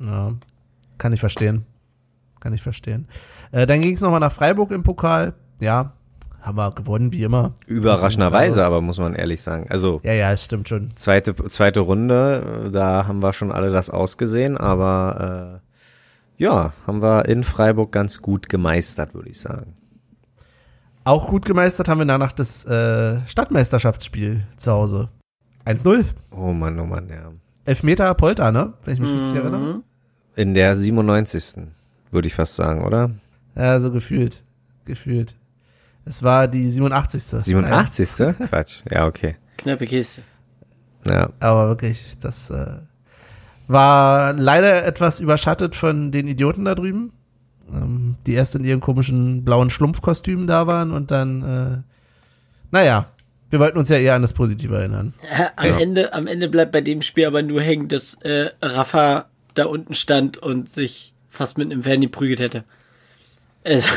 [0.00, 0.32] Ja,
[0.96, 1.66] kann ich verstehen.
[2.40, 3.08] Kann ich verstehen.
[3.50, 5.34] Äh, dann ging es nochmal nach Freiburg im Pokal.
[5.60, 5.92] Ja,
[6.40, 7.54] haben wir gewonnen, wie immer.
[7.66, 9.66] Überraschenderweise, aber muss man ehrlich sagen.
[9.70, 10.92] Also Ja, ja, es stimmt schon.
[10.94, 15.67] zweite, zweite Runde, äh, da haben wir schon alle das ausgesehen, aber äh,
[16.38, 19.74] ja, haben wir in Freiburg ganz gut gemeistert, würde ich sagen.
[21.04, 25.08] Auch gut gemeistert haben wir danach das äh, Stadtmeisterschaftsspiel zu Hause.
[25.64, 26.04] 1-0.
[26.30, 27.32] Oh Mann, oh Mann, ja.
[27.64, 28.74] Elfmeter Polter, ne?
[28.84, 29.36] Wenn ich mich richtig Mhm.
[29.36, 29.82] erinnere.
[30.36, 31.68] In der 97.
[32.10, 33.10] würde ich fast sagen, oder?
[33.56, 34.42] Ja, so gefühlt.
[34.84, 35.34] Gefühlt.
[36.04, 37.22] Es war die 87.
[37.42, 38.34] 87.
[38.48, 38.82] Quatsch.
[38.90, 39.36] Ja, okay.
[39.58, 40.22] Knappe Kiste.
[41.06, 41.30] Ja.
[41.40, 42.76] Aber wirklich, das äh,
[43.68, 47.12] war leider etwas überschattet von den Idioten da drüben,
[47.72, 51.78] ähm, die erst in ihren komischen blauen Schlumpfkostümen da waren und dann, äh,
[52.70, 53.06] naja,
[53.50, 55.14] wir wollten uns ja eher an das Positive erinnern.
[55.56, 59.66] Am, Ende, am Ende bleibt bei dem Spiel aber nur hängen, dass äh, Rafa da
[59.66, 62.64] unten stand und sich fast mit einem Fan geprügelt hätte.
[63.68, 63.88] Also,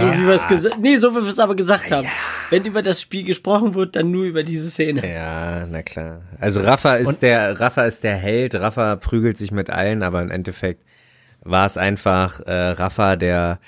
[0.00, 2.06] so wie wir es gesagt Nee, so wie wir es aber gesagt haben.
[2.50, 5.08] Wenn über das Spiel gesprochen wird, dann nur über diese Szene.
[5.08, 6.22] Ja, na klar.
[6.40, 8.54] Also Rafa ist Und- der Rafa ist der Held.
[8.56, 10.82] Rafa prügelt sich mit allen, aber im Endeffekt
[11.42, 13.60] war es einfach äh, Rafa, der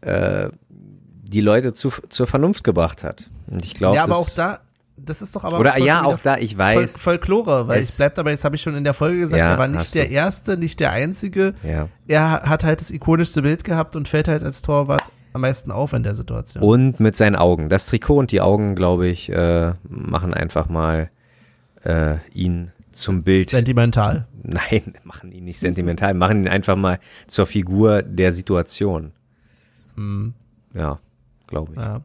[0.00, 3.28] äh, die Leute zu, zur Vernunft gebracht hat.
[3.46, 4.60] Und ich glaube, ja, aber das, auch da,
[5.04, 6.36] das ist doch aber oder ja, auch da.
[6.38, 6.98] Ich Fol weiß.
[6.98, 9.52] Folklore, weil Es- ich bleib dabei, das habe ich schon in der Folge gesagt, Ja,
[9.52, 10.12] er war nicht der du.
[10.12, 11.54] Erste, nicht der Einzige.
[11.62, 11.88] Ja.
[12.08, 15.02] Er hat halt das ikonischste Bild gehabt und fällt halt als Torwart
[15.32, 16.62] am meisten auf in der Situation.
[16.62, 17.68] Und mit seinen Augen.
[17.68, 21.10] Das Trikot und die Augen, glaube ich, äh, machen einfach mal
[21.84, 23.48] äh, ihn zum Bild.
[23.50, 24.26] Sentimental.
[24.42, 29.12] Nein, machen ihn nicht sentimental, machen ihn einfach mal zur Figur der Situation.
[30.74, 30.98] Ja,
[31.46, 31.78] glaube ich.
[31.78, 32.00] Ja.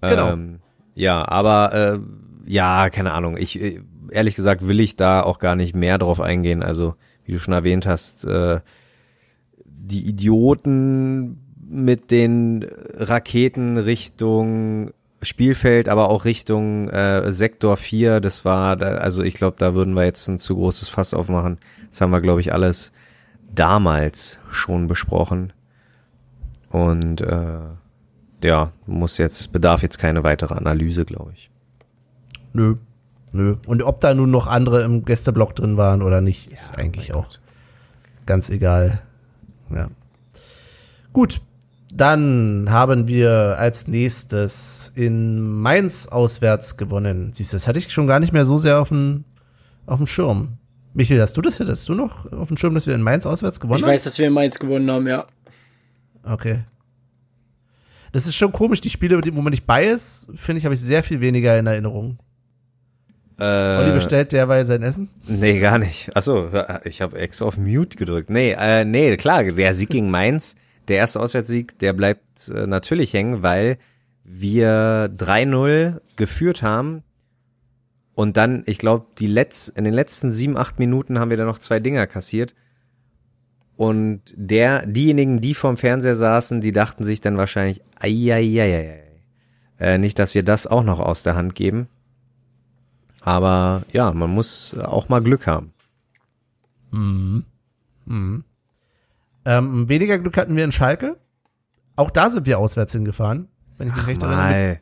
[0.00, 0.32] Genau.
[0.32, 0.58] Ähm,
[0.98, 3.36] ja, aber äh, ja, keine Ahnung.
[3.36, 3.80] Ich äh,
[4.10, 6.60] ehrlich gesagt will ich da auch gar nicht mehr drauf eingehen.
[6.60, 8.58] Also wie du schon erwähnt hast, äh,
[9.64, 11.38] die Idioten
[11.70, 14.90] mit den Raketen Richtung
[15.22, 19.94] Spielfeld, aber auch Richtung äh, Sektor 4, das war, da, also ich glaube, da würden
[19.94, 21.58] wir jetzt ein zu großes Fass aufmachen.
[21.90, 22.92] Das haben wir, glaube ich, alles
[23.54, 25.52] damals schon besprochen.
[26.70, 27.58] Und äh,
[28.42, 31.50] ja, muss jetzt, bedarf jetzt keine weitere Analyse, glaube ich.
[32.52, 32.76] Nö.
[33.32, 33.56] Nö.
[33.66, 37.26] Und ob da nun noch andere im Gästeblock drin waren oder nicht, ist eigentlich auch
[38.26, 39.00] ganz egal.
[39.74, 39.88] Ja.
[41.12, 41.40] Gut.
[41.92, 47.30] Dann haben wir als nächstes in Mainz auswärts gewonnen.
[47.32, 49.24] Siehst du, das hatte ich schon gar nicht mehr so sehr auf dem,
[49.86, 50.58] auf dem Schirm.
[50.92, 51.58] Michael, hast du das?
[51.58, 53.90] Hättest du noch auf dem Schirm, dass wir in Mainz auswärts gewonnen Ich haben?
[53.92, 55.26] weiß, dass wir in Mainz gewonnen haben, ja.
[56.24, 56.60] Okay.
[58.12, 60.80] Das ist schon komisch, die Spiele, wo man nicht bei ist, finde ich, habe ich
[60.80, 62.18] sehr viel weniger in Erinnerung.
[63.40, 65.10] Olli Äh, bestellt derweil sein Essen.
[65.26, 66.16] nee, gar nicht.
[66.16, 66.48] Achso,
[66.84, 68.30] ich habe extra auf Mute gedrückt.
[68.30, 70.56] Nee, äh, nee, klar, der Sieg gegen Mainz,
[70.88, 73.78] der erste Auswärtssieg, der bleibt äh, natürlich hängen, weil
[74.24, 77.04] wir 3-0 geführt haben
[78.14, 81.46] und dann, ich glaube, die letz in den letzten sieben, acht Minuten haben wir dann
[81.46, 82.56] noch zwei Dinger kassiert.
[83.78, 89.00] Und der, diejenigen, die vorm Fernseher saßen, die dachten sich dann wahrscheinlich, ei,
[89.78, 91.86] äh, nicht, dass wir das auch noch aus der Hand geben.
[93.20, 95.72] Aber ja, man muss auch mal Glück haben.
[99.44, 101.16] Ähm, weniger Glück hatten wir in Schalke.
[101.94, 103.46] Auch da sind wir auswärts hingefahren.
[103.76, 104.40] Wenn ich mich recht erinnere.
[104.40, 104.80] Mal,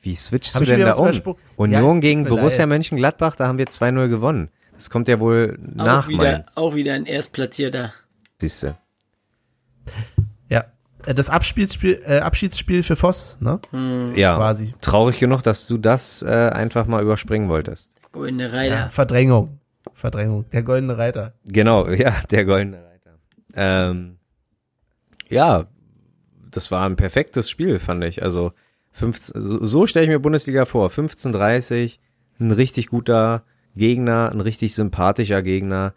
[0.00, 1.12] wie switchst Hab du ich denn da um?
[1.12, 2.70] Ja, Union tut gegen Borussia leid.
[2.70, 4.48] Mönchengladbach, da haben wir 2-0 gewonnen.
[4.72, 6.56] Das kommt ja wohl nach auch, wieder, Mainz.
[6.56, 7.92] auch wieder ein Erstplatzierter.
[8.40, 8.76] Siehste.
[10.48, 10.64] Ja.
[11.04, 13.60] Äh, Das Abschiedsspiel, äh, Abschiedsspiel für Voss, ne?
[14.16, 14.72] Ja, Quasi.
[14.80, 17.92] traurig genug, dass du das äh, einfach mal überspringen wolltest.
[18.12, 18.74] Goldene Reiter.
[18.74, 19.58] Ja, Verdrängung.
[19.94, 20.46] Verdrängung.
[20.50, 21.34] Der goldene Reiter.
[21.44, 23.18] Genau, ja, der goldene Reiter.
[23.54, 24.16] Ähm,
[25.28, 25.66] ja,
[26.50, 28.22] das war ein perfektes Spiel, fand ich.
[28.22, 28.52] Also
[28.92, 30.88] 15, so, so stelle ich mir Bundesliga vor.
[30.90, 31.98] 15:30,
[32.40, 33.44] ein richtig guter
[33.76, 35.94] Gegner, ein richtig sympathischer Gegner.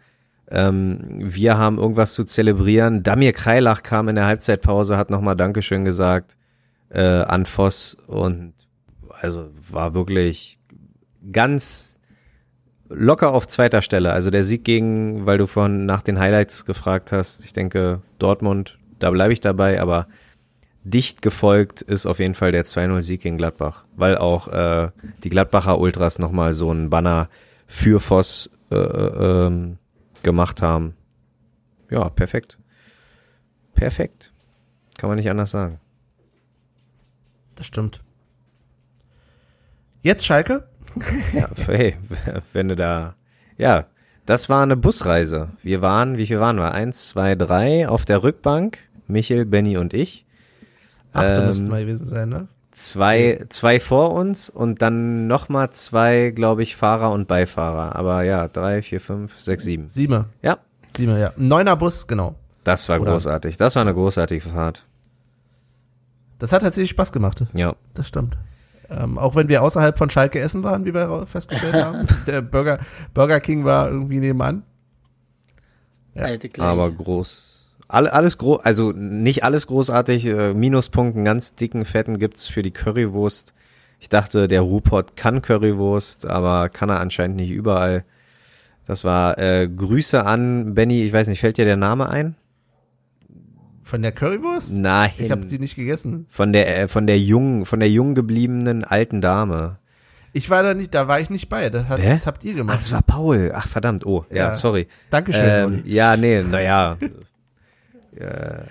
[0.50, 3.02] Ähm, wir haben irgendwas zu zelebrieren.
[3.02, 6.36] Damir Kreilach kam in der Halbzeitpause, hat nochmal Dankeschön gesagt
[6.90, 8.52] äh, an Voss und
[9.20, 10.58] also war wirklich
[11.32, 11.98] ganz
[12.88, 14.12] locker auf zweiter Stelle.
[14.12, 18.78] Also der Sieg gegen, weil du vorhin nach den Highlights gefragt hast, ich denke Dortmund,
[18.98, 20.06] da bleibe ich dabei, aber
[20.84, 24.90] dicht gefolgt ist auf jeden Fall der 2-0-Sieg gegen Gladbach, weil auch äh,
[25.24, 27.28] die Gladbacher Ultras nochmal so einen Banner
[27.66, 29.78] für Voss äh, ähm,
[30.24, 30.96] gemacht haben.
[31.90, 32.58] Ja, perfekt.
[33.74, 34.32] perfekt.
[34.98, 35.78] Kann man nicht anders sagen.
[37.54, 38.02] Das stimmt.
[40.02, 40.68] Jetzt Schalke?
[41.32, 41.96] Ja, hey,
[42.52, 43.14] wenn du da,
[43.56, 43.86] ja,
[44.26, 45.50] das war eine Busreise.
[45.62, 46.72] Wir waren, wie viel waren wir?
[46.72, 48.78] Eins, zwei, drei auf der Rückbank.
[49.06, 50.26] Michel, Benny und ich.
[51.12, 52.48] Achte Ähm, müssten wir gewesen sein, ne?
[52.74, 57.94] Zwei, zwei vor uns und dann nochmal zwei, glaube ich, Fahrer und Beifahrer.
[57.94, 59.88] Aber ja, drei, vier, fünf, sechs, sieben.
[59.88, 60.26] Siemer.
[60.42, 60.58] Ja,
[60.96, 61.32] Siemer, ja.
[61.36, 62.34] Neuner Bus, genau.
[62.64, 63.56] das war Oder- großartig.
[63.58, 64.84] Das war eine großartige Fahrt.
[66.40, 67.44] Das hat tatsächlich Spaß gemacht.
[67.52, 67.76] Ja.
[67.94, 68.36] Das stimmt.
[68.90, 72.06] Ähm, auch wenn wir außerhalb von Schalke essen waren, wie wir festgestellt haben.
[72.26, 72.80] Der Burger,
[73.14, 74.64] Burger King war irgendwie nebenan.
[76.14, 76.26] Ja.
[76.58, 77.53] Aber groß.
[77.94, 80.26] Alle, alles groß, also nicht alles großartig.
[80.26, 83.54] Äh, Minuspunkten, ganz dicken, fetten gibt's für die Currywurst.
[84.00, 88.04] Ich dachte, der Rupert kann Currywurst, aber kann er anscheinend nicht überall.
[88.86, 92.34] Das war äh, Grüße an Benny, ich weiß nicht, fällt dir der Name ein?
[93.82, 94.74] Von der Currywurst?
[94.74, 95.10] Nein.
[95.18, 96.26] Ich habe die nicht gegessen.
[96.30, 99.78] von der äh, von der jungen, von der jung gebliebenen alten Dame.
[100.32, 101.70] Ich war da nicht, da war ich nicht bei.
[101.70, 102.76] Das, hat, das habt ihr Ach, gemacht.
[102.76, 103.52] das war Paul.
[103.54, 104.04] Ach verdammt.
[104.04, 104.52] Oh, ja, Ja.
[104.54, 104.88] sorry.
[105.10, 106.98] Dankeschön, Ähm, ja, nee, naja.
[108.18, 108.64] äh,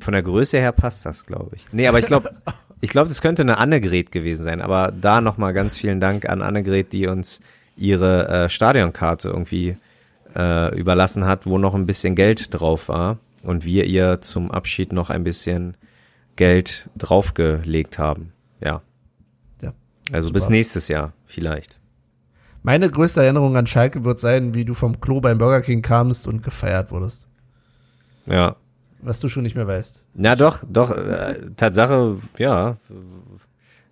[0.00, 1.66] von der Größe her passt das, glaube ich.
[1.72, 2.30] Nee, aber ich glaube,
[2.80, 4.60] ich glaube, das könnte eine Annegret gewesen sein.
[4.60, 7.40] Aber da nochmal ganz vielen Dank an Annegret, die uns
[7.76, 9.76] ihre äh, Stadionkarte irgendwie
[10.34, 13.18] äh, überlassen hat, wo noch ein bisschen Geld drauf war.
[13.42, 15.76] Und wir ihr zum Abschied noch ein bisschen
[16.36, 18.32] Geld draufgelegt haben.
[18.60, 18.82] Ja.
[19.62, 19.72] Ja.
[20.12, 20.52] Also bis Super.
[20.52, 21.78] nächstes Jahr, vielleicht.
[22.62, 26.26] Meine größte Erinnerung an Schalke wird sein, wie du vom Klo beim Burger King kamst
[26.26, 27.28] und gefeiert wurdest.
[28.26, 28.56] Ja.
[29.00, 30.04] Was du schon nicht mehr weißt.
[30.14, 32.76] Na doch, doch, äh, Tatsache, ja,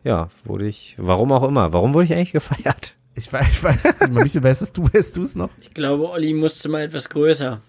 [0.04, 2.94] ja, wurde ich, warum auch immer, warum wurde ich eigentlich gefeiert?
[3.14, 4.12] Ich weiß, ich weiß es nicht.
[4.12, 5.50] Michael, weißt es du, weißt du es noch?
[5.60, 7.60] ich glaube, Olli musste mal etwas größer.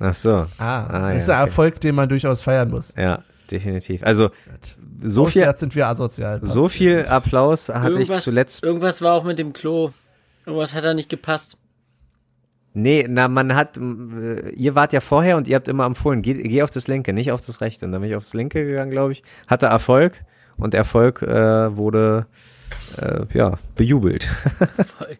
[0.00, 1.48] Ach so, Ah, Ah, das ist ja, ein okay.
[1.50, 2.92] Erfolg, den man durchaus feiern muss.
[2.96, 4.02] ja, definitiv.
[4.02, 4.30] Also
[5.02, 6.40] so viel, sind wir asozial.
[6.44, 8.62] So viel Applaus hatte ich zuletzt.
[8.64, 9.92] irgendwas war auch mit dem Klo.
[10.46, 11.56] Irgendwas hat da nicht gepasst.
[12.76, 16.34] Nee, na, man hat, äh, ihr wart ja vorher und ihr habt immer empfohlen, geh,
[16.34, 17.86] geh auf das linke, nicht auf das rechte.
[17.86, 20.24] Und dann bin ich aufs linke gegangen, glaube ich, hatte Erfolg
[20.56, 22.26] und Erfolg äh, wurde,
[22.96, 24.28] äh, ja, bejubelt.
[24.76, 25.18] Erfolg.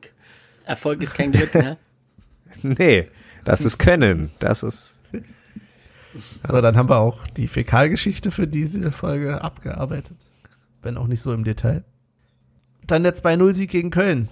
[0.64, 1.76] Erfolg ist kein Glück, ne?
[2.62, 3.08] nee,
[3.44, 5.00] das ist Können, das ist,
[6.46, 10.16] So, dann haben wir auch die Fäkalgeschichte für diese Folge abgearbeitet.
[10.82, 11.84] Wenn auch nicht so im Detail.
[12.86, 14.28] Dann der 2-0-Sieg gegen Köln.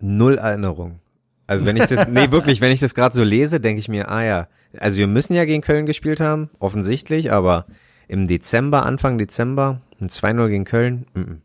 [0.00, 1.00] Null Erinnerung.
[1.46, 4.08] Also wenn ich das, nee, wirklich, wenn ich das gerade so lese, denke ich mir,
[4.08, 4.48] ah ja,
[4.78, 7.66] also wir müssen ja gegen Köln gespielt haben, offensichtlich, aber
[8.08, 11.42] im Dezember, Anfang Dezember, ein 2-0 gegen Köln, mm, mm.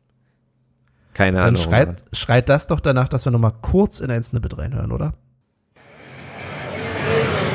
[1.13, 1.61] keine Dann Ahnung.
[1.61, 5.13] schreit, schreit das doch danach, dass wir nochmal kurz in ein Snippet reinhören, oder?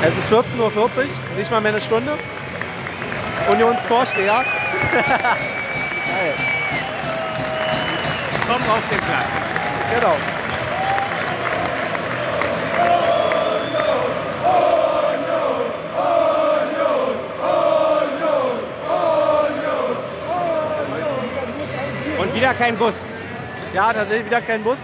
[0.03, 0.69] Es ist 14.40 Uhr,
[1.37, 2.11] nicht mal mehr eine Stunde.
[3.51, 4.43] Unionstorsteher.
[8.47, 9.41] Komm auf den Platz.
[9.93, 10.36] Genau.
[22.37, 23.05] Wieder kein Bus.
[23.73, 24.79] Ja, tatsächlich wieder kein Bus.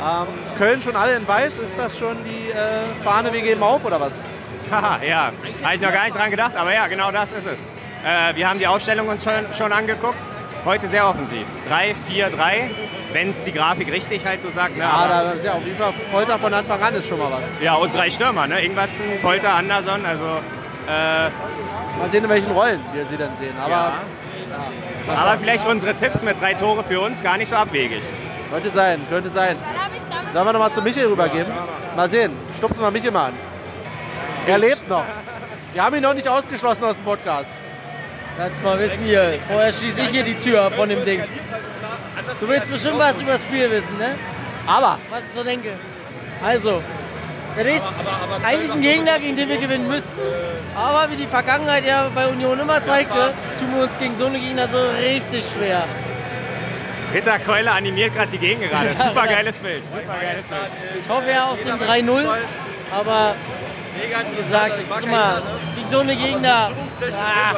[0.00, 0.26] Ähm,
[0.56, 1.58] Köln schon alle in weiß.
[1.58, 4.20] Ist das schon die äh, Fahne, wir geben auf oder was?
[4.70, 5.32] Haha, ja.
[5.62, 7.66] Habe ich noch gar nicht dran gedacht, aber ja, genau das ist es.
[8.04, 10.18] Äh, wir haben die Aufstellung uns schon, schon angeguckt.
[10.64, 11.46] Heute sehr offensiv.
[11.68, 12.70] 3, 4, 3,
[13.12, 14.76] wenn es die Grafik richtig halt so sagt.
[14.76, 14.82] Ne?
[14.82, 17.30] Ja, aber, da ist ja auf jeden Fall Polter von Anfang an ist schon mal
[17.30, 17.46] was.
[17.60, 18.60] ja, und drei Stürmer, ne?
[18.60, 20.24] Ingwertsen, Polter, Anderson, also
[20.86, 21.30] äh,
[21.98, 23.56] Mal sehen, in welchen Rollen wir sie dann sehen.
[23.58, 23.92] Aber Ja.
[24.50, 28.02] ja, aber vielleicht unsere Tipps mit drei Tore für uns gar nicht so abwegig.
[28.50, 29.56] Könnte sein, könnte sein.
[30.32, 31.52] Sollen wir nochmal zu Michael rübergeben?
[31.96, 32.32] Mal sehen.
[32.56, 33.34] Stupsen wir Michael mal an.
[34.46, 35.04] Er lebt noch.
[35.72, 37.50] Wir haben ihn noch nicht ausgeschlossen aus dem Podcast.
[38.38, 39.38] Kannst mal wissen hier.
[39.48, 41.22] Vorher schließe ich hier die Tür ab von dem Ding.
[42.40, 44.14] Du willst bestimmt was über das Spiel wissen, ne?
[44.66, 45.70] Aber Was ich so denke.
[46.42, 46.82] Also,
[47.64, 47.84] das ist
[48.44, 50.18] eigentlich ein Gegner, gegen den wir gewinnen müssten.
[50.76, 54.38] Aber wie die Vergangenheit ja bei Union immer zeigte, tun wir uns gegen so eine
[54.38, 55.84] Gegner so richtig schwer.
[57.12, 58.90] Ritter Keule animiert gerade die Gegend gerade.
[59.02, 59.82] Super geiles Bild.
[59.90, 60.60] Super geiles Bild.
[60.98, 62.26] Ich hoffe ja auf so ein 3-0,
[62.92, 63.34] aber
[64.00, 65.42] wie gesagt, es immer
[65.74, 66.70] gegen so eine Gegner.
[67.18, 67.54] Ah,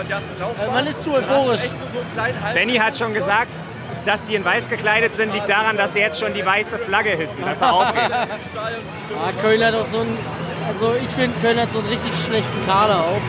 [0.72, 1.62] man ist zu euphorisch.
[2.54, 3.48] Benny hat schon gesagt,
[4.04, 7.10] dass die in weiß gekleidet sind, liegt daran, dass sie jetzt schon die weiße Flagge
[7.10, 8.10] hissen, dass er aufgeht.
[8.12, 10.18] Ah, Köln hat auch so einen,
[10.68, 13.20] also ich finde, Köln hat so einen richtig schlechten Kader auch.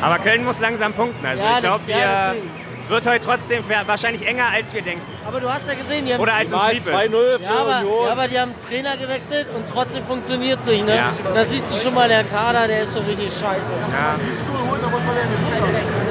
[0.00, 1.24] Aber Köln muss langsam punkten.
[1.26, 2.42] Also Ja, ich glaube, das- ja, wir,
[2.88, 5.02] wird heute trotzdem wahrscheinlich enger, als wir denken.
[5.26, 6.88] Aber du hast ja gesehen, die haben Oder als uns lieb ist.
[6.88, 8.06] 2-0 für ja, aber, Union.
[8.06, 10.86] ja, aber die haben Trainer gewechselt und trotzdem funktioniert es nicht.
[10.86, 10.96] Ne?
[10.96, 11.10] Ja.
[11.34, 13.60] Da siehst du schon mal, der Kader, der ist schon richtig scheiße.
[13.92, 14.16] Ja.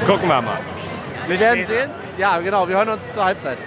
[0.06, 0.58] Gucken wir mal.
[1.28, 1.90] Wir werden sehen.
[2.16, 2.66] Ja, genau.
[2.66, 3.58] Wir hören uns zur Halbzeit.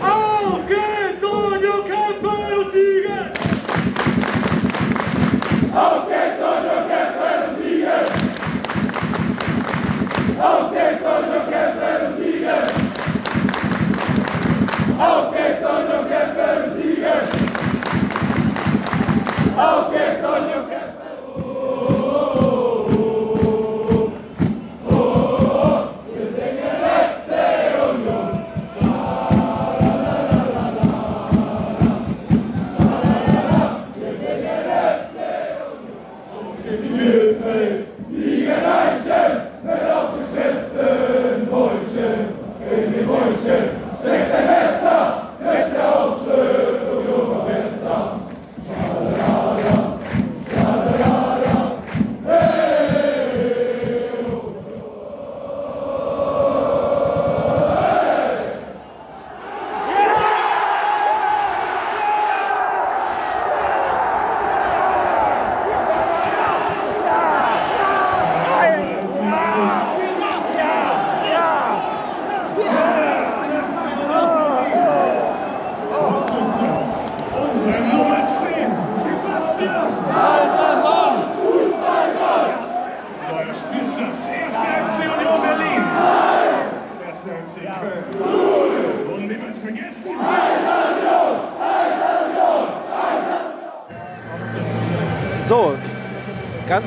[0.00, 3.32] Auf geht's, Union kämpfen und siegen!
[5.74, 8.06] Auf geht's, Union kämpfen und siegen!
[10.40, 12.66] Auf geht's, Union kämpfen und siegen!
[15.00, 17.24] Auf geht's, Union kämpfen und siegen!
[19.58, 20.85] Auf geht's, Union kämpfen!
[37.16, 37.75] So,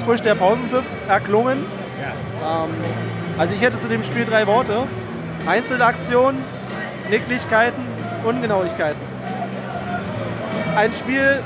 [0.09, 1.63] frisch der Pausenpfiff erklungen.
[2.43, 2.69] Ähm,
[3.37, 4.87] also ich hätte zu dem Spiel drei Worte.
[5.45, 6.43] Einzelaktionen,
[7.11, 7.83] Nicklichkeiten,
[8.25, 8.99] Ungenauigkeiten.
[10.75, 11.43] Ein Spiel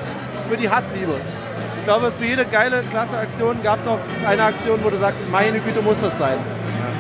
[0.50, 1.16] für die Hassliebe.
[1.80, 5.30] Ich glaube, für jede geile, klasse Aktion gab es auch eine Aktion, wo du sagst,
[5.30, 6.38] meine Güte, muss das sein.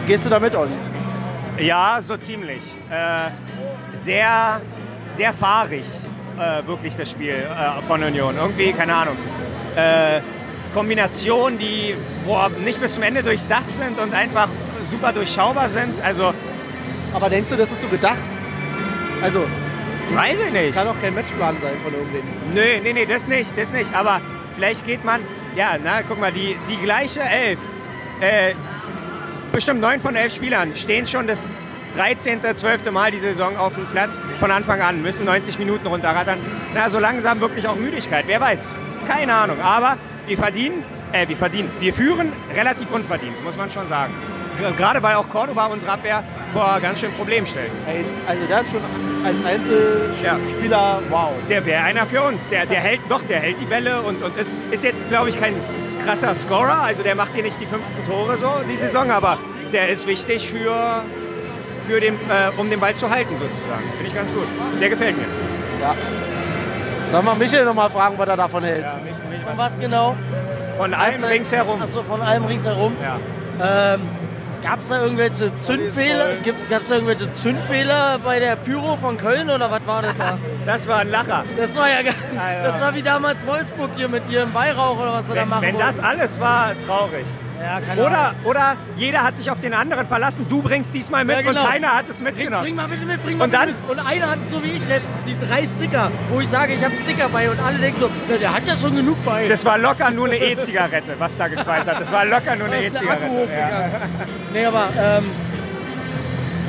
[0.06, 0.73] Gehst du da mit, Olli?
[1.60, 2.61] Ja, so ziemlich.
[2.91, 3.30] Äh,
[3.98, 4.60] sehr,
[5.14, 5.88] sehr fahrig,
[6.38, 8.35] äh, wirklich das Spiel äh, von Union.
[8.35, 9.15] Irgendwie, keine Ahnung.
[10.73, 11.95] Kombinationen, die
[12.25, 14.47] boah, nicht bis zum Ende durchdacht sind und einfach
[14.83, 15.93] super durchschaubar sind.
[16.03, 16.33] Also,
[17.13, 18.17] Aber denkst du, das ist so gedacht?
[19.21, 19.45] Also,
[20.13, 20.73] weiß ich das nicht.
[20.73, 22.23] kann auch kein Matchplan sein von irgendwem.
[22.53, 23.95] Nö, nee, nee, das nicht, das nicht.
[23.95, 24.19] Aber
[24.55, 25.21] vielleicht geht man,
[25.55, 27.59] ja, na, guck mal, die, die gleiche Elf,
[28.19, 28.53] äh,
[29.51, 31.47] bestimmt neun von elf Spielern stehen schon das
[31.95, 32.91] 13., 12.
[32.91, 36.39] Mal die Saison auf dem Platz von Anfang an, müssen 90 Minuten runterrattern.
[36.73, 38.71] Na, so langsam wirklich auch Müdigkeit, wer weiß.
[39.07, 39.97] Keine Ahnung, aber
[40.27, 44.13] wir verdienen, äh, wir verdienen, wir führen relativ unverdient, muss man schon sagen.
[44.77, 46.23] Gerade weil auch Cordoba unsere Abwehr
[46.53, 47.71] vor ganz schön Problemen stellt.
[48.27, 48.81] Also der hat schon
[49.25, 51.31] als Einzelspieler, wow.
[51.49, 52.49] Der wäre einer für uns.
[52.49, 55.39] Der, der hält doch, der hält die Bälle und, und ist, ist jetzt, glaube ich,
[55.39, 55.55] kein
[56.05, 56.83] krasser Scorer.
[56.83, 59.39] Also der macht hier nicht die 15 Tore so die Saison, aber
[59.71, 61.03] der ist wichtig für,
[61.87, 63.83] für den, äh, um den Ball zu halten sozusagen.
[63.93, 64.47] Finde ich ganz gut.
[64.79, 65.25] Der gefällt mir.
[65.81, 65.95] Ja.
[67.14, 68.90] Sollen wir Michael nochmal fragen, was er davon hält?
[68.90, 70.15] Von was genau?
[70.80, 71.80] Von allem ringsherum.
[71.80, 72.91] Achso, von allem ringsherum.
[73.03, 73.94] Ja.
[73.94, 74.02] Ähm,
[74.64, 76.38] Gab es da irgendwelche Zündfehler?
[76.69, 80.40] Gab es da irgendwelche Zündfehler bei der Pyro von Köln oder was war das da?
[80.65, 81.44] Das war ein Lacher.
[81.56, 82.11] Das war ja, Ja,
[82.52, 82.64] ja.
[82.64, 85.77] das war wie damals Wolfsburg hier mit ihrem Weihrauch oder was sie da machen wenn
[85.77, 86.07] das wollten.
[86.19, 87.26] alles war, traurig.
[87.61, 90.45] Ja, Oder, oder jeder hat sich auf den anderen verlassen.
[90.49, 91.61] Du bringst diesmal mit Ja, genau.
[91.61, 92.63] und keiner hat es Bring, mitgenommen.
[92.63, 93.75] bring mal bitte mit, bring mal Und dann- mit.
[93.89, 96.93] Und einer hat so wie ich letztens die drei Sticker, wo ich sage, ich habe
[96.97, 99.47] Sticker bei und alle denken so, na, der hat ja schon genug bei.
[99.47, 102.01] Das war locker nur eine E-Zigarette, was da gequalmt hat.
[102.01, 103.25] Das war locker nur eine E-Zigarette.
[103.57, 103.89] Ja.
[104.51, 105.25] Nee, aber ähm,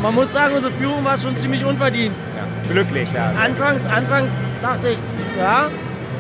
[0.03, 2.15] man muss sagen, unsere Führung war schon ziemlich unverdient.
[2.37, 2.73] Ja.
[2.73, 3.33] Glücklich, ja.
[3.43, 4.31] Anfangs, anfangs
[4.63, 4.99] dachte ich,
[5.39, 5.69] ja,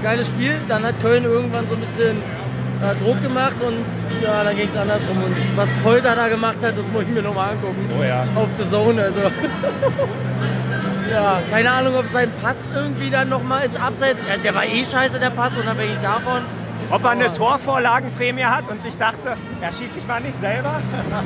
[0.02, 0.54] geiles Spiel.
[0.68, 2.16] Dann hat Köln irgendwann so ein bisschen
[2.82, 3.84] äh, Druck gemacht und
[4.22, 5.16] ja, dann ging es andersrum.
[5.22, 7.88] Und was Polter da gemacht hat, das muss ich mir nochmal angucken.
[7.98, 8.26] Oh ja.
[8.34, 9.20] Auf The Zone, also.
[11.10, 14.22] ja, keine Ahnung, ob sein Pass irgendwie dann nochmal ins Abseits.
[14.28, 16.42] Ja, der war eh scheiße, der Pass, unabhängig davon.
[16.90, 20.82] Ob er eine Torvorlagenprämie hat und sich dachte, ja, schieß ich mal nicht selber?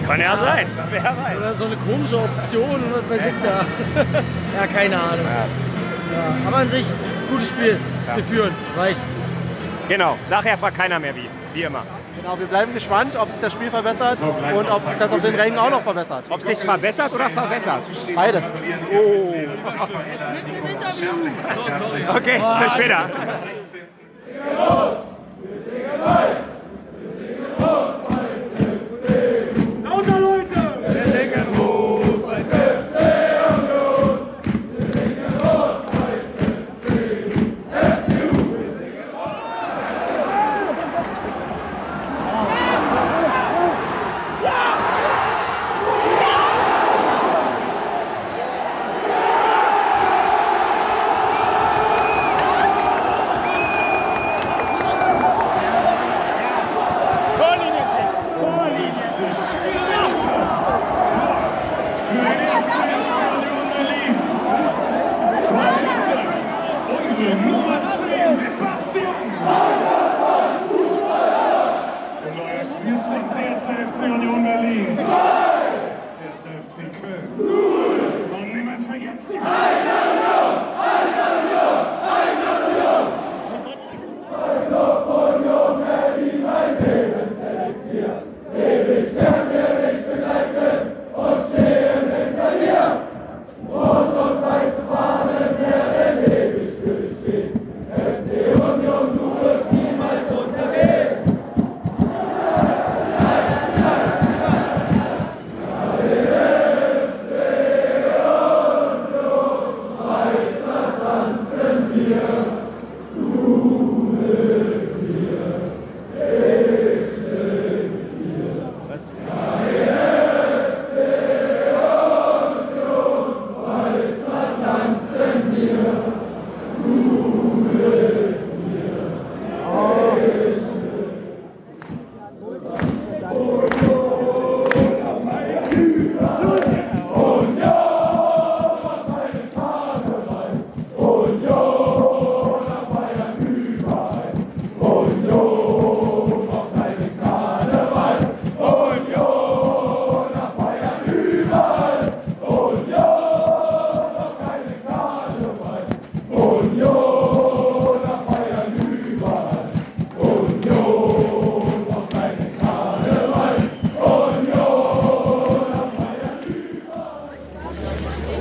[0.07, 0.67] Kann ja sein.
[0.91, 1.37] Wer weiß.
[1.37, 3.65] Oder so eine komische Option, was weiß ich da.
[4.61, 5.27] ja, keine Ahnung.
[6.13, 6.87] Ja, aber an sich,
[7.31, 7.77] gutes Spiel.
[8.07, 8.17] Ja.
[8.17, 9.03] Wir führen, reicht.
[9.89, 11.29] Genau, nachher fragt keiner mehr wie.
[11.59, 11.83] Wie immer.
[12.17, 14.19] Genau, wir bleiben gespannt, ob sich das Spiel verbessert
[14.55, 16.27] und ob sich das auf den Rängen auch noch verbessert.
[16.29, 17.83] Ob sich verbessert oder verwässert?
[18.15, 18.45] Beides.
[18.93, 19.35] Oh.
[22.17, 23.11] Okay, bis später.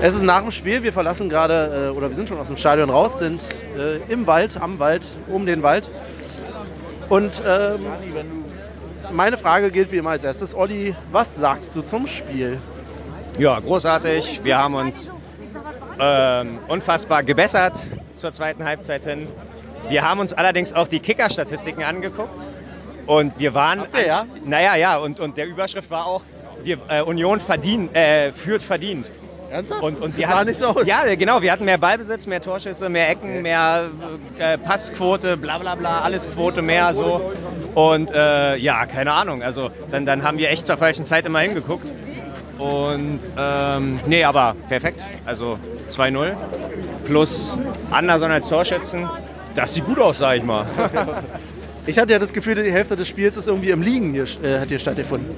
[0.07, 2.55] Es ist nach dem Spiel, wir verlassen gerade, äh, oder wir sind schon aus dem
[2.55, 3.43] Stadion raus, sind
[3.77, 5.89] äh, im Wald, am Wald, um den Wald.
[7.09, 7.85] Und ähm,
[9.11, 10.55] meine Frage gilt wie immer als erstes.
[10.55, 12.57] Olli, was sagst du zum Spiel?
[13.37, 14.45] Ja, großartig.
[14.45, 15.11] Wir haben uns
[15.99, 17.77] ähm, unfassbar gebessert
[18.15, 19.27] zur zweiten Halbzeit hin.
[19.89, 22.45] Wir haben uns allerdings auch die Kicker-Statistiken angeguckt.
[23.07, 23.81] Und wir waren.
[23.81, 24.25] Habt ihr, ja?
[24.45, 26.21] Naja, ja, und, und der Überschrift war auch,
[26.63, 29.11] wir, äh, Union verdient, äh, führt verdient.
[29.49, 29.83] Ernsthaft?
[29.83, 30.85] Und, und wir sah hatten, nicht so aus.
[30.85, 31.41] Ja, genau.
[31.41, 33.89] Wir hatten mehr Ballbesitz, mehr Torschüsse, mehr Ecken, mehr
[34.39, 37.33] äh, Passquote, bla bla bla, alles Quote mehr so.
[37.75, 39.43] Und äh, ja, keine Ahnung.
[39.43, 41.91] Also dann, dann haben wir echt zur falschen Zeit immer hingeguckt.
[42.57, 45.03] Und ähm, nee, aber perfekt.
[45.25, 45.59] Also
[45.89, 46.33] 2-0
[47.05, 47.57] plus
[47.91, 49.07] Anderson als Torschützen.
[49.55, 50.65] Das sieht gut aus, sag ich mal.
[51.87, 54.59] Ich hatte ja das Gefühl, die Hälfte des Spiels ist irgendwie im Liegen hier, äh,
[54.59, 55.33] hat hier stattgefunden.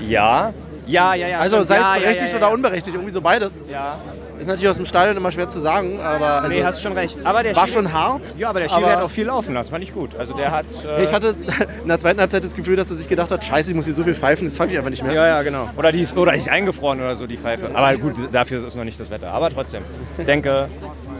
[0.00, 0.54] Ja,
[0.86, 1.38] ja, ja, ja.
[1.40, 1.68] also stimmt.
[1.68, 3.62] sei ja, es berechtigt ja, ja, oder unberechtigt, irgendwie so beides.
[3.70, 3.96] Ja,
[4.38, 7.18] Ist natürlich aus dem Stadion immer schwer zu sagen, aber also, nee, hast schon recht.
[7.24, 8.34] Aber der war Schiri- schon hart.
[8.36, 10.16] Ja, aber der Schiri aber- hat auch viel laufen lassen, fand ich gut.
[10.16, 10.66] Also der hat.
[10.84, 11.34] Äh, Ich hatte
[11.82, 13.94] in der zweiten Halbzeit das Gefühl, dass er sich gedacht hat, scheiße, ich muss hier
[13.94, 15.12] so viel pfeifen, jetzt pfeife ich einfach nicht mehr.
[15.14, 15.68] Ja, ja, genau.
[15.76, 17.70] Oder die ist, oder ist eingefroren oder so, die Pfeife.
[17.74, 19.30] Aber gut, dafür ist es noch nicht das Wetter.
[19.32, 19.82] Aber trotzdem.
[20.18, 20.68] Ich denke,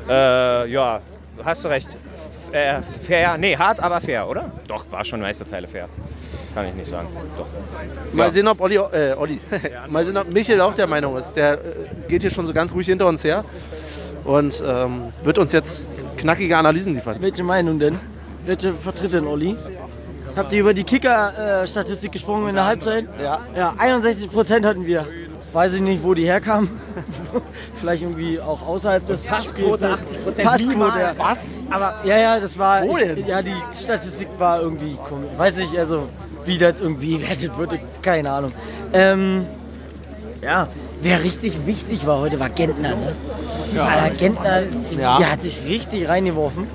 [0.08, 1.00] äh, ja,
[1.44, 1.88] hast du recht.
[2.52, 4.50] Äh, fair, nee, hart, aber fair, oder?
[4.68, 5.88] Doch, war schon meiste Teile fair.
[6.54, 7.08] Kann ich nicht sagen.
[7.36, 7.46] Doch.
[8.12, 8.30] Mal Ja.
[8.30, 9.40] sehen, ob Olli, äh, Olli.
[9.88, 11.34] mal sehen, ob Michael auch der Meinung ist.
[11.34, 11.58] Der äh,
[12.08, 13.44] geht hier schon so ganz ruhig hinter uns her
[14.24, 15.88] und ähm, wird uns jetzt
[16.18, 17.16] knackige Analysen liefern.
[17.20, 17.98] Welche Meinung denn?
[18.44, 19.56] Welche vertritt denn Olli?
[20.36, 23.06] Habt ihr über die Kicker-Statistik gesprochen in der Halbzeit?
[23.22, 23.40] Ja.
[23.54, 25.06] Ja, 61% hatten wir.
[25.52, 26.70] Weiß ich nicht, wo die herkamen.
[27.78, 30.38] Vielleicht irgendwie auch außerhalb des Passquote Spiels.
[30.38, 30.42] 80%.
[30.42, 30.56] Passquote, ja.
[30.56, 31.18] Niemals.
[31.18, 31.64] Was?
[31.68, 32.82] Aber ja, ja, das war.
[32.84, 33.26] Wo ich, denn?
[33.26, 35.28] ja, die Statistik war irgendwie komisch.
[35.36, 36.08] Weiß nicht, also
[36.44, 38.52] wie das irgendwie gewertet wurde, keine Ahnung.
[38.92, 39.46] Ähm,
[40.42, 40.68] ja,
[41.00, 42.90] wer richtig wichtig war heute, war Gentner.
[42.96, 43.82] Ne?
[43.82, 44.62] Alter, Gentner,
[44.98, 45.18] Ja.
[45.18, 46.66] der hat sich richtig reingeworfen.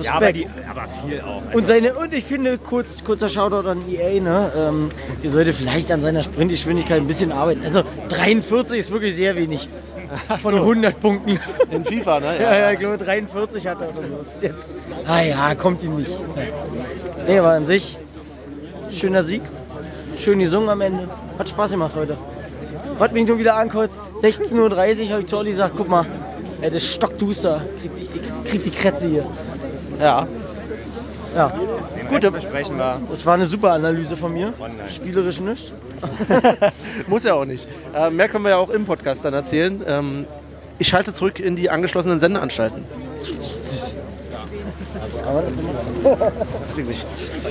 [0.00, 0.48] Ja, aber, Respekt.
[0.56, 1.42] die, aber viel auch.
[1.44, 4.52] Also, Und seine und ich finde kurz kurzer Shoutout an EA, ne?
[4.56, 4.90] Ähm,
[5.24, 7.62] ihr solltet vielleicht an seiner Sprintgeschwindigkeit ein bisschen arbeiten.
[7.64, 9.68] Also 43 ist wirklich sehr wenig
[10.38, 11.40] von 100 Punkten.
[11.72, 12.36] In FIFA, ne?
[12.40, 14.18] ja, ja, ich glaube 43 hat er oder so.
[14.20, 14.76] Ist jetzt.
[15.04, 16.10] Ah ja, kommt ihm nicht.
[17.26, 17.98] Nee, aber an sich
[18.90, 19.42] schöner Sieg,
[20.16, 21.08] schön gesungen am Ende.
[21.38, 22.16] Hat Spaß gemacht heute.
[22.98, 24.10] Hat mich nur wieder ankotzt.
[24.22, 26.06] 16:30 Uhr habe ich zu Olli gesagt, guck mal,
[26.60, 27.62] ey, das ist stockduster.
[27.80, 29.26] Krieg die, ich krieg die Krätze hier.
[30.00, 30.26] Ja.
[31.36, 31.52] Ja.
[32.08, 33.00] Gut, das besprechen wir.
[33.08, 34.52] Das war eine super Analyse von mir.
[34.58, 34.88] Online.
[34.90, 35.72] Spielerisch nicht.
[37.06, 37.68] Muss ja auch nicht.
[37.94, 39.82] Äh, mehr können wir ja auch im Podcast dann erzählen.
[39.86, 40.26] Ähm,
[40.78, 42.84] ich schalte zurück in die angeschlossenen Sendeanstalten.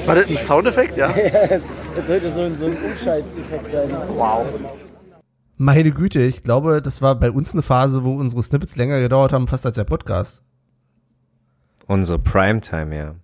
[0.06, 0.98] War das ein Soundeffekt?
[0.98, 1.14] Ja.
[1.96, 3.90] Das sollte so ein, so ein Umschalteffekt sein.
[4.10, 4.46] Wow.
[5.58, 9.34] Meine Güte, ich glaube, das war bei uns eine Phase, wo unsere Snippets länger gedauert
[9.34, 10.44] haben, fast als der Podcast.
[11.88, 13.16] Unsere Primetime, ja.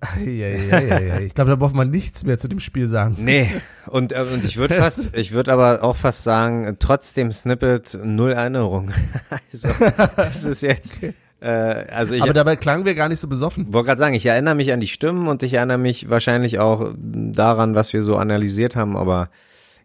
[0.00, 1.24] Eieieiei.
[1.24, 3.16] ich glaube, da braucht man nichts mehr zu dem Spiel sagen.
[3.18, 3.50] Nee,
[3.86, 7.98] und, äh, und ich würde fast, ich würde aber auch fast sagen, trotz dem Snippet
[8.02, 8.92] null Erinnerung.
[9.52, 9.68] also,
[10.16, 10.96] das ist jetzt,
[11.40, 13.72] äh, also ich Aber dabei klangen wir gar nicht so besoffen.
[13.72, 16.92] wollte gerade sagen, ich erinnere mich an die Stimmen und ich erinnere mich wahrscheinlich auch
[16.96, 19.30] daran, was wir so analysiert haben, aber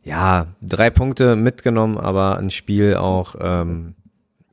[0.04, 3.96] ja, drei Punkte mitgenommen, aber ein Spiel auch, ähm,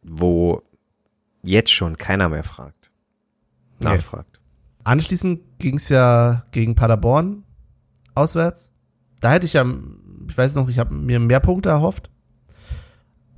[0.05, 0.63] wo
[1.43, 2.91] jetzt schon keiner mehr fragt.
[3.81, 4.41] Nachfragt.
[4.85, 7.45] Anschließend ging es ja gegen Paderborn
[8.15, 8.73] auswärts.
[9.21, 9.65] Da hätte ich ja,
[10.29, 12.11] ich weiß noch, ich habe mir mehr Punkte erhofft.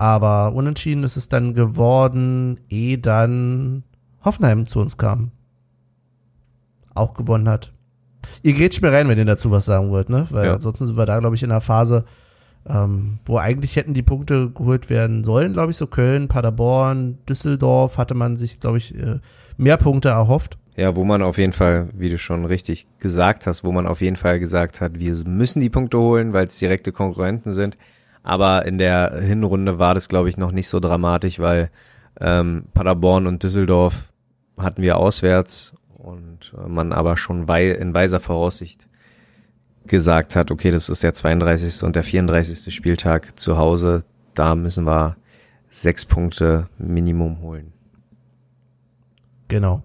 [0.05, 3.85] Aber unentschieden ist es dann geworden, ehe dann
[4.23, 5.31] Hoffenheim zu uns kam.
[6.93, 7.73] Auch gewonnen hat.
[8.43, 10.27] Ihr grätscht mir rein, wenn ihr dazu was sagen wollt, ne?
[10.29, 10.53] Weil Ja.
[10.53, 12.05] ansonsten sind wir da, glaube ich, in einer Phase,
[12.67, 17.97] ähm, wo eigentlich hätten die Punkte geholt werden sollen, glaube ich, so Köln, Paderborn, Düsseldorf
[17.97, 19.21] hatte man sich, glaube ich, äh,
[19.57, 20.59] mehr Punkte erhofft.
[20.77, 24.03] Ja, wo man auf jeden Fall, wie du schon richtig gesagt hast, wo man auf
[24.03, 27.79] jeden Fall gesagt hat, wir müssen die Punkte holen, weil es direkte Konkurrenten sind.
[28.25, 31.71] Aber in der Hinrunde war das, glaube ich, noch nicht so dramatisch, weil
[32.21, 34.13] ähm, Paderborn und Düsseldorf
[34.57, 38.89] hatten wir auswärts und äh, man aber schon wei in weiser Voraussicht
[39.87, 41.83] gesagt hat, okay, das ist der 32.
[41.83, 42.75] und der 34.
[42.75, 45.17] Spieltag zu Hause, da müssen wir
[45.69, 47.73] sechs Punkte Minimum holen.
[49.49, 49.83] Genau.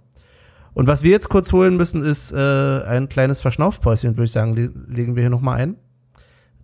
[0.73, 4.53] Und was wir jetzt kurz holen müssen, ist äh, ein kleines Verschnaufpäuschen, würde ich sagen,
[4.53, 5.75] le legen wir hier nochmal ein.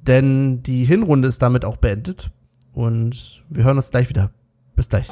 [0.08, 2.32] Denn die Hinrunde ist damit auch beendet.
[2.74, 4.32] Und wir hören uns gleich wieder.
[4.76, 5.08] Bis gleich.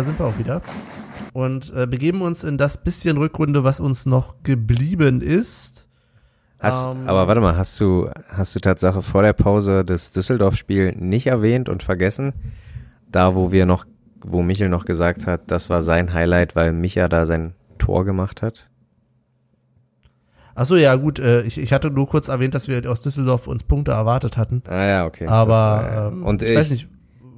[0.00, 0.62] Da sind wir auch wieder.
[1.34, 5.88] Und äh, begeben uns in das bisschen Rückrunde, was uns noch geblieben ist.
[6.58, 10.92] Hast, Ähm, aber warte mal, hast du, hast du Tatsache vor der Pause das Düsseldorf-Spiel
[10.92, 12.32] nicht erwähnt und vergessen?
[13.12, 13.84] Da, wo wir noch,
[14.22, 18.40] wo Michel noch gesagt hat, das war sein Highlight, weil Micha da sein Tor gemacht
[18.40, 18.70] hat?
[20.54, 21.18] Achso, ja, gut.
[21.18, 24.62] Äh, ich, ich hatte nur kurz erwähnt, dass wir aus Düsseldorf uns Punkte erwartet hatten.
[24.66, 25.26] Ah ja, okay.
[25.26, 26.88] Aber Das, äh, ähm, und ich, weiß nicht,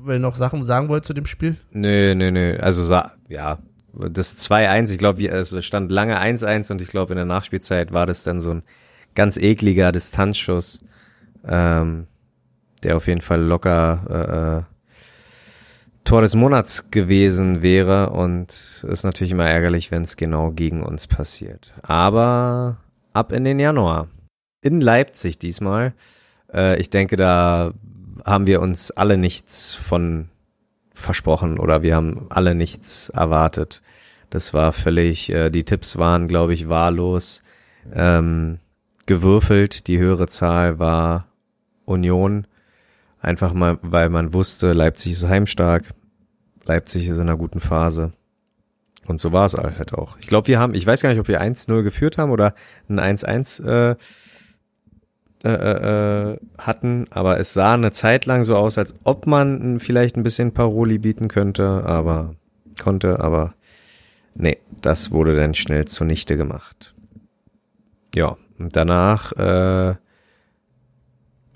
[0.04, 1.56] wenn ihr noch Sachen sagen wollt zu dem Spiel.
[1.70, 2.58] Nö, nö, nö.
[2.58, 2.92] Also
[3.28, 3.58] ja,
[3.92, 8.06] das 2-1, ich glaube, es stand lange 1-1 und ich glaube, in der Nachspielzeit war
[8.06, 8.62] das dann so ein
[9.14, 10.84] ganz ekliger Distanzschuss,
[11.46, 12.06] ähm,
[12.82, 14.62] der auf jeden Fall locker äh, äh,
[16.04, 21.06] Tor des Monats gewesen wäre und ist natürlich immer ärgerlich, wenn es genau gegen uns
[21.06, 21.74] passiert.
[21.82, 22.78] Aber
[23.12, 24.08] ab in den Januar.
[24.62, 25.94] In Leipzig diesmal.
[26.52, 27.72] Äh, ich denke, da
[28.24, 30.28] haben wir uns alle nichts von
[30.94, 33.82] versprochen oder wir haben alle nichts erwartet.
[34.30, 37.42] Das war völlig, äh, die Tipps waren, glaube ich, wahllos
[37.92, 38.58] ähm,
[39.06, 39.86] gewürfelt.
[39.88, 41.26] Die höhere Zahl war
[41.84, 42.46] Union.
[43.20, 45.84] Einfach mal, weil man wusste, Leipzig ist heimstark.
[46.64, 48.12] Leipzig ist in einer guten Phase.
[49.06, 50.16] Und so war es halt auch.
[50.18, 52.54] Ich glaube, wir haben, ich weiß gar nicht, ob wir 1-0 geführt haben oder
[52.88, 53.96] ein 1-1 äh,
[55.44, 60.16] äh, äh, hatten, aber es sah eine Zeit lang so aus, als ob man vielleicht
[60.16, 62.36] ein bisschen Paroli bieten könnte, aber
[62.80, 63.54] konnte, aber
[64.34, 66.94] nee, das wurde dann schnell zunichte gemacht.
[68.14, 69.94] Ja, und danach äh,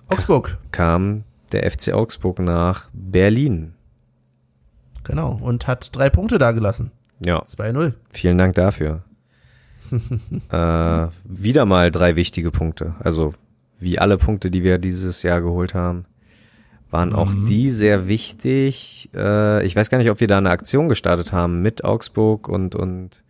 [0.08, 0.58] Augsburg.
[0.72, 3.74] kam der FC Augsburg nach Berlin.
[5.04, 5.38] Genau.
[5.40, 6.90] Und hat drei Punkte da gelassen.
[7.24, 7.94] Ja, 2-0.
[8.10, 9.04] vielen Dank dafür.
[10.50, 12.96] äh, wieder mal drei wichtige Punkte.
[12.98, 13.32] Also
[13.78, 16.06] wie alle Punkte, die wir dieses Jahr geholt haben,
[16.90, 17.46] waren auch Mhm.
[17.46, 19.10] die sehr wichtig.
[19.14, 22.74] Äh, ich weiß gar nicht, ob wir da eine Aktion gestartet haben mit Augsburg und,
[22.74, 23.22] und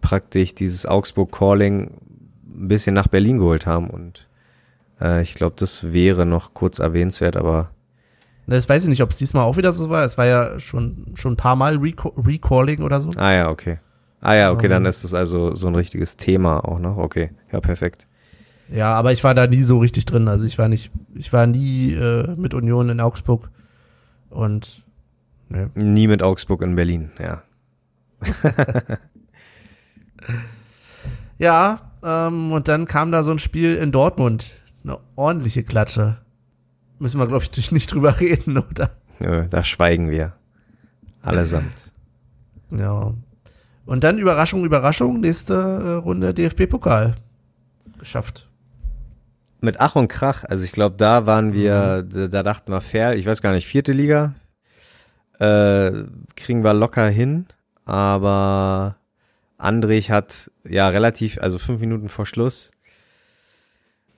[0.00, 1.92] praktisch dieses Augsburg Calling
[2.58, 3.88] ein bisschen nach Berlin geholt haben.
[3.90, 4.28] Und
[5.00, 7.70] äh, ich glaube, das wäre noch kurz erwähnenswert, aber
[8.46, 10.04] Das weiß ich nicht, ob es diesmal auch wieder so war.
[10.04, 13.10] Es war ja schon, schon ein paar Mal Reco Recalling oder so.
[13.16, 13.78] ah ja, okay.
[14.20, 14.70] Ah ja, okay, Ähm.
[14.70, 16.96] dann ist es also so ein richtiges Thema auch noch.
[16.96, 18.08] Okay, ja, perfekt.
[18.68, 20.28] Ja, aber ich war da nie so richtig drin.
[20.28, 23.50] Also ich war nicht, ich war nie äh, mit Union in Augsburg.
[24.30, 24.82] Und
[25.48, 25.70] ne.
[25.74, 27.42] Nie mit Augsburg in Berlin, ja.
[31.38, 34.62] Ja, ähm, und dann kam da so ein Spiel in Dortmund.
[34.84, 36.18] Eine ordentliche Klatsche.
[36.98, 38.90] Müssen wir, glaube ich, nicht drüber reden, oder?
[39.20, 40.32] Nö, da schweigen wir.
[41.22, 41.72] Allesamt.
[42.68, 43.14] Ja.
[43.86, 47.14] Und dann Überraschung, Überraschung, nächste äh, Runde DFB-Pokal.
[48.00, 48.45] Geschafft.
[49.60, 53.16] Mit Ach und Krach, also ich glaube, da waren wir, da, da dachten wir fair,
[53.16, 54.34] ich weiß gar nicht, vierte Liga,
[55.38, 55.92] äh,
[56.36, 57.46] kriegen wir locker hin,
[57.84, 58.96] aber
[59.58, 62.70] Andrich hat ja relativ, also fünf Minuten vor Schluss,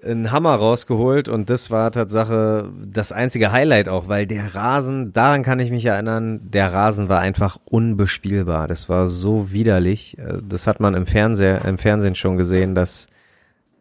[0.02, 5.42] einen Hammer rausgeholt und das war Tatsache das einzige Highlight auch, weil der Rasen, daran
[5.42, 8.68] kann ich mich erinnern, der Rasen war einfach unbespielbar.
[8.68, 10.16] Das war so widerlich.
[10.18, 13.08] Äh, Das hat man im Fernseher, im Fernsehen schon gesehen, dass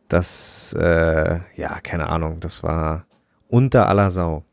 [0.08, 3.06] das, äh, ja, keine Ahnung, das war
[3.48, 4.44] unter aller Sau.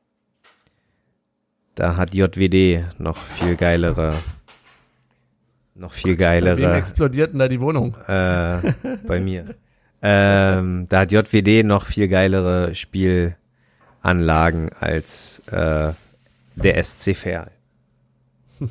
[1.74, 4.14] Da hat JWD noch viel geilere,
[5.74, 7.96] noch viel wem geilere explodiert denn da die Wohnung?
[8.06, 8.72] äh,
[9.06, 9.54] bei mir.
[10.02, 15.92] Ähm, da hat JWD noch viel geilere Spielanlagen als äh,
[16.56, 17.50] der SC Verl.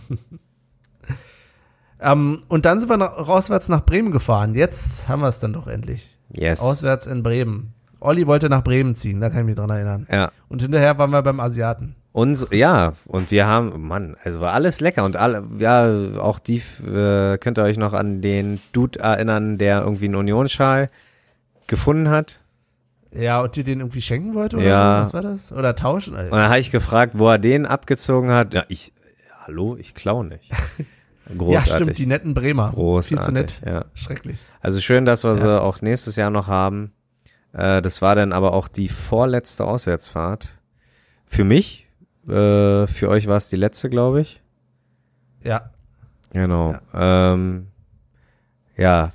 [2.03, 4.55] Ähm, und dann sind wir noch, auswärts nach Bremen gefahren.
[4.55, 6.11] Jetzt haben wir es dann doch endlich.
[6.33, 6.61] Yes.
[6.61, 7.73] Auswärts in Bremen.
[7.99, 10.07] Olli wollte nach Bremen ziehen, da kann ich mich dran erinnern.
[10.11, 10.31] ja.
[10.49, 11.95] Und hinterher waren wir beim Asiaten.
[12.11, 16.61] Und ja, und wir haben, Mann, also war alles lecker und alle, ja, auch die,
[16.85, 20.89] äh, könnt ihr euch noch an den Dude erinnern, der irgendwie einen Unionsschal
[21.67, 22.39] gefunden hat.
[23.11, 24.97] Ja, und dir den irgendwie schenken wollte oder Ja.
[24.97, 25.05] so?
[25.05, 25.51] Was war das?
[25.51, 26.15] Oder tauschen?
[26.15, 28.53] Und dann habe ich gefragt, wo er den abgezogen hat.
[28.53, 28.91] Ja, ich,
[29.45, 30.51] hallo, ich klau nicht.
[31.29, 31.73] ja, Großartig.
[31.73, 32.71] stimmt, die netten Bremer.
[32.71, 33.61] Großartig, Viel zu nett.
[33.65, 33.85] ja.
[33.93, 34.37] Schrecklich.
[34.61, 35.35] Also schön, dass wir Ja.
[35.35, 36.91] sie auch nächstes Jahr noch haben.
[37.53, 40.49] Äh, das war dann aber auch die vorletzte Auswärtsfahrt.
[41.25, 41.87] Für mich.
[42.27, 44.41] Äh, für euch war es die letzte, glaube ich.
[45.43, 45.71] Ja.
[46.31, 46.75] Genau.
[46.93, 47.33] Ja.
[47.33, 47.67] Ähm,
[48.77, 49.11] ja.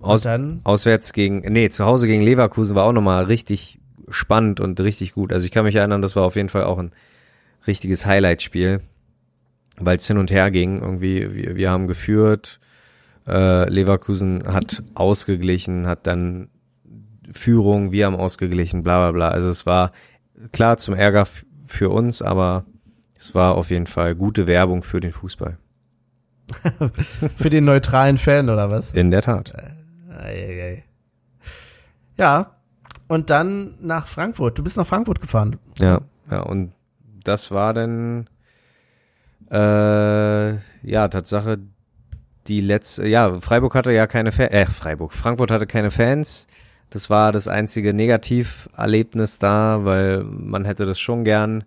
[0.00, 3.78] Aus, dann, auswärts gegen, nee, zu Hause gegen Leverkusen war auch nochmal richtig
[4.10, 5.32] spannend und richtig gut.
[5.32, 6.92] Also ich kann mich erinnern, das war auf jeden Fall auch ein
[7.66, 8.80] richtiges Highlight-Spiel,
[9.78, 10.80] weil es hin und her ging.
[10.80, 12.60] Irgendwie, wir, wir haben geführt,
[13.26, 16.48] äh, Leverkusen hat ausgeglichen, hat dann
[17.32, 19.28] Führung, wir haben ausgeglichen, bla bla bla.
[19.28, 19.92] Also es war
[20.52, 21.26] klar zum Ärger
[21.66, 22.64] für uns, aber
[23.16, 25.58] es war auf jeden Fall gute Werbung für den Fußball.
[27.36, 28.92] Für den neutralen Fan oder was?
[28.92, 29.54] In der Tat.
[30.10, 30.84] Eieiei.
[32.18, 32.56] Ja,
[33.08, 34.58] und dann nach Frankfurt.
[34.58, 35.58] Du bist nach Frankfurt gefahren.
[35.80, 36.72] Ja, ja, und
[37.24, 38.28] das war dann
[39.50, 41.58] äh, ja, Tatsache,
[42.46, 46.46] die letzte, ja, Freiburg hatte ja keine Fans, äh, Freiburg, Frankfurt hatte keine Fans.
[46.90, 51.64] Das war das einzige Negativerlebnis da, weil man hätte das schon gern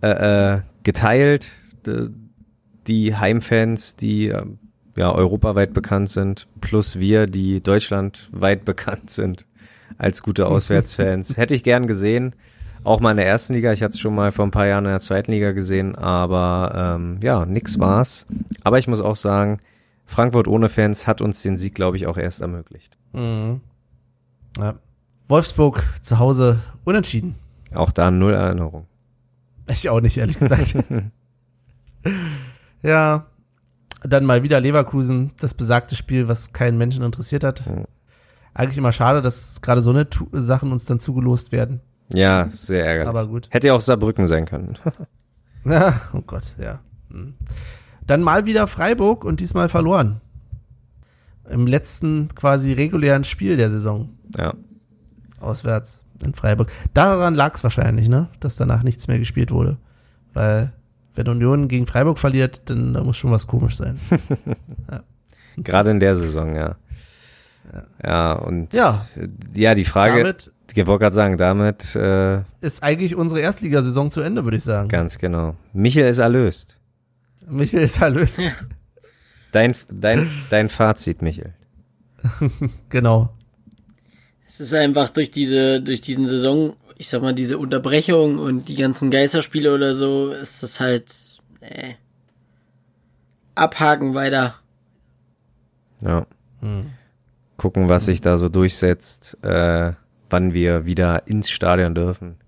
[0.00, 1.50] äh, äh, geteilt.
[2.86, 4.44] Die Heimfans, die äh,
[4.96, 9.46] ja europaweit bekannt sind, plus wir, die deutschlandweit bekannt sind
[9.98, 11.36] als gute Auswärtsfans.
[11.36, 12.34] Hätte ich gern gesehen.
[12.84, 13.72] Auch mal in der ersten Liga.
[13.72, 16.96] Ich hatte es schon mal vor ein paar Jahren in der zweiten Liga gesehen, aber
[16.96, 18.26] ähm, ja, nix war's.
[18.62, 19.58] Aber ich muss auch sagen,
[20.04, 22.98] Frankfurt ohne Fans hat uns den Sieg, glaube ich, auch erst ermöglicht.
[23.12, 23.62] Mhm.
[24.58, 24.74] Ja.
[25.28, 27.36] Wolfsburg zu Hause unentschieden.
[27.74, 28.86] Auch da null Erinnerung.
[29.66, 30.76] Ich auch nicht, ehrlich gesagt.
[32.82, 33.26] ja.
[34.02, 37.66] Dann mal wieder Leverkusen, das besagte Spiel, was keinen Menschen interessiert hat.
[37.66, 37.86] Mhm.
[38.52, 41.80] Eigentlich immer schade, dass gerade so eine Sachen uns dann zugelost werden.
[42.12, 43.08] Ja, sehr ärgerlich.
[43.08, 43.48] Aber gut.
[43.50, 44.78] Hätte ja auch Saarbrücken sein können.
[45.66, 46.80] Ja, oh Gott, ja.
[47.10, 47.32] Hm.
[48.06, 50.20] Dann mal wieder Freiburg und diesmal verloren.
[51.48, 54.10] Im letzten quasi regulären Spiel der Saison.
[54.36, 54.52] Ja.
[55.40, 56.70] Auswärts in Freiburg.
[56.92, 58.28] Daran lag es wahrscheinlich, ne?
[58.40, 59.78] Dass danach nichts mehr gespielt wurde.
[60.34, 60.72] Weil,
[61.14, 63.98] wenn Union gegen Freiburg verliert, dann da muss schon was komisch sein.
[65.56, 66.76] Gerade in der Saison, ja.
[68.02, 69.06] Ja, und Ja.
[69.54, 74.20] ja, die Frage, Damit ich wollte gerade sagen, damit äh, ist eigentlich unsere Erstligasaison zu
[74.20, 74.88] Ende, würde ich sagen.
[74.88, 75.56] ganz genau.
[75.72, 76.78] Michael ist erlöst.
[77.46, 78.40] Michael ist erlöst.
[79.52, 81.54] Dein, dein, dein Fazit, Michael.
[82.88, 83.32] genau.
[84.46, 88.74] Es ist einfach durch diese, durch diesen Saison, ich sag mal, diese Unterbrechung und die
[88.74, 91.94] ganzen Geisterspiele oder so, ist das halt, äh,
[93.54, 94.56] abhaken weiter.
[96.00, 96.26] Ja.
[96.60, 96.90] Hm.
[97.56, 99.92] Gucken, was sich da so durchsetzt, äh,
[100.34, 102.38] wann wir wieder ins Stadion dürfen.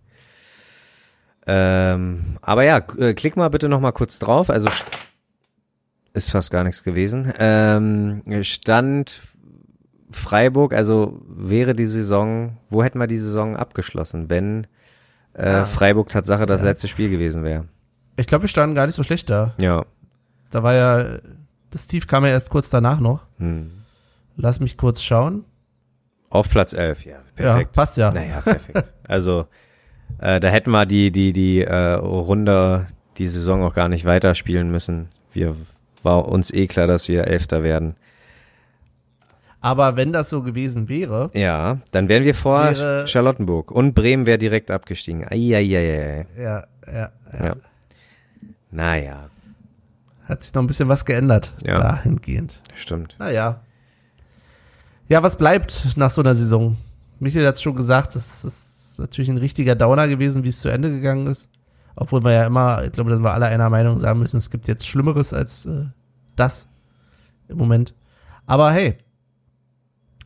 [1.47, 4.51] Ähm, aber ja, äh, klick mal bitte noch mal kurz drauf.
[4.51, 4.85] Also st-
[6.13, 7.33] ist fast gar nichts gewesen.
[7.39, 9.21] Ähm, Stand
[10.11, 14.67] Freiburg, also wäre die Saison, wo hätten wir die Saison abgeschlossen, wenn
[15.35, 15.65] äh, Ah.
[15.65, 16.69] Freiburg Tatsache das Ja.
[16.69, 17.67] letzte Spiel gewesen wäre?
[18.17, 19.55] Ich glaube, wir standen gar nicht so schlecht da.
[19.61, 19.85] Ja.
[20.51, 21.19] Da war ja,
[21.71, 23.21] das Steve kam ja erst kurz danach noch.
[23.39, 23.71] Hm.
[24.37, 25.45] Lass mich kurz schauen.
[26.31, 27.17] Auf Platz 11, ja.
[27.35, 27.71] Perfekt.
[27.77, 28.11] Ja, passt ja.
[28.11, 28.93] Naja, perfekt.
[29.07, 29.47] Also,
[30.19, 32.87] äh, da hätten wir die, die, die äh, Runde,
[33.19, 35.09] die Saison auch gar nicht weiterspielen müssen.
[35.33, 35.55] Wir
[36.03, 37.95] war uns eh klar, dass wir Elfter werden.
[39.61, 43.71] Aber wenn das so gewesen wäre, Ja, dann wären wir vor Wäre- Charlottenburg.
[43.71, 45.25] Und Bremen wäre direkt abgestiegen.
[45.29, 46.27] Eieiei.
[46.39, 47.11] ja, ja, ja,
[47.45, 47.57] Ja.
[48.71, 49.31] Naja,
[50.29, 51.77] hat sich noch ein bisschen was geändert Ja.
[51.77, 52.61] dahingehend.
[52.75, 53.17] stimmt.
[53.19, 53.61] Naja.
[55.09, 56.77] Ja, was bleibt nach so einer Saison?
[57.21, 60.69] Michael hat es schon gesagt, das ist natürlich ein richtiger Downer gewesen, wie es zu
[60.69, 61.49] Ende gegangen ist.
[61.95, 64.51] Obwohl wir ja immer, ich glaube, da sind wir alle einer Meinung sagen müssen, es
[64.51, 65.85] gibt jetzt Schlimmeres als äh,
[66.35, 66.69] das
[67.49, 67.95] im Moment.
[68.47, 68.99] Aber hey,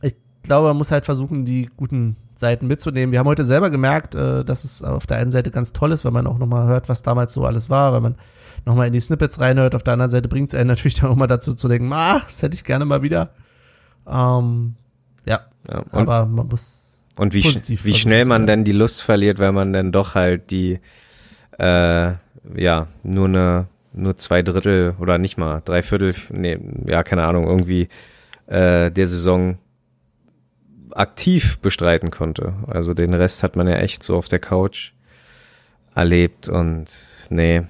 [0.01, 3.11] ich glaube, man muss halt versuchen, die guten Seiten mitzunehmen.
[3.11, 6.03] Wir haben heute selber gemerkt, äh, dass es auf der einen Seite ganz toll ist,
[6.03, 8.15] weil man auch nochmal hört, was damals so alles war, weil man
[8.65, 9.75] nochmal in die Snippets reinhört.
[9.75, 12.19] Auf der anderen Seite bringt es einen natürlich dann auch mal dazu zu denken, ah,
[12.19, 13.29] das hätte ich gerne mal wieder.
[14.07, 14.75] Ähm,
[15.25, 16.81] ja, Ja, und, aber man muss
[17.15, 20.49] und wie, sch wie schnell man denn die Lust verliert, weil man dann doch halt
[20.49, 20.79] die,
[21.59, 22.13] äh,
[22.55, 27.45] ja, nur eine, nur zwei Drittel oder nicht mal, drei Viertel, nee, ja, keine Ahnung,
[27.45, 27.89] irgendwie
[28.47, 29.57] äh, der Saison
[30.91, 32.53] aktiv bestreiten konnte.
[32.67, 34.93] Also den Rest hat man ja echt so auf der Couch
[35.93, 36.85] erlebt und
[37.29, 37.63] nee,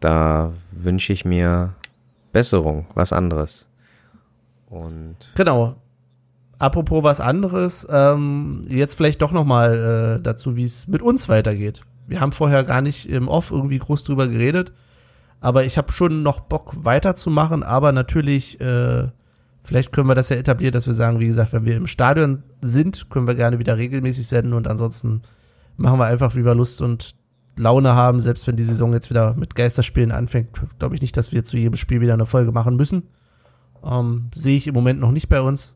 [0.00, 1.74] da wünsche ich mir
[2.32, 3.68] Besserung, was anderes.
[4.72, 5.76] Und Genau.
[6.58, 11.82] Apropos was anderes, ähm, jetzt vielleicht doch nochmal äh, dazu, wie es mit uns weitergeht.
[12.06, 14.72] Wir haben vorher gar nicht im Off irgendwie groß drüber geredet,
[15.40, 19.08] aber ich habe schon noch Bock weiterzumachen, aber natürlich, äh,
[19.64, 22.44] vielleicht können wir das ja etablieren, dass wir sagen, wie gesagt, wenn wir im Stadion
[22.60, 25.22] sind, können wir gerne wieder regelmäßig senden und ansonsten
[25.76, 27.16] machen wir einfach, wie wir Lust und
[27.56, 31.32] Laune haben, selbst wenn die Saison jetzt wieder mit Geisterspielen anfängt, glaube ich nicht, dass
[31.32, 33.08] wir zu jedem Spiel wieder eine Folge machen müssen.
[33.84, 35.74] Ähm, Sehe ich im Moment noch nicht bei uns.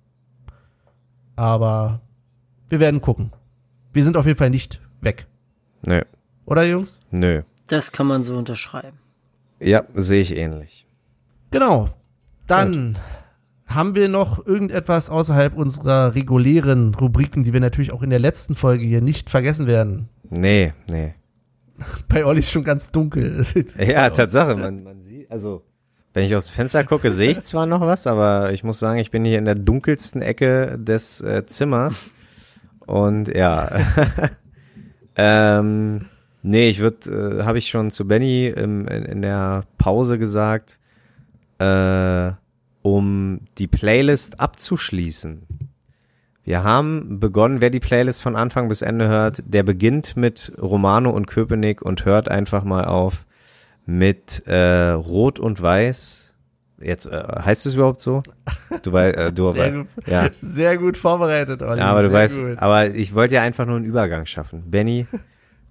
[1.35, 2.01] Aber
[2.69, 3.33] wir werden gucken.
[3.93, 5.27] Wir sind auf jeden Fall nicht weg.
[5.87, 6.03] nö,
[6.45, 6.99] Oder, Jungs?
[7.11, 7.43] nö.
[7.67, 8.99] Das kann man so unterschreiben.
[9.61, 10.87] Ja, sehe ich ähnlich.
[11.51, 11.89] Genau.
[12.47, 12.99] Dann
[13.67, 18.55] haben wir noch irgendetwas außerhalb unserer regulären Rubriken, die wir natürlich auch in der letzten
[18.55, 20.09] Folge hier nicht vergessen werden.
[20.31, 21.15] Nee, nee.
[22.09, 23.45] Bei Olli ist schon ganz dunkel.
[23.79, 25.65] Ja, Tatsache, man, man sieht, also
[26.17, 28.99] wenn ich aus dem Fenster gucke, sehe ich zwar noch was, aber ich muss sagen,
[28.99, 32.09] ich bin hier in der dunkelsten Ecke des äh, Zimmers.
[32.87, 33.71] Und ja.
[35.17, 36.07] ähm,
[36.43, 40.81] nee, ich würde, äh, habe ich schon zu Benny im, in, in der Pause gesagt,
[41.59, 42.33] äh,
[42.81, 45.43] um die Playlist abzuschließen.
[46.45, 51.11] Wir haben begonnen, wer die Playlist von Anfang bis Ende hört, der beginnt mit Romano
[51.11, 53.27] und Köpenick und hört einfach mal auf
[53.87, 56.37] mit äh, Rot und Weiß.
[56.79, 58.23] Jetzt äh, heißt es überhaupt so?
[58.83, 60.29] Du weißt, äh, du Sehr gut, ja.
[60.43, 61.79] sehr gut vorbereitet, Olli.
[61.81, 62.59] ja, aber du sehr weißt, gut.
[62.59, 64.71] aber ich wollte ja einfach nur einen Übergang schaffen.
[64.71, 65.07] Benny,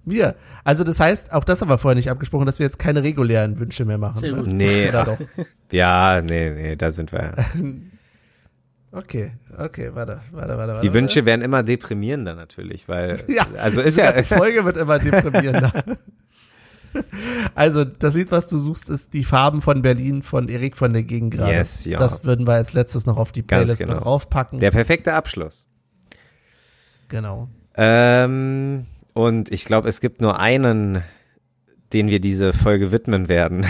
[0.06, 0.36] Wir.
[0.62, 3.58] Also das heißt, auch das haben wir vorher nicht abgesprochen, dass wir jetzt keine regulären
[3.58, 4.18] Wünsche mehr machen.
[4.18, 4.38] Sehr ne?
[4.38, 4.52] gut.
[4.52, 5.18] nee, Oder ach, doch?
[5.72, 7.34] ja, nee, nee, da sind wir.
[8.92, 10.72] Okay, okay, warte, warte, warte.
[10.80, 10.94] Die warte.
[10.94, 15.84] Wünsche werden immer deprimierender natürlich, weil, Ja, also ist ja, ganze Folge wird immer deprimierender.
[17.54, 21.02] Also, das Lied, was du suchst, ist die Farben von Berlin von Erik von der
[21.02, 21.52] Gegend gerade.
[21.52, 21.98] Yes, ja.
[21.98, 23.94] Das würden wir als letztes noch auf die Playlist genau.
[23.94, 24.60] mit draufpacken.
[24.60, 25.66] der perfekte Abschluss.
[27.08, 27.48] genau.
[27.76, 31.02] Ähm, und ich glaube, es gibt nur einen,
[31.92, 33.66] den wir diese Folge widmen werden.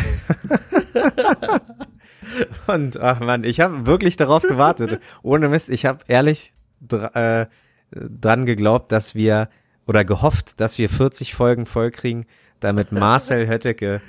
[2.66, 5.00] und ach man, ich habe wirklich darauf gewartet.
[5.22, 7.46] Ohne Mist, ich habe ehrlich dr äh,
[7.92, 9.48] dran geglaubt, dass wir
[9.86, 12.26] oder gehofft, dass wir 40 Folgen vollkriegen,
[12.60, 14.00] damit Marcel Hötteke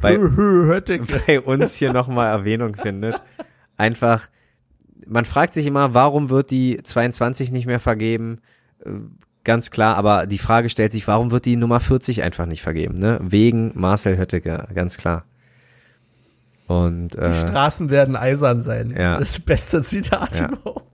[0.00, 1.20] bei, Hötteke.
[1.26, 3.20] bei uns hier nochmal Erwähnung findet.
[3.76, 4.28] Einfach,
[5.06, 8.40] man fragt sich immer, warum wird die 22 nicht mehr vergeben?
[8.84, 8.90] Äh,
[9.44, 12.94] Ganz klar, aber die Frage stellt sich, warum wird die Nummer 40 einfach nicht vergeben?
[12.94, 13.20] Ne?
[13.22, 15.24] Wegen Marcel Hötteke, ganz klar.
[16.66, 18.90] Und Die äh, Straßen werden eisern sein.
[18.90, 19.20] Ja.
[19.20, 20.48] Das beste Zitat Ja.
[20.48, 20.90] überhaupt.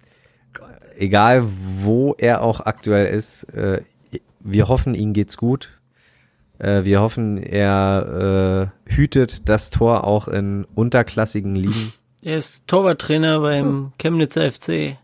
[0.99, 1.45] egal
[1.81, 3.81] wo er auch aktuell ist, äh,
[4.41, 5.81] wir hoffen, ihm geht's gut.
[6.59, 11.93] Äh, wir hoffen, er äh, hütet das Tor auch in unterklassigen Ligen.
[12.23, 14.97] Er ist Torwarttrainer beim Chemnitzer FC.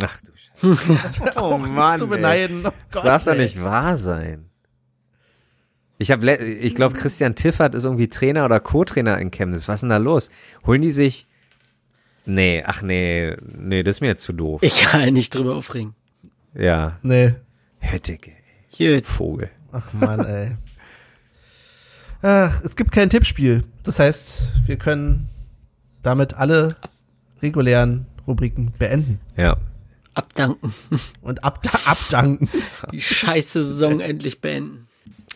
[0.00, 1.32] Ach du Scheiße.
[1.36, 2.64] Oh Mann, zu beneiden.
[2.64, 4.46] Oh Das Gott, darf doch nicht wahr sein.
[5.98, 9.68] Ich habe, ich glaube, Christian Tiffert ist irgendwie Trainer oder Co-Trainer in Chemnitz.
[9.68, 10.30] Was ist denn da los?
[10.66, 11.26] Holen die sich?
[12.24, 14.62] Nee, ach nee, nee, das ist mir jetzt zu doof.
[14.62, 15.94] Egal, nicht drüber aufregen.
[16.54, 17.34] Ja, Nee.
[17.80, 18.30] Höttike,
[18.78, 18.96] ey.
[18.98, 19.06] Gut.
[19.06, 19.50] Vogel.
[19.72, 20.56] Ach Mann, ey.
[22.22, 23.64] Ach, es gibt kein Tippspiel.
[23.82, 25.28] Das heißt, wir können
[26.02, 26.76] damit alle
[27.42, 29.56] regulären Rubriken beenden Ja,
[30.14, 30.74] Abdanken.
[31.22, 32.48] und abda abdanken.
[32.92, 34.86] Die scheiße Saison endlich beenden.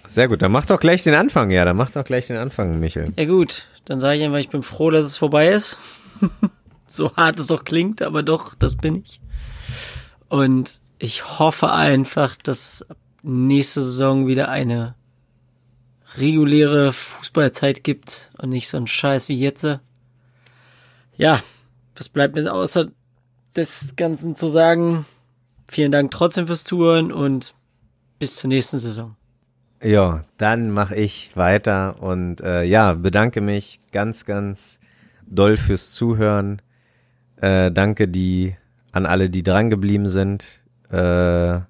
[0.06, 0.42] sehr gut.
[0.42, 1.50] Dann mach doch gleich den Anfang.
[1.50, 3.12] Ja, dann mach doch gleich den Anfang, Michel.
[3.16, 5.78] Ja gut, dann sage ich einfach, ich bin froh, dass es vorbei ist.
[6.86, 9.20] so hart es auch klingt, aber doch, das bin ich.
[10.28, 14.94] Und ich hoffe einfach, dass ab nächste Saison wieder eine
[16.16, 19.66] reguläre Fußballzeit gibt und nicht so ein Scheiß wie jetzt.
[21.16, 21.42] Ja,
[21.96, 22.88] was bleibt mir außer
[23.56, 25.06] des Ganzen zu sagen?
[25.66, 27.54] Vielen Dank trotzdem fürs Zuhören und
[28.18, 29.16] bis zur nächsten Saison.
[29.82, 34.80] Ja, dann mache ich weiter und äh, ja, bedanke mich ganz, ganz
[35.26, 36.62] doll fürs Zuhören.
[37.36, 38.56] Äh, danke die
[38.92, 40.62] an alle, die dran geblieben sind.
[40.90, 41.60] Äh,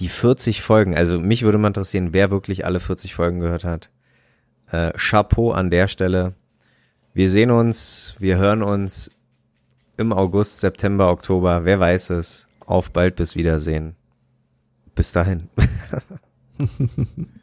[0.00, 3.90] die 40 Folgen, also mich würde mal interessieren, wer wirklich alle 40 Folgen gehört hat.
[4.70, 6.34] Äh, Chapeau an der Stelle.
[7.14, 9.10] Wir sehen uns, wir hören uns
[9.96, 12.46] im August, September, Oktober, wer weiß es.
[12.64, 13.96] Auf bald, bis Wiedersehen.
[14.94, 15.48] Bis dahin.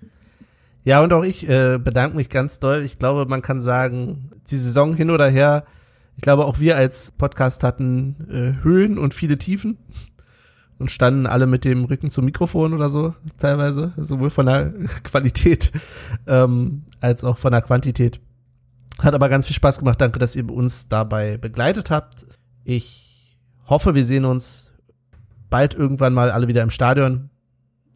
[0.85, 2.83] Ja, und auch ich äh, bedanke mich ganz doll.
[2.83, 5.65] Ich glaube, man kann sagen, die Saison hin oder her,
[6.15, 9.79] ich glaube, auch wir als Podcast hatten äh, Höhen und viele Tiefen
[10.79, 14.73] und standen alle mit dem Rücken zum Mikrofon oder so teilweise, sowohl von der
[15.03, 15.71] Qualität
[16.27, 18.19] ähm, als auch von der Quantität.
[19.01, 19.99] Hat aber ganz viel Spaß gemacht.
[19.99, 22.25] Danke, dass ihr uns dabei begleitet habt.
[22.63, 23.37] Ich
[23.67, 24.71] hoffe, wir sehen uns
[25.49, 27.29] bald irgendwann mal alle wieder im Stadion.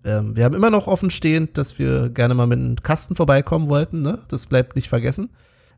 [0.04, 3.70] Ähm, wir haben immer noch offen stehend, dass wir gerne mal mit einem Kasten vorbeikommen
[3.70, 4.02] wollten.
[4.02, 4.20] Ne?
[4.28, 5.30] Das bleibt nicht vergessen.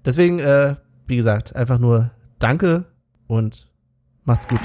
[0.06, 0.76] Deswegen, äh,
[1.08, 2.86] wie gesagt, einfach nur Danke
[3.28, 3.68] und
[4.26, 4.62] macht's gut.